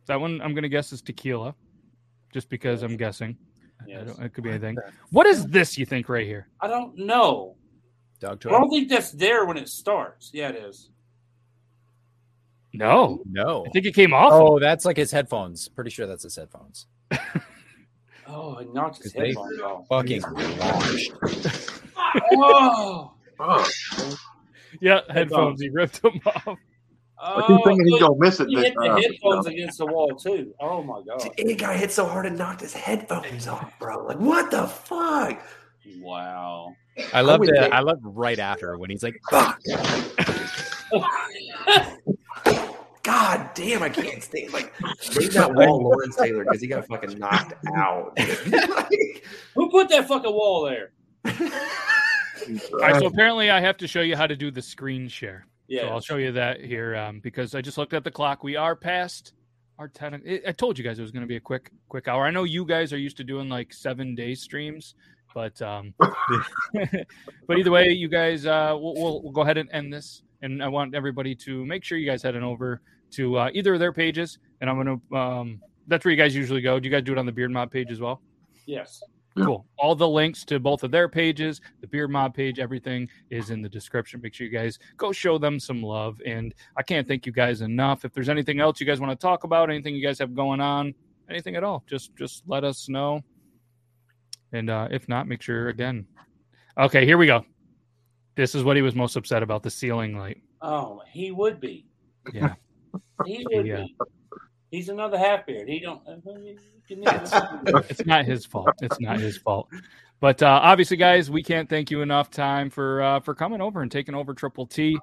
That 0.07 0.21
one 0.21 0.41
I'm 0.41 0.53
going 0.53 0.63
to 0.63 0.69
guess 0.69 0.91
is 0.93 1.01
tequila, 1.01 1.53
just 2.34 2.49
because 2.49 2.84
I'm 2.84 2.97
guessing. 2.97 3.38
I 3.81 3.84
Yes. 3.88 4.07
don't, 4.15 4.25
it 4.25 4.34
could 4.34 4.43
be 4.43 4.49
anything. 4.49 4.77
What 5.11 5.25
is 5.27 5.45
this? 5.47 5.77
You 5.77 5.86
think 5.86 6.09
right 6.09 6.25
here? 6.25 6.47
I 6.61 6.67
don't 6.67 6.97
know. 6.97 7.55
Dog 8.19 8.39
toy. 8.39 8.49
I 8.49 8.53
don't 8.53 8.69
think 8.69 8.89
that's 8.89 9.11
there 9.11 9.45
when 9.45 9.57
it 9.57 9.67
starts. 9.69 10.31
Yeah, 10.34 10.49
it 10.49 10.55
is. 10.55 10.89
No, 12.73 13.21
No. 13.29 13.65
I 13.67 13.69
think 13.69 13.86
it 13.86 13.93
came 13.93 14.13
off. 14.13 14.31
Oh, 14.34 14.59
that's 14.59 14.84
like 14.86 14.97
his 14.97 15.11
headphones. 15.11 15.67
Pretty 15.69 15.91
sure 15.91 16.07
that's 16.07 16.23
his 16.23 16.36
headphones. 16.36 16.88
Oh, 18.25 18.57
it 18.57 18.73
knocked 18.73 19.03
his 19.03 19.11
headphones 19.13 19.59
off. 19.59 19.86
fucking 19.89 20.21
launched. 20.31 21.11
Oh, 22.31 23.13
Oh, 23.38 23.69
yeah, 24.81 25.01
headphones. 25.09 25.59
He 25.61 25.69
ripped 25.69 26.01
them 26.01 26.21
off. 26.25 26.57
I 27.26 27.47
keep 27.47 27.63
thinking 27.63 27.82
oh, 27.82 27.89
he's 27.89 27.99
gonna 28.01 28.15
miss 28.19 28.39
it 28.39 28.49
He 28.49 28.55
this 28.55 28.65
hit 28.65 28.74
the 28.76 28.86
time. 28.88 29.01
headphones 29.01 29.45
against 29.47 29.78
the 29.78 29.86
wall 29.86 30.13
too. 30.15 30.53
Oh 30.59 30.84
my 30.84 31.01
god! 31.07 31.28
any 31.38 31.55
guy 31.55 31.78
hit 31.78 31.91
so 31.91 32.05
hard 32.05 32.26
it 32.26 32.34
knocked 32.34 32.61
his 32.61 32.74
headphones 32.74 33.47
off, 33.47 33.71
bro. 33.80 34.03
Like, 34.05 34.19
what 34.19 34.51
the 34.51 34.67
fuck? 34.67 35.41
Wow. 35.99 36.76
I 37.13 37.21
love 37.21 37.39
would 37.39 37.49
the 37.49 37.53
think- 37.59 37.74
I 37.74 37.80
love 37.80 37.99
right 38.03 38.38
after 38.39 38.78
when 38.78 38.89
he's 38.89 39.03
like, 39.03 39.19
"Fuck." 39.32 39.59
God 43.03 43.49
damn, 43.53 43.84
I 43.84 43.89
can't 43.89 44.24
stay. 44.24 44.47
Like, 44.47 44.74
maybe 45.13 45.28
that 45.30 45.53
wall 45.55 45.82
Lawrence 45.84 46.15
Taylor 46.15 46.45
because 46.45 46.61
he 46.61 46.67
got 46.67 46.88
fucking 46.88 47.19
knocked 47.19 47.53
out. 47.76 48.17
Who 49.55 49.69
put 49.69 49.89
that 49.89 50.07
fucking 50.07 50.32
wall 50.32 50.63
there? 50.63 50.91
All 51.26 52.80
right, 52.80 52.95
so 52.99 53.07
apparently 53.07 53.49
I 53.49 53.59
have 53.59 53.76
to 53.78 53.88
show 53.88 54.01
you 54.01 54.15
how 54.15 54.26
to 54.28 54.36
do 54.38 54.51
the 54.51 54.61
screen 54.61 55.07
share. 55.09 55.45
So 55.82 55.88
I'll 55.89 56.01
show 56.01 56.17
you 56.17 56.32
that 56.34 56.61
here 56.61 56.95
um, 56.95 57.19
because 57.19 57.55
I 57.55 57.61
just 57.61 57.78
looked 57.78 57.93
at 57.93 58.03
the 58.03 58.11
clock. 58.11 58.43
We 58.43 58.55
are 58.55 58.76
past 58.76 59.34
our 59.80 59.88
ten. 59.88 60.13
I- 60.28 60.41
I 60.47 60.51
told 60.51 60.78
you 60.78 60.84
guys 60.84 60.99
it 60.99 61.01
was 61.01 61.11
going 61.11 61.21
to 61.24 61.28
be 61.28 61.36
a 61.38 61.41
quick, 61.41 61.71
quick 61.89 62.07
hour. 62.07 62.26
I 62.26 62.32
know 62.32 62.43
you 62.43 62.65
guys 62.65 62.93
are 62.93 62.97
used 62.97 63.17
to 63.17 63.24
doing 63.24 63.49
like 63.49 63.74
seven 63.74 64.15
day 64.15 64.36
streams, 64.36 64.95
but 65.34 65.61
um, 65.61 65.93
but 67.47 67.57
either 67.57 67.71
way, 67.71 67.89
you 67.89 68.07
guys, 68.07 68.45
uh, 68.45 68.76
we'll, 68.80 68.93
we'll, 68.95 69.21
we'll 69.24 69.32
go 69.32 69.41
ahead 69.41 69.57
and 69.57 69.69
end 69.71 69.91
this. 69.93 70.24
And 70.41 70.61
I 70.61 70.67
want 70.67 70.93
everybody 70.93 71.36
to 71.36 71.65
make 71.65 71.84
sure 71.84 71.97
you 71.97 72.05
guys 72.05 72.21
head 72.21 72.36
on 72.36 72.43
over 72.43 72.82
to 73.11 73.38
uh, 73.38 73.49
either 73.53 73.74
of 73.76 73.80
their 73.80 73.93
pages, 73.93 74.39
and 74.61 74.69
I'm 74.69 74.76
going 74.84 75.01
to. 75.09 75.15
Um, 75.17 75.61
that's 75.88 76.03
where 76.05 76.11
you 76.11 76.17
guys 76.17 76.36
usually 76.36 76.61
go. 76.61 76.80
Do 76.80 76.88
you 76.88 76.93
guys 76.93 77.03
do 77.03 77.11
it 77.13 77.17
on 77.17 77.26
the 77.26 77.32
Beard 77.32 77.51
Mob 77.51 77.71
page 77.71 77.91
as 77.91 77.99
well? 77.99 78.21
Yes. 78.65 79.01
Cool. 79.38 79.65
All 79.77 79.95
the 79.95 80.07
links 80.07 80.45
to 80.45 80.59
both 80.59 80.84
of 80.84 80.91
their 80.91 81.09
pages, 81.09 81.59
the 81.81 81.88
Beard 81.88 82.11
Mob 82.11 82.36
page, 82.36 82.59
everything 82.59 83.09
is 83.31 83.49
in 83.49 83.61
the 83.63 83.69
description. 83.69 84.21
Make 84.21 84.34
sure 84.36 84.45
you 84.45 84.53
guys 84.53 84.77
go 84.97 85.11
show 85.11 85.38
them 85.39 85.59
some 85.59 85.81
love. 85.81 86.21
And 86.25 86.53
I 86.77 86.84
can't 86.84 87.07
thank 87.07 87.25
you 87.25 87.31
guys 87.31 87.61
enough. 87.61 88.05
If 88.05 88.13
there's 88.13 88.29
anything 88.29 88.59
else 88.59 88.79
you 88.79 88.86
guys 88.86 88.99
want 88.99 89.11
to 89.11 89.15
talk 89.21 89.43
about, 89.43 89.71
anything 89.71 89.95
you 89.95 90.03
guys 90.03 90.19
have 90.19 90.36
going 90.36 90.61
on, 90.61 90.93
anything 91.29 91.55
at 91.55 91.63
all, 91.63 91.84
just 91.88 92.15
just 92.15 92.43
let 92.47 92.63
us 92.63 92.88
know. 92.89 93.21
And 94.51 94.69
uh, 94.69 94.88
if 94.91 95.09
not, 95.09 95.27
make 95.27 95.41
sure 95.41 95.69
again. 95.69 96.05
Okay, 96.77 97.05
here 97.05 97.17
we 97.17 97.25
go. 97.25 97.43
This 98.36 98.53
is 98.53 98.63
what 98.63 98.75
he 98.75 98.84
was 98.84 98.93
most 98.93 99.15
upset 99.15 99.41
about: 99.41 99.63
the 99.63 99.71
ceiling 99.71 100.15
light. 100.15 100.41
Oh, 100.61 101.01
he 101.11 101.31
would 101.31 101.59
be. 101.59 101.88
Yeah. 102.31 102.53
He 103.25 103.45
would 103.51 103.65
Yeah. 103.65 103.84
be. 103.84 103.95
He's 104.74 104.89
another 104.89 105.19
half 105.19 105.45
beard. 105.45 105.69
He 105.69 105.80
don't. 105.80 106.01
it's 106.07 108.05
not 108.07 108.26
his 108.26 108.43
fault. 108.43 108.69
It's 108.82 108.99
not 108.99 109.19
his 109.19 109.38
fault. 109.38 109.69
But 110.19 110.41
uh, 110.41 110.59
obviously, 110.63 110.97
guys, 110.97 111.30
we 111.30 111.43
can't 111.43 111.69
thank 111.69 111.91
you 111.91 112.01
enough 112.01 112.32
time 112.32 112.71
for 112.71 113.03
uh, 113.03 113.19
for 113.19 113.36
coming 113.36 113.61
over 113.61 113.84
and 113.84 113.91
taking 113.91 114.15
over 114.15 114.34
Triple 114.34 114.65
T. 114.65 114.97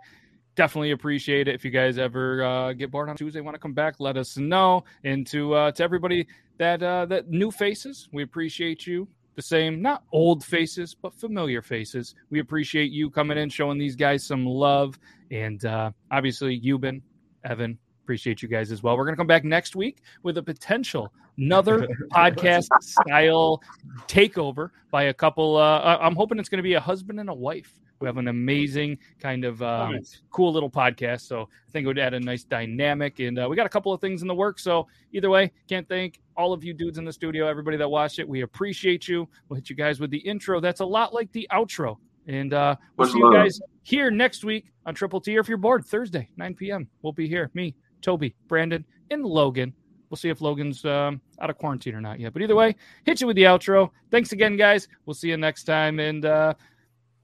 Definitely 0.57 0.91
appreciate 0.91 1.47
it. 1.47 1.55
If 1.55 1.65
you 1.65 1.71
guys 1.71 1.99
ever 1.99 2.43
uh, 2.43 2.73
get 2.73 2.91
bored 2.91 3.11
on 3.11 3.17
Tuesday, 3.17 3.41
want 3.43 3.55
to 3.55 3.61
come 3.61 3.73
back, 3.73 4.01
let 4.01 4.17
us 4.17 4.37
know. 4.37 4.83
And 5.05 5.25
to 5.29 5.55
uh, 5.55 5.71
to 5.71 5.85
everybody 5.85 6.27
that 6.59 6.83
uh, 6.83 7.07
that 7.07 7.29
new 7.29 7.53
faces, 7.53 8.09
we 8.11 8.25
appreciate 8.25 8.89
you. 8.89 9.07
The 9.37 9.43
same, 9.43 9.81
not 9.81 10.03
old 10.11 10.45
faces, 10.45 10.97
but 11.01 11.15
familiar 11.15 11.63
faces. 11.63 12.17
We 12.31 12.41
appreciate 12.41 12.91
you 12.91 13.09
coming 13.09 13.39
in, 13.39 13.49
showing 13.49 13.79
these 13.79 13.95
guys 13.95 14.27
some 14.27 14.45
love, 14.45 14.99
and 15.31 15.65
uh, 15.65 15.93
obviously, 16.11 16.61
Euban, 16.61 17.03
Evan, 17.45 17.79
appreciate 18.11 18.43
you 18.43 18.49
guys 18.49 18.73
as 18.73 18.83
well. 18.83 18.97
We're 18.97 19.05
gonna 19.05 19.17
come 19.17 19.29
back 19.29 19.45
next 19.45 19.77
week 19.77 19.99
with 20.25 20.37
a 20.37 20.43
potential 20.43 21.13
another 21.39 21.87
podcast 22.13 22.67
style 22.81 23.63
takeover 24.09 24.71
by 24.91 25.05
a 25.05 25.15
couple. 25.15 25.57
Uh, 25.57 25.79
I- 25.79 26.05
I'm 26.05 26.17
hoping 26.17 26.41
it's 26.41 26.49
going 26.49 26.59
to 26.59 26.65
be 26.65 26.75
a 26.75 26.81
husband 26.81 27.21
and 27.21 27.31
a 27.31 27.35
wife. 27.35 27.73
We 28.01 28.09
have 28.09 28.17
an 28.17 28.27
amazing 28.29 28.99
kind 29.21 29.45
of 29.45 29.63
um, 29.63 29.93
Nice. 29.93 30.23
cool 30.31 30.53
little 30.53 30.69
podcast. 30.71 31.21
So 31.21 31.43
I 31.43 31.71
think 31.71 31.85
it 31.85 31.87
would 31.87 31.99
add 32.01 32.15
a 32.15 32.21
nice 32.21 32.43
dynamic. 32.45 33.21
And 33.21 33.39
uh, 33.39 33.47
we 33.49 33.55
got 33.57 33.65
a 33.67 33.71
couple 33.71 33.93
of 33.93 34.01
things 34.01 34.23
in 34.23 34.29
the 34.29 34.35
works. 34.35 34.65
So 34.65 34.89
either 35.13 35.31
way, 35.31 35.53
can't 35.69 35.87
thank 35.89 36.21
all 36.37 36.53
of 36.53 36.65
you 36.65 36.75
dudes 36.75 36.99
in 36.99 37.05
the 37.05 37.13
studio, 37.13 37.47
everybody 37.47 37.77
that 37.77 37.89
watched 37.89 38.19
it. 38.19 38.29
We 38.29 38.41
appreciate 38.41 39.07
you. 39.07 39.29
We'll 39.49 39.57
hit 39.57 39.71
you 39.71 39.77
guys 39.77 40.01
with 40.01 40.11
the 40.11 40.19
intro. 40.19 40.61
That's 40.61 40.81
a 40.81 40.85
lot 40.85 41.15
like 41.15 41.31
the 41.33 41.47
outro. 41.53 41.97
And 42.27 42.53
uh, 42.55 42.77
we'll 42.97 43.07
Much 43.07 43.13
see 43.15 43.19
you 43.19 43.33
guys 43.33 43.61
here 43.83 44.11
next 44.11 44.45
week 44.45 44.73
on 44.87 44.95
Triple 44.95 45.21
T. 45.21 45.37
Or 45.37 45.41
if 45.41 45.49
you're 45.49 45.59
bored, 45.59 45.85
Thursday, 45.87 46.29
9 46.37 46.55
p.m. 46.55 46.89
We'll 47.03 47.13
be 47.13 47.29
here. 47.29 47.51
Me, 47.55 47.75
Toby, 48.01 48.35
Brandon, 48.49 48.85
and 49.11 49.25
Logan. 49.25 49.75
We'll 50.09 50.17
see 50.17 50.29
if 50.29 50.41
Logan's 50.41 50.85
um, 50.85 51.21
out 51.41 51.51
of 51.51 51.59
quarantine 51.59 51.95
or 51.95 52.01
not 52.01 52.19
yet. 52.19 52.33
But 52.33 52.43
either 52.43 52.57
way, 52.57 52.75
hit 53.05 53.21
you 53.21 53.27
with 53.27 53.37
the 53.37 53.45
outro. 53.45 53.91
Thanks 54.11 54.33
again, 54.33 54.57
guys. 54.57 54.89
We'll 55.07 55.15
see 55.15 55.29
you 55.29 55.37
next 55.37 55.65
time. 55.65 56.01
And 56.01 56.25
uh, 56.25 56.55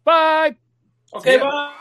bye. 0.05 0.55
Okay, 1.15 1.39
bye. 1.39 1.73